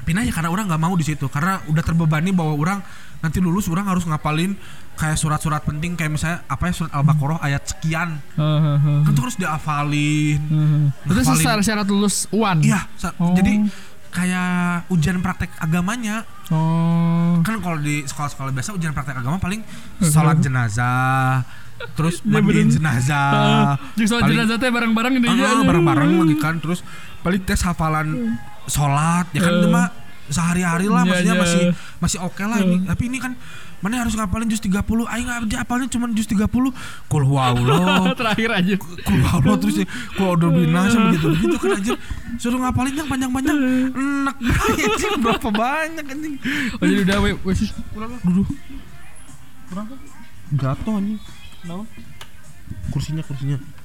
Pindah 0.00 0.22
ya 0.22 0.30
karena 0.30 0.48
orang 0.48 0.66
nggak 0.66 0.80
mau 0.80 0.92
di 0.92 1.02
situ. 1.02 1.26
Karena 1.26 1.60
udah 1.64 1.80
terbebani 1.80 2.30
bahwa 2.30 2.54
orang 2.54 2.78
nanti 3.18 3.36
lulus 3.36 3.66
orang 3.66 3.84
harus 3.84 4.02
ngapalin 4.02 4.56
kayak 4.94 5.14
surat-surat 5.14 5.60
penting 5.60 5.92
kayak 5.92 6.08
misalnya 6.10 6.40
apa 6.44 6.66
ya 6.66 6.74
surat 6.74 6.92
al-baqarah 6.92 7.38
ayat 7.38 7.62
sekian. 7.64 8.16
Kan 8.36 9.10
tuh 9.10 9.22
harus 9.22 9.36
dihafalin 9.36 10.40
Itu 11.00 11.12
Ngafalin. 11.12 11.36
secara 11.36 11.60
syarat 11.60 11.86
lulus 11.86 12.24
UAN. 12.30 12.60
iya 12.60 12.84
Oh. 13.16 13.32
jadi 13.32 13.64
kayak 14.10 14.88
ujian 14.88 15.20
praktek 15.20 15.52
agamanya. 15.56 16.24
Oh. 16.50 17.38
kan 17.40 17.56
kalau 17.58 17.78
di 17.78 18.02
sekolah-sekolah 18.02 18.50
biasa 18.50 18.74
ujian 18.74 18.90
praktek 18.90 19.14
agama 19.16 19.38
paling 19.38 19.62
sholat 20.02 20.40
jenazah 20.40 21.46
terus 21.94 22.20
Iya, 22.20 22.36
mandiin 22.36 22.68
jenazah 22.68 23.78
Jadi 23.94 24.04
soal 24.04 24.26
jenazah 24.26 24.56
teh 24.56 24.68
bareng-bareng 24.68 25.14
ini 25.14 25.26
Ah, 25.30 25.62
bareng-bareng 25.62 26.10
lagi 26.18 26.36
kan 26.36 26.58
terus 26.58 26.82
paling 27.20 27.40
tes 27.40 27.62
hafalan 27.62 28.34
sholat 28.66 29.26
ya 29.30 29.40
kan 29.40 29.52
Eh. 29.52 29.58
itu 29.58 29.68
mah 29.68 29.86
sehari-hari 30.30 30.86
lah 30.86 31.02
Iya, 31.02 31.10
maksudnya 31.10 31.34
iya. 31.34 31.42
masih 31.42 31.62
masih 31.98 32.18
oke 32.20 32.42
lah 32.42 32.58
ini. 32.60 32.84
Tapi 32.84 33.02
ini 33.06 33.18
kan 33.18 33.34
mana 33.80 34.04
harus 34.04 34.12
ngapalin 34.12 34.44
jus 34.46 34.60
30 34.60 34.76
aing 35.08 35.24
aja 35.24 35.64
hafalnya 35.64 35.88
cuma 35.88 36.04
jus 36.12 36.28
30 36.28 36.44
kul 37.08 37.22
huwallah. 37.24 38.12
Terakhir 38.20 38.50
aja. 38.52 38.74
kul 38.78 39.18
huwallah 39.18 39.56
terus 39.56 39.82
kul 40.14 40.36
udah 40.36 40.50
binasa 40.52 40.96
begitu 41.00 41.26
begitu 41.32 41.56
kan 41.56 41.70
anjir 41.74 41.96
suruh 42.36 42.60
ngapalin 42.60 42.94
yang 42.94 43.08
panjang-panjang. 43.08 43.56
Enak 43.90 44.36
anjing. 44.70 45.12
Berapa 45.18 45.48
banyak 45.48 46.04
anjing. 46.06 46.34
Oh 46.78 46.84
jadi 46.84 47.00
udah 47.08 47.16
we, 47.24 47.30
we 47.40 47.52
sis. 47.56 47.72
duduk. 48.22 48.46
Jatuh 50.52 50.92
anjing. 50.94 51.18
Kursinya 52.90 53.22
kursinya. 53.22 53.58
Nah, 53.58 53.79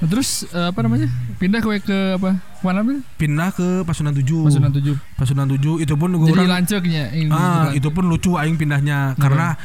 terus 0.00 0.46
eh, 0.48 0.66
apa 0.68 0.78
namanya? 0.80 1.10
Pindah 1.36 1.58
ke 1.58 1.68
ke 1.80 1.98
apa? 2.14 2.38
Mana 2.58 2.82
tuh? 2.82 2.98
pindah 3.14 3.50
ke 3.50 3.82
Pasundan 3.82 4.14
7 4.14 4.24
Pasunan 4.44 4.70
7. 4.70 4.94
Pasundan 5.14 5.46
7 5.48 5.78
itu 5.78 5.94
pun 5.94 6.10
gua 6.12 6.26
Jadi 6.26 6.38
orang 6.38 6.52
lanceknya. 6.56 7.04
Ah, 7.30 7.70
itu 7.70 7.88
pun 7.88 8.04
lucu 8.04 8.34
aing 8.34 8.54
pindahnya 8.54 9.14
karena 9.14 9.58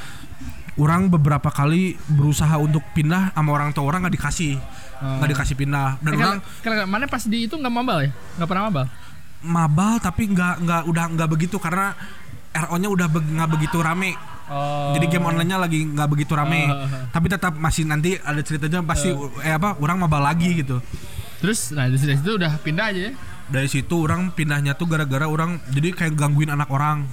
orang 0.74 1.06
beberapa 1.08 1.48
kali 1.48 1.98
berusaha 2.08 2.58
untuk 2.58 2.82
pindah 2.92 3.30
sama 3.32 3.50
orang 3.52 3.70
tua 3.72 3.86
orang 3.86 4.02
nggak 4.04 4.16
dikasih 4.18 4.58
Oh. 4.96 5.20
nggak 5.20 5.36
dikasih 5.36 5.56
pindah 5.56 6.00
dan 6.00 6.10
Eh, 6.10 6.16
orang 6.16 6.40
kalau- 6.40 6.80
kalau- 6.80 6.88
mana 6.88 7.06
pas 7.06 7.20
di 7.22 7.44
itu 7.44 7.54
nggak 7.54 7.70
mabal 7.70 8.00
ya? 8.00 8.10
Nggak 8.40 8.48
pernah 8.48 8.64
mabal. 8.66 8.86
mabal 9.44 9.94
tapi 10.00 10.32
nggak 10.32 10.64
nggak 10.64 10.82
udah 10.88 11.06
nggak 11.12 11.30
begitu 11.30 11.60
karena 11.60 11.92
RO-nya 12.56 12.88
udah 12.88 13.08
be- 13.08 13.26
nggak 13.28 13.50
begitu 13.52 13.80
rame 13.80 14.14
Oh. 14.44 14.92
jadi 14.92 15.08
game 15.08 15.24
online-nya 15.24 15.56
lagi 15.56 15.88
nggak 15.88 16.04
begitu 16.06 16.36
rame 16.36 16.68
Oh, 16.68 16.76
oh, 16.76 16.84
oh. 16.84 17.04
tapi 17.10 17.32
tetap 17.32 17.56
masih 17.56 17.84
nanti 17.84 18.20
ada 18.20 18.38
ceritanya 18.40 18.84
pasti 18.84 19.08
eh 19.40 19.50
apa 19.50 19.80
orang 19.80 19.98
mabal 19.98 20.20
lagi 20.20 20.52
gitu 20.54 20.84
Terus 21.40 21.72
nah 21.72 21.88
dari 21.88 21.96
situ 21.96 22.36
udah 22.36 22.52
pindah 22.58 22.92
aja 22.92 23.02
ya. 23.08 23.12
dari 23.46 23.68
situ 23.68 23.96
orang 23.98 24.32
pindahnya 24.32 24.76
tuh 24.76 24.86
gara-gara 24.86 25.26
orang 25.26 25.64
jadi 25.70 25.92
kayak 25.94 26.14
gangguin 26.14 26.48
anak 26.50 26.68
orang 26.68 27.08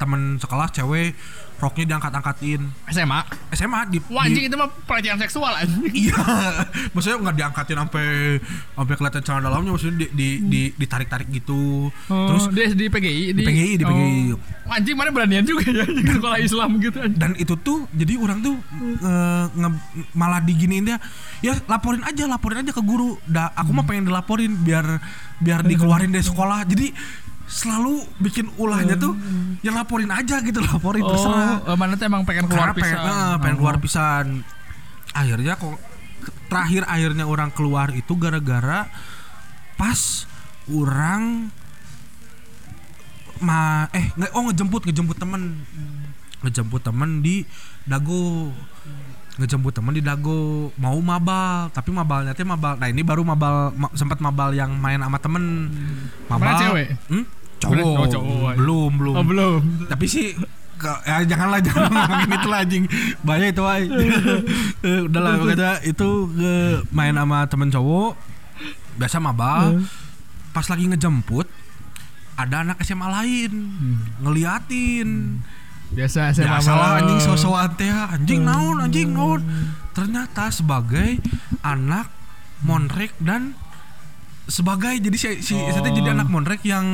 temen 0.00 0.40
sekelas 0.40 0.72
cewek 0.72 1.12
roknya 1.60 1.92
diangkat-angkatin 1.92 2.64
SMA. 2.88 3.20
SMA 3.52 3.80
di, 3.92 4.00
Wah 4.08 4.24
di- 4.24 4.32
anjing 4.32 4.44
itu 4.48 4.56
mah 4.56 4.72
pelecehan 4.88 5.20
seksual 5.20 5.52
anjing. 5.52 5.92
Iya, 5.92 6.16
maksudnya 6.96 7.20
nggak 7.20 7.36
diangkatin 7.36 7.76
sampai 7.76 8.06
sampai 8.72 8.94
kelihatan 8.96 9.20
celana 9.20 9.42
dalamnya, 9.44 9.70
maksudnya 9.70 9.96
di, 10.00 10.06
di, 10.08 10.28
di 10.40 10.60
ditarik-tarik 10.72 11.28
gitu. 11.28 11.92
Terus 12.08 12.48
Terus 12.48 12.72
dia 12.72 12.72
di 12.72 12.88
PGI 12.88 13.22
di 13.36 13.42
PGI, 13.44 13.72
di 13.76 13.84
PGI. 13.84 14.20
Oh. 14.32 14.72
Anjing 14.72 14.96
mana 14.96 15.12
beranian 15.12 15.44
juga 15.44 15.68
ya 15.68 15.84
di 16.00 16.02
sekolah 16.02 16.38
Islam 16.40 16.80
gitu 16.80 16.96
anjing. 16.96 17.20
dan 17.20 17.30
itu 17.36 17.52
tuh 17.60 17.84
jadi 17.92 18.16
orang 18.16 18.40
tuh 18.40 18.56
nge- 18.80 19.48
nge- 19.52 19.82
malah 20.16 20.40
diginiin 20.40 20.84
dia, 20.86 20.96
ya 21.40 21.60
laporin 21.66 22.00
aja, 22.02 22.24
laporin 22.24 22.64
aja 22.64 22.72
ke 22.72 22.80
guru. 22.80 23.20
Dah, 23.28 23.52
aku 23.52 23.70
mah 23.70 23.84
pengen 23.84 24.08
dilaporin 24.08 24.56
biar 24.56 24.96
biar 25.36 25.60
dikeluarin 25.60 26.08
dari 26.08 26.24
sekolah. 26.24 26.64
Jadi 26.64 26.88
selalu 27.50 27.92
bikin 28.16 28.46
ulahnya 28.54 28.94
tuh 28.94 29.18
yang 29.60 29.74
laporin 29.74 30.06
aja 30.08 30.38
gitu, 30.38 30.62
laporin 30.62 31.02
terserah. 31.02 31.66
Oh, 31.66 31.74
mana 31.74 31.94
tuh 31.94 32.06
emang 32.06 32.22
pengen 32.22 32.46
keluar 32.46 32.70
Karena 32.70 32.78
pengen, 32.78 32.94
pisan. 32.96 33.10
eh, 33.10 33.34
pengen 33.36 33.54
Oh. 33.54 33.58
keluar 33.58 33.76
pisan. 33.76 34.26
Akhirnya 35.10 35.52
kok 35.54 35.74
terakhir 36.46 36.82
akhirnya 36.84 37.24
orang 37.24 37.50
keluar 37.50 37.90
itu 37.90 38.12
gara-gara 38.14 38.86
pas 39.74 40.28
orang 40.68 41.50
ma 43.40 43.88
eh 43.90 44.12
nge, 44.12 44.28
oh 44.30 44.42
ngejemput 44.44 44.84
ngejemput 44.84 45.16
temen 45.16 45.64
ngejemput 46.40 46.80
temen 46.80 47.10
di 47.18 47.42
Dago 47.82 48.52
ngejemput 49.34 49.72
temen 49.72 49.96
di 49.96 50.04
Dago 50.04 50.68
mau 50.76 51.00
mabal 51.00 51.72
tapi 51.72 51.88
mabalnya 51.88 52.36
teh 52.36 52.44
mabal 52.44 52.76
nah 52.76 52.84
ini 52.84 53.00
baru 53.00 53.24
mabal 53.24 53.72
ma- 53.72 53.94
sempat 53.94 54.20
mabal 54.20 54.52
yang 54.52 54.76
main 54.76 55.00
sama 55.00 55.16
temen 55.16 55.72
mabal 56.28 56.44
Mana 56.46 56.60
cewek? 56.60 56.86
Hmm? 57.08 57.24
Cowok, 57.60 57.78
Oh, 57.78 58.06
cowok. 58.08 58.52
belum 58.56 58.90
belum. 58.96 59.14
Oh 59.14 59.24
belum. 59.24 59.60
tapi 59.86 60.04
sih 60.04 60.32
ya 61.04 61.20
janganlah 61.22 61.60
jangan 61.66 61.86
ngomongin 61.86 62.30
itu 62.32 62.48
lah 62.48 62.60
anjing. 62.60 62.84
Bahaya 63.20 63.46
itu 63.48 63.62
ay. 63.62 63.82
Eh, 64.88 65.00
udahlah 65.04 65.36
pokoknya 65.36 65.72
itu 65.84 66.08
ke 66.32 66.52
main 66.90 67.12
sama 67.12 67.44
temen 67.44 67.68
cowok. 67.68 68.16
Biasa 68.96 69.20
mabal 69.20 69.84
pas 70.50 70.66
lagi 70.66 70.88
ngejemput 70.88 71.46
ada 72.34 72.64
anak 72.64 72.80
SMA 72.80 73.06
lain. 73.06 73.52
Ngeliatin. 74.24 75.40
Biasa 75.90 76.30
saya 76.30 76.46
ya 76.46 76.62
salah 76.62 77.02
anjing 77.02 77.18
sosokan 77.18 77.74
teh 77.74 77.90
anjing 77.90 78.40
naon 78.40 78.80
anjing 78.80 79.12
naon. 79.12 79.44
Ternyata 79.90 80.48
sebagai 80.48 81.20
anak 81.60 82.08
monrek 82.62 83.12
dan 83.18 83.52
sebagai 84.50 84.98
jadi 84.98 85.14
si, 85.14 85.28
si 85.40 85.54
Oh. 85.54 85.70
saya 85.70 85.88
jadi 85.88 86.10
anak 86.10 86.26
monrek 86.26 86.60
yang 86.62 86.84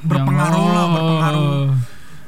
berpengaruh 0.00 0.66
lah 0.68 0.84
berpengaruh 0.90 1.50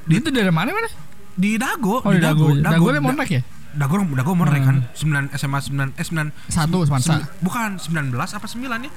Dia 0.04 0.18
itu 0.18 0.28
dari 0.28 0.48
mana 0.48 0.72
mana? 0.72 0.88
di 1.34 1.54
Dago 1.54 2.00
Oh 2.00 2.10
di 2.10 2.18
Dago. 2.18 2.50
Dago, 2.50 2.88
Da- 2.88 2.98
Montek 2.98 3.30
ya? 3.30 3.42
dago 3.70 3.92
orang 3.94 4.10
dago 4.10 4.32
mereka 4.32 4.64
kan 4.66 4.76
9 4.90 5.28
SMA 5.30 5.58
9 5.60 5.92
eh 5.92 6.02
9 6.02 6.32
Satu 6.48 6.82
semansa. 6.82 7.14
sembi- 7.14 7.28
bukan 7.38 7.76
19 7.78 8.32
apa 8.32 8.46
9 8.48 8.64
ya 8.80 8.90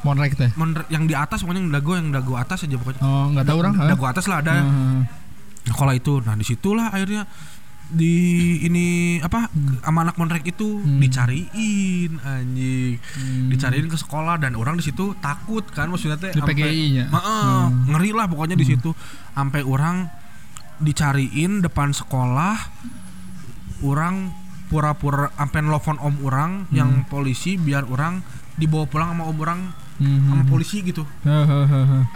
Monrek 0.00 0.32
teh. 0.34 0.50
Mon- 0.54 0.84
yang 0.88 1.04
di 1.04 1.14
atas 1.14 1.40
pokoknya 1.40 1.60
yang 1.60 1.70
dago 1.70 1.92
yang 1.94 2.08
dago 2.10 2.32
atas 2.34 2.64
aja 2.64 2.74
pokoknya 2.74 3.00
Oh, 3.00 3.30
enggak 3.30 3.44
tahu 3.46 3.56
orang. 3.60 3.74
dago 3.78 4.04
atas 4.04 4.24
lah 4.26 4.40
ada 4.40 4.54
Heeh. 4.58 5.00
sekolah 5.66 5.94
itu 5.94 6.20
nah 6.20 6.34
di 6.34 6.42
situlah 6.42 6.88
akhirnya 6.88 7.24
di 7.90 8.14
ini 8.62 8.86
apa 9.18 9.50
sama 9.82 10.06
anak 10.06 10.14
monrek 10.14 10.46
itu 10.46 10.78
dicariin 11.02 12.22
anjing. 12.22 12.96
Dicariin 13.50 13.90
ke 13.90 13.98
sekolah 13.98 14.38
dan 14.38 14.54
orang 14.54 14.78
di 14.78 14.86
situ 14.86 15.18
takut 15.18 15.66
kan 15.68 15.90
maksudnya 15.90 16.14
teh 16.14 16.30
sampai-? 16.30 16.70
Heeh, 17.10 17.60
ngeri 17.90 18.10
lah 18.14 18.30
pokoknya 18.30 18.54
di 18.54 18.66
situ. 18.66 18.94
Sampai 19.34 19.66
orang 19.66 20.06
dicariin 20.78 21.60
depan 21.60 21.90
sekolah 21.90 22.56
orang 23.82 24.30
pura-pura 24.70 25.34
sampai 25.34 25.60
nelfon 25.66 25.98
om 25.98 26.14
orang 26.22 26.70
yang 26.70 27.04
polisi 27.10 27.58
biar 27.58 27.90
orang 27.90 28.22
dibawa 28.54 28.86
pulang 28.86 29.10
sama 29.12 29.24
om 29.26 29.38
orang 29.40 29.60
Hmm. 30.00 30.32
sama 30.32 30.48
polisi 30.48 30.80
gitu. 30.80 31.04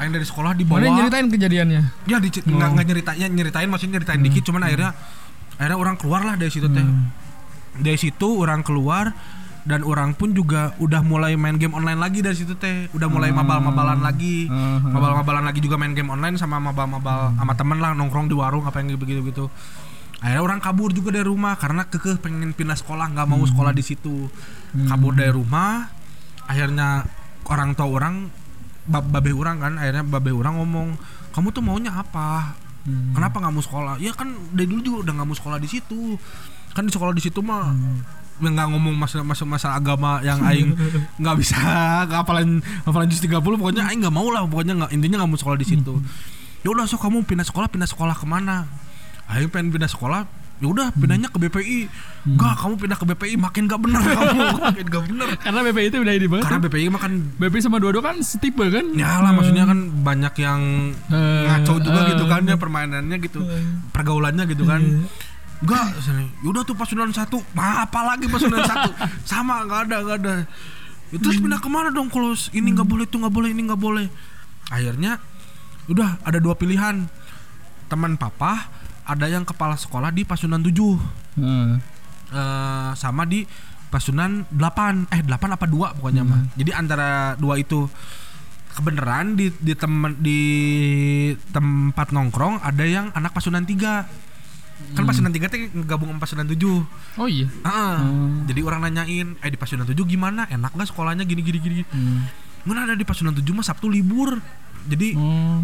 Aing 0.01 0.09
dari 0.09 0.25
sekolah 0.25 0.57
Mana 0.57 0.61
dibawa 0.65 0.89
nyeritain 0.89 1.29
kejadiannya? 1.29 2.09
ya 2.09 2.17
di, 2.17 2.33
nggak 2.33 2.69
nggak 2.81 2.87
nyeritain 2.89 3.21
ya, 3.21 3.29
nyeritain 3.29 3.69
maksudnya 3.69 4.01
nyeritain 4.01 4.25
dikit 4.25 4.41
cuman 4.41 4.65
akhirnya 4.65 4.97
akhirnya 5.57 5.79
orang 5.79 5.97
keluar 5.97 6.23
lah 6.27 6.35
dari 6.35 6.51
situ 6.51 6.67
teh. 6.71 6.87
Dari 7.75 7.99
situ 7.99 8.29
orang 8.39 8.63
keluar 8.63 9.11
dan 9.65 9.81
orang 9.81 10.13
pun 10.13 10.37
juga 10.37 10.77
udah 10.77 11.01
mulai 11.01 11.41
main 11.41 11.57
game 11.57 11.73
online 11.73 11.97
lagi 11.97 12.21
dari 12.21 12.37
situ 12.37 12.55
teh. 12.55 12.87
Udah 12.93 13.09
mulai 13.09 13.33
mabal-mabalan 13.33 14.05
lagi. 14.05 14.47
Mhm. 14.47 14.93
mabal-mabalan 14.93 15.45
lagi 15.47 15.61
juga 15.65 15.81
main 15.81 15.97
game 15.97 16.11
online 16.13 16.37
sama 16.37 16.61
mabal-mabal 16.61 17.35
sama 17.35 17.53
temen 17.57 17.79
lah 17.81 17.97
nongkrong 17.97 18.29
di 18.29 18.37
warung 18.37 18.67
apa 18.67 18.83
yang 18.83 18.95
begitu 18.99 19.25
gitu. 19.27 19.47
Akhirnya 20.25 20.41
orang 20.41 20.61
kabur 20.63 20.89
juga 20.95 21.13
dari 21.13 21.27
rumah 21.27 21.59
karena 21.61 21.85
kekeh 21.85 22.17
pengen 22.17 22.57
pindah 22.57 22.79
sekolah 22.79 23.13
nggak 23.13 23.27
mau 23.29 23.43
sekolah 23.45 23.73
di 23.75 23.83
situ. 23.85 24.31
Kabur 24.75 25.13
dari 25.17 25.33
rumah 25.35 25.91
akhirnya 26.45 27.05
orang 27.49 27.73
tua 27.73 27.89
orang 27.89 28.15
bab 28.85 29.09
babe 29.09 29.33
orang 29.33 29.57
kan 29.65 29.73
akhirnya 29.81 30.05
babe 30.05 30.33
orang 30.33 30.61
ngomong 30.61 30.89
kamu 31.33 31.49
tuh 31.51 31.63
maunya 31.65 31.93
apa 31.93 32.53
kenapa 32.85 33.41
nggak 33.41 33.55
mau 33.55 33.65
sekolah? 33.65 33.95
Ya 34.01 34.13
kan 34.13 34.33
dari 34.53 34.69
dulu 34.69 34.81
juga 34.85 34.99
udah 35.09 35.13
nggak 35.21 35.29
mau 35.29 35.37
sekolah 35.37 35.59
di 35.61 35.69
situ. 35.69 36.21
Kan 36.77 36.85
di 36.85 36.93
sekolah 36.93 37.13
di 37.17 37.23
situ 37.23 37.41
mah 37.41 37.73
ya 38.43 38.51
nggak 38.51 38.67
ngomong 38.67 38.99
masalah 38.99 39.23
masalah 39.23 39.51
masalah 39.55 39.75
agama 39.79 40.19
yang 40.27 40.43
aing 40.43 40.75
nggak 41.23 41.37
bisa 41.39 41.55
nggak 42.11 42.19
hafalan 42.27 42.59
hafalan 42.83 43.07
juz 43.07 43.23
30 43.23 43.39
pokoknya 43.39 43.87
aing 43.87 44.03
nggak 44.03 44.11
mau 44.11 44.27
lah 44.27 44.43
pokoknya 44.43 44.75
nggak 44.75 44.91
intinya 44.91 45.23
nggak 45.23 45.31
mau 45.31 45.39
sekolah 45.39 45.59
di 45.59 45.67
situ. 45.67 45.95
Ya 46.67 46.69
udah 46.73 46.89
so 46.89 46.99
kamu 46.99 47.23
pindah 47.29 47.47
sekolah 47.47 47.71
pindah 47.71 47.87
sekolah 47.87 48.17
ke 48.17 48.27
mana? 48.27 48.67
Aing 49.31 49.49
pengen 49.49 49.71
pindah 49.71 49.89
sekolah 49.89 50.44
ya 50.63 50.71
udah 50.71 50.87
pindahnya 50.95 51.27
ke 51.29 51.39
BPI 51.43 51.79
enggak 52.31 52.55
kamu 52.63 52.75
pindah 52.79 52.99
ke 52.99 53.07
BPI 53.11 53.35
makin 53.37 53.63
gak 53.67 53.81
bener 53.83 54.01
kamu. 54.01 54.39
Makin 54.71 54.87
gak 54.87 55.03
bener. 55.11 55.29
Karena 55.43 55.61
BPI 55.67 55.87
itu 55.91 55.97
udah 55.99 56.15
ini 56.15 56.27
banget. 56.31 56.45
karena 56.47 56.59
ya. 56.59 56.65
BPI 56.71 56.87
mah 56.89 57.01
kan 57.03 57.13
BPI 57.37 57.61
sama 57.61 57.77
dua-dua 57.83 58.03
kan 58.07 58.17
setipe 58.23 58.65
kan? 58.71 58.87
ya 58.95 59.19
lah 59.19 59.35
maksudnya 59.35 59.67
kan 59.67 59.79
banyak 60.07 60.35
yang 60.41 60.61
Eh, 61.11 61.43
ngaco 61.51 61.75
juga 61.83 62.01
eh. 62.07 62.09
gitu 62.15 62.25
kan 62.31 62.41
ya 62.47 62.57
permainannya 62.57 63.17
gitu 63.19 63.43
pergaulannya 63.91 64.45
gitu 64.47 64.65
kan. 64.65 64.81
Enggak 65.61 65.85
sini 66.01 66.31
yaudah 66.47 66.63
tuh 66.63 66.77
pasunan 66.79 67.11
satu 67.11 67.43
apa 67.59 68.01
lagi 68.15 68.31
pasunan 68.31 68.63
satu? 68.63 68.91
Sama 69.29 69.67
nggak 69.67 69.81
ada 69.91 69.97
nggak 70.07 70.19
ada. 70.23 70.35
Ya, 71.13 71.19
terus 71.21 71.39
pindah 71.43 71.61
ke 71.61 71.69
mana 71.69 71.91
dong 71.91 72.09
kalau 72.09 72.33
ini 72.55 72.69
nggak 72.73 72.89
boleh 72.89 73.05
itu 73.05 73.17
nggak 73.21 73.35
boleh 73.35 73.49
ini 73.53 73.63
nggak 73.69 73.81
boleh. 73.83 74.07
Akhirnya 74.71 75.19
udah 75.91 76.23
ada 76.23 76.39
dua 76.39 76.55
pilihan. 76.55 77.05
Teman 77.85 78.17
papa 78.17 78.84
ada 79.05 79.27
yang 79.27 79.43
kepala 79.43 79.75
sekolah 79.75 80.09
di 80.09 80.23
pasunan 80.23 80.59
7 80.59 80.73
Heeh. 81.37 81.69
eh, 82.31 82.91
sama 82.95 83.25
di 83.25 83.45
pasunan 83.87 84.43
8 84.49 85.07
eh 85.09 85.21
8 85.21 85.31
apa 85.51 85.65
2 85.65 85.97
pokoknya 85.97 86.23
mah. 86.23 86.51
Jadi 86.53 86.71
antara 86.71 87.09
dua 87.37 87.55
itu 87.57 87.87
kebenaran 88.73 89.39
di 89.39 89.55
di 89.55 89.71
temen 89.73 90.19
di 90.19 90.41
tempat 91.49 92.11
nongkrong 92.11 92.59
ada 92.59 92.83
yang 92.83 93.15
anak 93.15 93.31
pasunan 93.31 93.63
3 93.63 93.79
kan 94.91 95.07
pasunan 95.07 95.31
3 95.31 95.47
teh 95.47 95.61
gabung 95.87 96.11
sama 96.11 96.19
pasunan 96.19 96.43
7 96.45 96.59
Oh 97.15 97.31
iya. 97.31 97.47
Heeh. 97.47 97.97
jadi 98.45 98.61
orang 98.61 98.83
nanyain 98.85 99.39
eh 99.39 99.49
di 99.49 99.55
pasunan 99.55 99.87
7 99.87 99.95
gimana? 100.05 100.51
Enak 100.51 100.75
gak 100.75 100.91
sekolahnya? 100.91 101.23
Gini 101.23 101.41
gini 101.41 101.59
gini 101.61 101.83
Hmm. 101.87 102.27
mana 102.67 102.83
ada 102.85 102.97
di 102.97 103.05
pasunan 103.05 103.31
7 103.31 103.47
mah 103.53 103.63
Sabtu 103.63 103.87
libur. 103.87 104.43
Jadi 104.85 105.15
Oh. 105.15 105.63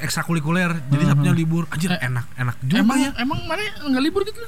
Ekstrakurikuler 0.00 0.70
jadi 0.86 1.04
Sabtunya 1.06 1.34
libur 1.34 1.64
anjir 1.68 1.90
Eh, 1.90 2.00
enak 2.00 2.26
enak 2.34 2.56
juga 2.60 2.80
Emang 2.80 2.98
ya 2.98 3.10
emang 3.16 3.38
mana 3.44 3.62
nggak 3.84 4.02
libur 4.02 4.22
gitu? 4.22 4.40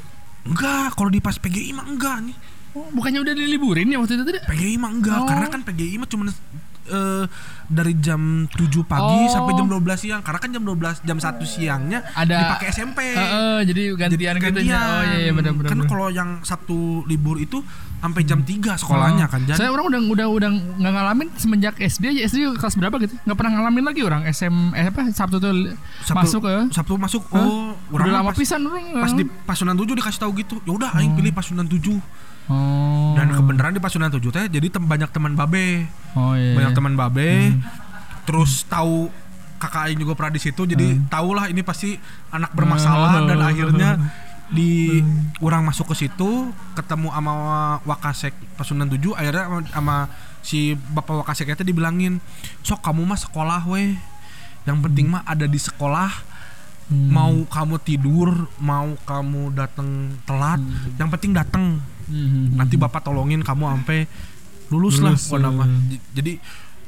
enggak 0.43 0.95
kalau 0.95 1.09
di 1.09 1.19
pas 1.19 1.35
PGI 1.35 1.71
mah 1.73 1.87
enggak 1.87 2.19
nih 2.23 2.37
Oh, 2.71 2.87
bukannya 2.89 3.19
udah 3.21 3.35
diliburin 3.35 3.91
ya 3.91 3.99
waktu 3.99 4.15
itu 4.15 4.25
tidak? 4.25 4.47
PGI 4.47 4.79
mah 4.79 4.91
enggak 4.91 5.19
Oh. 5.19 5.27
karena 5.27 5.47
kan 5.47 5.61
PGI 5.61 5.95
mah 5.97 6.07
cuma 6.07 6.31
eh, 6.91 7.25
dari 7.67 7.95
jam 7.97 8.19
7 8.47 8.59
pagi 8.83 9.19
Oh. 9.21 9.31
sampai 9.31 9.55
jam 9.55 9.65
12 9.65 9.79
siang 9.97 10.21
karena 10.21 10.37
kan 10.37 10.51
jam 10.51 10.61
12 10.61 10.99
jam 11.01 11.17
1 11.17 11.23
siangnya 11.41 12.03
Ada- 12.13 12.39
dipakai 12.45 12.67
SMP 12.69 12.99
Heeh, 13.09 13.59
jadi 13.65 13.83
gantian 13.95 14.35
gitu 14.35 14.45
gantian. 14.45 14.67
ya. 14.67 14.81
Oh 14.81 15.03
iya 15.05 15.19
iya 15.21 15.33
benar 15.33 15.53
benar. 15.53 15.71
kan 15.71 15.81
kalau 15.85 16.09
yang 16.09 16.43
Sabtu 16.43 16.77
libur 17.05 17.37
itu 17.37 17.63
sampai 17.97 18.23
jam 18.23 18.41
3 18.41 18.75
sekolahnya 18.75 19.25
Oh. 19.25 19.31
kan 19.31 19.41
jadi 19.45 19.57
Saya 19.57 19.71
orang 19.71 19.87
udah 19.87 20.01
udah 20.05 20.27
udah 20.29 20.51
nggak 20.51 20.93
ngalamin 20.93 21.29
semenjak 21.35 21.75
SD 21.77 22.11
aja 22.11 22.21
SD 22.27 22.37
kelas 22.55 22.75
berapa 22.75 22.97
gitu. 22.99 23.15
Nggak 23.21 23.37
pernah 23.37 23.53
ngalamin 23.55 23.85
lagi 23.85 24.01
orang 24.01 24.23
SM 24.25 24.55
eh 24.73 24.87
apa 24.87 25.07
Sabtu 25.11 25.37
tuh 25.37 25.53
Sabtu, 26.01 26.19
masuk 26.19 26.41
ke 26.43 26.55
Sabtu 26.71 26.93
masuk 26.97 27.23
Hah? 27.29 27.39
oh 27.39 27.71
udah 27.89 28.05
mah 28.05 28.15
lama 28.17 28.29
pas, 28.29 28.37
pisan 28.37 28.61
orang. 28.61 28.99
pas 28.99 29.13
di 29.13 29.25
pasunan 29.45 29.75
7 29.75 29.95
dikasih 29.95 30.19
tahu 30.19 30.33
gitu 30.37 30.59
ya 30.61 30.73
udah 30.73 30.91
aing 30.93 31.15
pilih 31.15 31.31
pasunan 31.31 31.65
7 31.65 32.03
Oh. 32.47 33.15
dan 33.15 33.31
kebenaran 33.31 33.71
di 33.71 33.79
pasunan 33.79 34.09
7 34.09 34.27
teh 34.29 34.51
jadi 34.51 34.67
tem 34.69 34.83
banyak 34.83 35.07
teman 35.09 35.33
babe 35.33 35.87
Oh 36.19 36.35
iya. 36.35 36.59
banyak 36.59 36.73
teman 36.75 36.95
babe. 36.99 37.55
Terus 38.27 38.67
tahu 38.67 39.11
kakak 39.61 39.93
Aing 39.93 40.01
juga 40.01 40.17
pernah 40.17 40.33
di 40.33 40.41
situ 40.41 40.65
jadi 40.65 40.97
tahulah 41.13 41.53
ini 41.53 41.61
pasti 41.61 42.01
anak 42.33 42.57
bermasalah 42.57 43.29
dan 43.29 43.39
akhirnya 43.45 44.01
di 44.51 44.99
orang 45.45 45.63
masuk 45.63 45.93
ke 45.93 46.09
situ 46.09 46.51
ketemu 46.75 47.13
sama 47.13 47.33
Wakasek 47.87 48.35
Pasunan 48.57 48.89
7 48.91 49.15
akhirnya 49.15 49.45
sama, 49.47 49.61
sama 49.69 49.97
si 50.41 50.75
bapak 50.75 51.23
Wakasek 51.23 51.53
itu 51.55 51.63
dibilangin 51.63 52.19
sok 52.65 52.81
kamu 52.81 53.05
mah 53.05 53.21
sekolah 53.21 53.63
weh. 53.69 53.95
Yang 54.65 54.79
penting 54.89 55.07
mah 55.13 55.23
ada 55.29 55.45
di 55.45 55.61
sekolah. 55.61 56.33
Hmm. 56.91 57.07
mau 57.07 57.39
kamu 57.47 57.79
tidur 57.87 58.51
mau 58.59 58.91
kamu 59.07 59.55
datang 59.55 60.11
telat 60.27 60.59
yang 60.99 61.07
penting 61.07 61.31
datang 61.31 61.79
Hmm. 62.11 62.59
nanti 62.59 62.75
bapak 62.75 63.07
tolongin 63.07 63.39
kamu 63.47 63.71
sampai 63.71 64.11
lulus, 64.71 64.99
lah 64.99 65.13
Lulus, 65.13 65.27
eh. 65.29 65.51
mah. 65.53 65.69
J- 65.87 66.05
jadi 66.13 66.33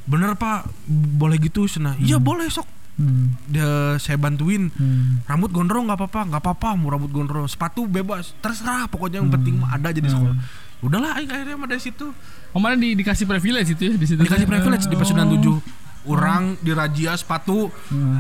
bener 0.03 0.35
pak 0.35 0.67
boleh 0.89 1.37
gitu 1.37 1.67
sana 1.67 1.95
iya 1.97 2.17
boleh 2.17 2.47
sok 2.47 2.67
Hmm. 2.93 3.33
dia 3.47 3.65
saya 3.97 4.15
bantuin 4.17 4.69
Hmm. 4.69 5.25
rambut 5.25 5.49
gondrong 5.49 5.89
nggak 5.89 5.97
apa-apa 5.97 6.21
nggak 6.29 6.43
apa-apa 6.43 6.69
mau 6.75 6.91
rambut 6.91 7.09
gondrong 7.09 7.47
sepatu 7.47 7.87
bebas 7.87 8.37
terserah 8.39 8.85
pokoknya 8.85 9.19
yang 9.19 9.33
penting 9.33 9.57
mah 9.57 9.73
ada 9.73 9.89
jadi 9.89 10.07
sekolah 10.07 10.37
udahlah 10.83 11.17
akhirnya 11.17 11.57
mah 11.57 11.67
dari 11.67 11.81
situ 11.81 12.13
Oh 12.53 12.61
mana 12.61 12.77
di, 12.77 12.93
dikasih 12.93 13.25
privilege 13.25 13.73
itu 13.73 13.83
ya 13.83 13.95
di 13.95 14.05
situ. 14.05 14.21
dikasih 14.21 14.45
privilege 14.45 14.85
di 14.85 14.95
pasunan 14.95 15.25
Oh. 15.27 15.41
7 15.57 15.82
orang 16.05 16.59
dirajia 16.59 17.15
sepatu 17.15 17.71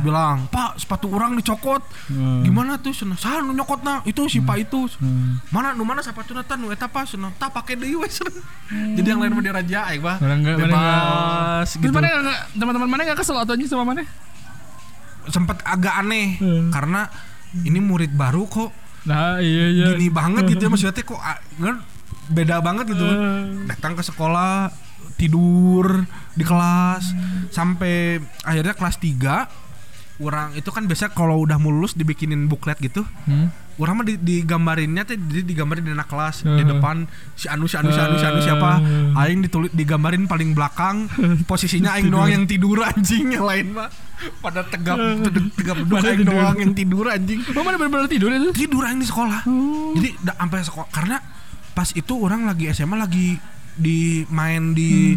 bilang 0.00 0.46
pak 0.46 0.76
sepatu 0.76 1.10
orang 1.10 1.34
dicokot. 1.34 1.82
Hmm. 2.06 2.42
gimana 2.42 2.76
tuh? 2.76 2.92
Sana 2.92 3.14
sana 3.14 3.42
nu 3.42 3.52
nyokot 3.52 3.82
nah 3.82 3.98
itu 4.02 4.22
si 4.26 4.38
pak 4.38 4.62
itu. 4.62 4.86
Hmm. 4.96 5.42
mana 5.48 5.72
nu 5.72 5.82
mana 5.82 5.98
sepatu 5.98 6.30
nata 6.30 6.54
nu 6.54 6.68
eta 6.68 6.86
pas 6.86 7.04
sana 7.04 7.34
tak 7.34 7.50
pakai 7.50 7.74
deui 7.74 7.96
we 7.96 8.06
sana. 8.06 8.30
jadi 8.94 9.08
yang 9.08 9.20
lain 9.20 9.34
Orang 10.16 10.38
nggak- 10.40 10.56
mana 10.56 10.66
nggak- 10.68 10.70
bebas 10.70 11.68
Terus 11.72 11.82
gitu. 11.82 11.92
mana 11.92 12.06
nggak 12.08 12.40
teman-teman 12.54 12.88
mana 12.88 13.02
nggak 13.04 13.18
kesel 13.18 13.36
atau 13.36 13.54
sama 13.66 13.84
mana? 13.84 14.02
sempet 15.24 15.58
agak 15.62 15.94
aneh 15.96 16.34
Hmm. 16.36 16.70
karena 16.70 17.06
ini 17.62 17.78
murid 17.78 18.10
baru 18.10 18.46
kok. 18.46 18.70
Nah 19.02 19.38
iya 19.38 19.66
iya. 19.68 19.86
gini 19.92 20.06
banget 20.08 20.46
gitu 20.48 20.66
ya 20.66 20.70
maksudnya 20.70 20.98
kok 20.98 21.14
ah, 21.14 21.38
nggak, 21.58 21.76
beda 22.28 22.56
banget 22.58 22.84
gitu 22.90 23.02
kan. 23.02 23.18
Hmm. 23.18 23.66
datang 23.66 23.92
ke 23.94 24.02
sekolah 24.02 24.70
tidur 25.12 26.04
di 26.32 26.42
kelas 26.42 27.04
sampai 27.48 28.16
akhirnya 28.42 28.72
kelas 28.72 28.96
3 28.96 29.70
orang 30.20 30.54
itu 30.54 30.68
kan 30.68 30.84
biasa 30.84 31.10
kalau 31.10 31.40
udah 31.40 31.56
mau 31.56 31.68
lulus 31.68 31.92
dibikinin 31.92 32.46
buklet 32.46 32.78
gitu. 32.78 33.02
Hmm. 33.26 33.50
orang 33.74 33.96
mah 33.96 34.04
di, 34.04 34.14
digambarinnya 34.14 35.02
teh 35.02 35.16
jadi 35.16 35.42
digambarin 35.42 35.82
di 35.82 35.90
anak 35.90 36.06
kelas 36.06 36.44
di 36.44 36.60
Hmm. 36.60 36.70
depan 36.70 36.96
si 37.32 37.48
anu 37.48 37.64
si 37.64 37.74
anu 37.74 37.88
si 37.88 37.96
anu 37.96 38.14
si 38.14 38.26
anu 38.28 38.38
siapa? 38.38 38.78
Hmm. 38.78 39.16
aing 39.16 39.40
ditulis 39.40 39.72
digambarin 39.72 40.28
paling 40.28 40.52
belakang 40.52 41.08
posisinya 41.50 41.96
aing 41.96 42.12
doang 42.12 42.28
yang 42.30 42.44
tidur 42.44 42.84
anjing 42.84 43.32
yang 43.32 43.42
lain 43.42 43.72
mah. 43.72 43.88
Pada 44.38 44.62
tegap 44.62 45.00
tegap, 45.24 45.36
tegap 45.56 45.76
Pada 45.90 46.04
aing 46.06 46.22
doang 46.22 46.54
yang 46.54 46.72
tidur 46.76 47.08
anjing. 47.08 47.40
Mana 47.48 47.74
benar-benar 47.74 48.06
tidur 48.06 48.28
itu? 48.30 48.52
tidur 48.54 48.84
aing 48.84 49.00
di 49.00 49.08
sekolah. 49.08 49.40
Jadi 49.96 50.08
sampai 50.20 50.58
sekolah 50.62 50.88
karena 50.92 51.16
pas 51.72 51.88
itu 51.90 52.12
orang 52.14 52.44
lagi 52.44 52.68
SMA 52.70 52.94
lagi 52.94 53.40
di 53.76 54.24
main 54.28 54.76
di 54.76 55.16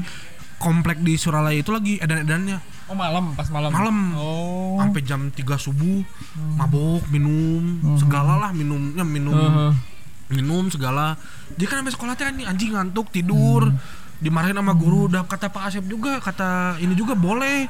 komplek 0.59 1.03
di 1.03 1.19
Suralaya 1.19 1.59
itu 1.59 1.71
lagi 1.71 1.99
edan-edannya. 1.99 2.57
Oh 2.85 2.93
malam 2.93 3.33
pas 3.33 3.49
malam. 3.49 3.73
malam. 3.73 3.97
Oh. 4.13 4.77
sampai 4.77 5.01
jam 5.01 5.33
3 5.33 5.41
subuh 5.57 6.05
mabok 6.53 7.01
minum 7.09 7.81
segala 7.97 8.37
lah 8.37 8.51
minumnya 8.53 9.01
minum 9.01 9.33
Heeh. 9.33 9.73
minum 10.29 10.69
segala. 10.69 11.17
Dia 11.57 11.65
kan 11.65 11.81
sampai 11.81 11.93
sekolah 11.93 12.13
teh 12.13 12.25
anjing, 12.29 12.47
anjing 12.47 12.71
ngantuk 12.77 13.09
tidur. 13.09 13.73
Dimarahin 14.15 14.55
sama 14.55 14.71
guru 14.71 15.11
udah 15.11 15.27
kata 15.27 15.51
Pak 15.51 15.63
Asep 15.67 15.85
juga 15.91 16.23
kata 16.23 16.79
ini 16.79 16.95
juga 16.95 17.19
boleh 17.19 17.67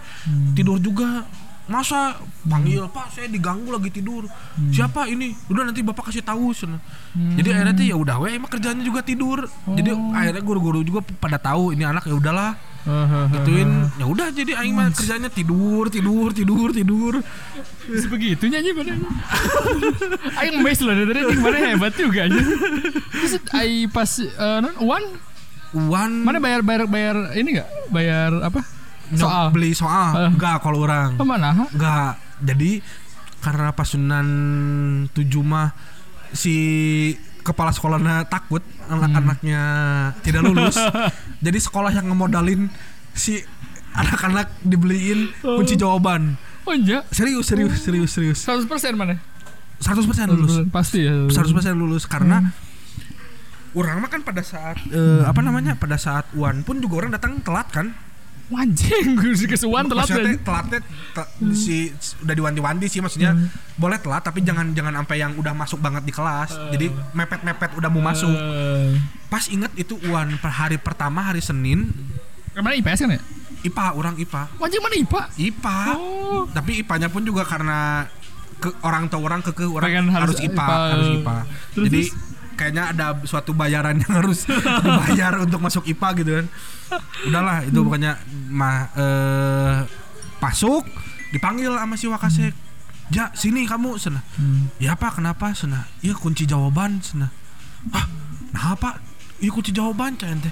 tidur 0.53 0.77
juga 0.77 1.25
masa 1.65 2.21
panggil 2.45 2.85
Pak 2.93 3.09
saya 3.13 3.27
diganggu 3.29 3.73
lagi 3.73 3.89
tidur. 3.89 4.29
Siapa 4.69 5.09
ini? 5.09 5.33
Udah 5.49 5.65
nanti 5.65 5.81
bapak 5.81 6.13
kasih 6.13 6.21
tahu 6.21 6.53
sana 6.53 6.77
jadi 7.15 7.47
akhirnya 7.55 7.73
tuh 7.73 7.85
ya 7.87 7.95
udah 7.95 8.15
we 8.19 8.35
emang 8.35 8.51
kerjanya 8.51 8.83
juga 8.83 8.99
tidur. 9.01 9.47
Jadi 9.47 9.89
akhirnya 10.13 10.43
guru-guru 10.43 10.83
juga 10.83 10.99
pada 11.19 11.39
tahu 11.39 11.71
ini 11.71 11.87
anak 11.87 12.05
ya 12.05 12.15
udahlah. 12.15 12.53
Gituin. 12.85 13.89
ya 13.97 14.05
udah 14.05 14.29
jadi 14.29 14.61
aing 14.61 14.77
mah 14.77 14.93
kerjanya 14.93 15.25
tidur 15.33 15.89
tidur 15.89 16.29
tidur 16.35 16.69
tidur. 16.69 17.13
Terus 17.85 18.05
begitu 18.09 18.45
nyanyi 18.45 18.77
pada 18.77 18.93
Aing 20.41 20.61
mes 20.61 20.79
loh 20.81 20.93
dari 20.93 21.05
tadi 21.09 21.21
mana 21.41 21.57
hebat 21.73 21.93
juga 21.97 22.29
aja. 22.29 22.41
Terus 23.09 23.33
Aing 23.57 23.89
pas 23.89 24.11
non 24.61 24.75
One 24.85 25.07
Uan. 25.75 26.23
Mana 26.23 26.39
bayar 26.39 26.63
bayar 26.63 26.87
bayar 26.87 27.15
ini 27.35 27.59
gak 27.59 27.67
Bayar 27.91 28.31
apa 28.39 28.63
Soal? 29.13 29.53
beli 29.53 29.77
soal. 29.77 30.17
Eh. 30.17 30.29
enggak 30.33 30.65
kalau 30.65 30.81
orang. 30.81 31.13
Oh 31.21 31.27
mana 31.27 31.53
ha? 31.53 31.65
enggak 31.69 32.17
jadi 32.41 32.81
karena 33.45 33.69
pas 33.77 33.85
Sunan 33.85 34.27
tujuh 35.13 35.45
mah 35.45 35.69
si 36.33 36.55
kepala 37.45 37.69
sekolahnya 37.69 38.25
takut 38.25 38.65
anak-anaknya 38.89 39.61
tidak 40.25 40.41
lulus. 40.49 40.81
Jadi 41.45 41.59
sekolah 41.61 41.93
yang 41.93 42.09
ngemodalin 42.09 42.73
si 43.13 43.37
anak-anak 43.93 44.49
dibeliin 44.65 45.29
kunci 45.45 45.77
jawaban. 45.77 46.41
Oh 46.65 46.73
enggak 46.73 47.05
serius 47.13 47.45
serius 47.45 47.77
serius 47.85 48.11
serius. 48.17 48.39
100% 48.41 48.65
mana? 48.97 49.21
100% 49.77 50.33
lulus. 50.33 50.65
Pasti 50.73 51.05
ya. 51.05 51.29
100% 51.29 51.77
lulus 51.77 52.09
karena 52.09 52.49
orang 53.75 54.01
mah 54.01 54.09
kan 54.09 54.25
pada 54.25 54.41
saat 54.41 54.81
eh, 54.89 55.21
apa 55.21 55.43
namanya 55.43 55.75
pada 55.75 55.99
saat 55.99 56.25
uan 56.33 56.63
pun 56.63 56.79
juga 56.79 57.05
orang 57.05 57.11
datang 57.13 57.43
telat 57.43 57.67
kan 57.69 57.91
Anjing 58.47 59.13
gue 59.19 59.33
sih 59.33 59.45
kesuwan 59.45 59.85
telat 59.85 60.05
teh- 60.05 60.37
telatnya 60.37 60.79
te- 61.11 61.29
si 61.51 61.89
udah 62.21 62.31
diwanti-wanti 62.31 62.85
sih 62.85 62.99
maksudnya 62.99 63.33
boleh 63.73 63.97
telat 63.97 64.21
tapi 64.21 64.41
jangan 64.41 64.69
jangan 64.71 64.93
sampai 64.95 65.17
yang 65.17 65.33
udah 65.33 65.51
masuk 65.51 65.79
banget 65.79 66.03
di 66.03 66.13
kelas. 66.13 66.53
Jadi 66.69 66.87
mepet-mepet 67.11 67.73
udah 67.73 67.89
mau 67.89 68.03
masuk. 68.03 68.29
Eh, 68.29 69.01
pas 69.27 69.45
inget 69.47 69.73
itu 69.75 69.97
uan 70.05 70.37
per 70.37 70.51
hari 70.51 70.77
pertama 70.77 71.23
hari 71.23 71.39
Senin. 71.39 71.89
Mana 72.53 72.71
IPS 72.73 73.01
kan 73.01 73.11
ya? 73.11 73.21
IPA 73.61 73.85
orang 73.91 74.15
IPA 74.15 74.41
Anjing 74.55 74.77
mana 74.79 74.95
IPA? 74.95 75.21
IPA 75.35 75.79
Oh. 75.91 76.45
Tapi 76.47 76.85
IPA-nya 76.85 77.09
pun 77.09 77.25
juga 77.25 77.41
karena 77.43 78.05
ke 78.55 78.69
orang 78.79 79.09
tua 79.09 79.19
orang 79.19 79.41
ke 79.41 79.51
orang 79.59 79.83
Pengen 79.83 80.07
harus, 80.07 80.31
harus 80.31 80.39
IPA, 80.39 80.53
IPA. 80.55 80.85
harus 80.87 81.09
IPA 81.11 81.37
Terus, 81.73 81.85
jadi 81.85 82.01
terus? 82.05 82.34
Kayaknya 82.55 82.95
ada 82.95 83.19
suatu 83.27 83.51
bayaran 83.51 83.99
yang 83.99 84.13
harus 84.23 84.47
dibayar 84.83 85.43
untuk 85.43 85.59
masuk 85.61 85.83
IPA 85.85 86.09
gitu 86.23 86.31
kan. 86.41 86.47
Udahlah 87.27 87.67
itu 87.67 87.79
pokoknya 87.83 88.17
mah 88.49 88.89
eh 88.95 89.77
masuk 90.39 90.87
dipanggil 91.31 91.75
sama 91.75 91.95
si 91.99 92.05
Wakasek. 92.07 92.53
Ja 93.13 93.29
sini 93.37 93.69
kamu 93.69 94.01
sana 94.01 94.25
ya 94.81 94.97
apa 94.97 95.13
kenapa? 95.13 95.53
sana 95.53 95.85
iya 96.01 96.17
kunci 96.17 96.49
jawaban 96.49 97.05
sana 97.05 97.29
ah 97.93 98.09
nah 98.49 98.73
apa 98.73 98.97
iya 99.37 99.53
kunci 99.53 99.69
jawaban 99.69 100.17
cente 100.17 100.49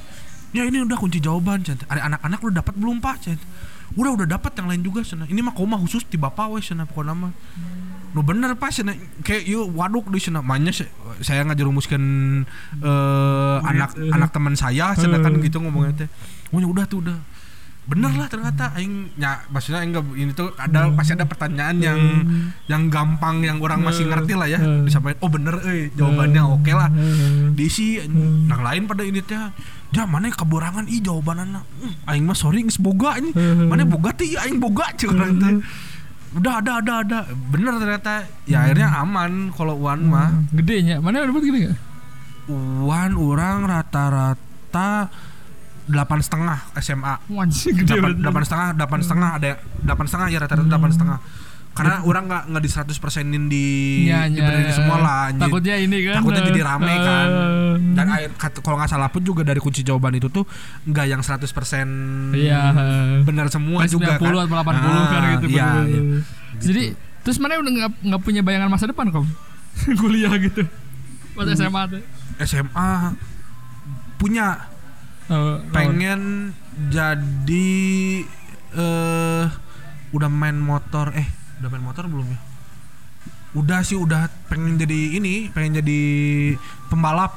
ya 0.54 0.62
ini 0.62 0.86
udah 0.86 0.94
kunci 1.02 1.18
jawaban 1.18 1.66
cente 1.66 1.82
ada 1.90 2.06
anak-anak 2.14 2.40
udah 2.46 2.56
dapat 2.62 2.76
belum 2.78 3.02
pak? 3.02 3.26
Cente 3.26 3.42
udah 3.98 4.12
udah 4.22 4.28
dapat 4.30 4.54
yang 4.54 4.70
lain 4.70 4.82
juga 4.86 5.02
sana 5.02 5.26
ini 5.26 5.42
mah 5.42 5.58
koma 5.58 5.82
khusus 5.82 6.06
di 6.06 6.14
bapak 6.14 6.54
wes 6.54 6.70
sana 6.70 6.86
pokoknya 6.86 7.18
mah 7.18 7.34
Lu 8.14 8.22
bener 8.22 8.54
pas 8.56 8.70
sana 8.70 8.94
kayak 9.26 9.44
yuk 9.44 9.74
waduk 9.74 10.06
di 10.08 10.22
sana 10.22 10.46
se- 10.70 10.90
saya 11.20 11.42
ngajerumuskan 11.44 12.02
eh 12.80 13.58
anak 13.66 13.98
anak 13.98 14.30
teman 14.30 14.54
saya 14.54 14.94
sedangkan 14.96 15.42
gitu 15.42 15.58
ngomongnya 15.58 16.06
teh. 16.06 16.10
Oh 16.54 16.62
ya 16.62 16.70
udah 16.70 16.86
tuh 16.86 17.02
udah. 17.02 17.18
Bener 17.84 18.16
lah 18.16 18.32
ternyata 18.32 18.72
aing 18.80 19.12
ya 19.20 19.44
maksudnya 19.52 19.84
aing 19.84 19.92
ini 20.16 20.32
tuh 20.32 20.56
ada 20.56 20.88
pasti 20.96 21.20
ada 21.20 21.28
pertanyaan 21.28 21.84
yang 21.84 22.00
yang 22.72 22.88
gampang 22.88 23.44
yang 23.44 23.60
orang 23.60 23.84
masih 23.84 24.08
ngerti 24.08 24.38
lah 24.38 24.48
ya. 24.48 24.56
Disampaikan 24.86 25.20
oh 25.20 25.28
bener 25.28 25.60
eh 25.68 25.90
jawabannya 25.92 26.42
oke 26.48 26.72
lah. 26.72 26.88
Diisi 27.52 28.00
yang 28.00 28.62
lain 28.62 28.88
pada 28.88 29.04
ini 29.04 29.20
teh 29.20 29.36
ja 29.90 30.06
mana 30.06 30.30
keburangan 30.30 30.86
ih 30.88 31.02
jawaban 31.02 31.44
anak 31.44 31.66
aing 32.08 32.24
mah 32.24 32.38
sorry 32.38 32.62
boga 32.78 33.18
ini. 33.18 33.34
Mana 33.68 33.84
boga 33.84 34.16
teh? 34.16 34.32
Aing 34.38 34.62
boga 34.62 34.94
orang 35.10 35.34
teh 35.36 35.54
udah 36.34 36.54
ada 36.62 36.72
ada 36.82 36.94
ada. 37.06 37.20
Bener 37.54 37.74
ternyata. 37.78 38.26
Ya 38.50 38.66
akhirnya 38.66 38.90
aman 39.02 39.54
kalau 39.54 39.78
uan 39.78 40.10
mah. 40.10 40.34
Gedenya. 40.54 41.00
Mana 41.00 41.26
dapat 41.26 41.44
gede 41.46 41.60
gak? 41.70 41.78
uan 42.52 43.16
orang 43.16 43.64
rata-rata 43.64 45.08
delapan 45.84 46.20
setengah 46.24 46.60
SMA 46.80 47.16
delapan 48.20 48.44
setengah 48.44 48.68
delapan 48.76 49.00
setengah 49.04 49.30
ada 49.36 49.50
delapan 49.84 50.06
setengah 50.08 50.28
ya 50.32 50.38
rata-rata 50.44 50.68
delapan 50.68 50.92
setengah 50.92 51.18
karena 51.74 52.02
orang 52.02 52.24
nggak 52.26 52.44
nggak 52.48 52.62
di 52.62 52.70
seratus 52.70 52.98
persenin 52.98 53.46
di 53.46 53.66
Ya, 54.06 54.26
di 54.26 54.38
ya, 54.38 54.46
benerin 54.46 54.70
ya. 54.70 54.76
semua 54.76 54.98
lah 54.98 55.18
anjing. 55.28 55.42
Takutnya 55.44 55.76
ini 55.76 55.98
kan 56.04 56.14
takutnya 56.16 56.40
eh, 56.40 56.48
jadi 56.48 56.62
rame 56.64 56.94
kan 56.96 57.28
eh, 57.28 57.74
dan 57.92 58.06
air 58.10 58.30
kalau 58.62 58.78
nggak 58.78 58.88
salah 58.88 59.10
pun 59.10 59.22
juga 59.22 59.42
dari 59.42 59.58
kunci 59.58 59.82
jawaban 59.82 60.14
itu 60.14 60.30
tuh 60.30 60.46
nggak 60.86 61.06
yang 61.08 61.20
100% 61.20 61.50
Iya 62.32 62.62
benar 63.22 63.50
semua 63.50 63.84
juga 63.86 64.16
90 64.16 64.22
kan 64.22 64.34
atau 64.40 64.56
80 64.56 64.70
kan 64.70 64.78
Ah, 65.20 65.32
gitu 65.34 65.46
iya, 65.50 65.68
bener. 65.76 65.86
iya. 65.90 66.02
Jadi 66.60 66.84
Terus 67.24 67.40
mana 67.40 67.56
udah 67.56 67.72
nggak 67.72 67.92
nggak 68.04 68.22
punya 68.22 68.42
bayangan 68.42 68.68
masa 68.68 68.86
depan 68.86 69.08
kom 69.08 69.26
Kuliah 70.00 70.36
gitu 70.38 70.68
Pas 71.34 71.44
Hmm. 71.44 71.56
SMA 71.56 71.82
tuh 71.90 72.02
SMA 72.40 72.90
punya 74.16 74.70
Oh, 75.26 75.56
pengen 75.72 76.52
jadi 76.92 77.72
eh 78.70 79.46
udah 80.12 80.28
main 80.28 80.54
motor 80.54 81.10
eh 81.10 81.26
udah 81.64 81.72
main 81.72 81.86
motor 81.88 82.04
belum 82.12 82.28
ya? 82.28 82.40
Udah 83.56 83.80
sih 83.88 83.96
udah 83.96 84.28
pengen 84.52 84.76
jadi 84.76 85.16
ini 85.16 85.48
pengen 85.56 85.80
jadi 85.80 86.02
pembalap 86.92 87.32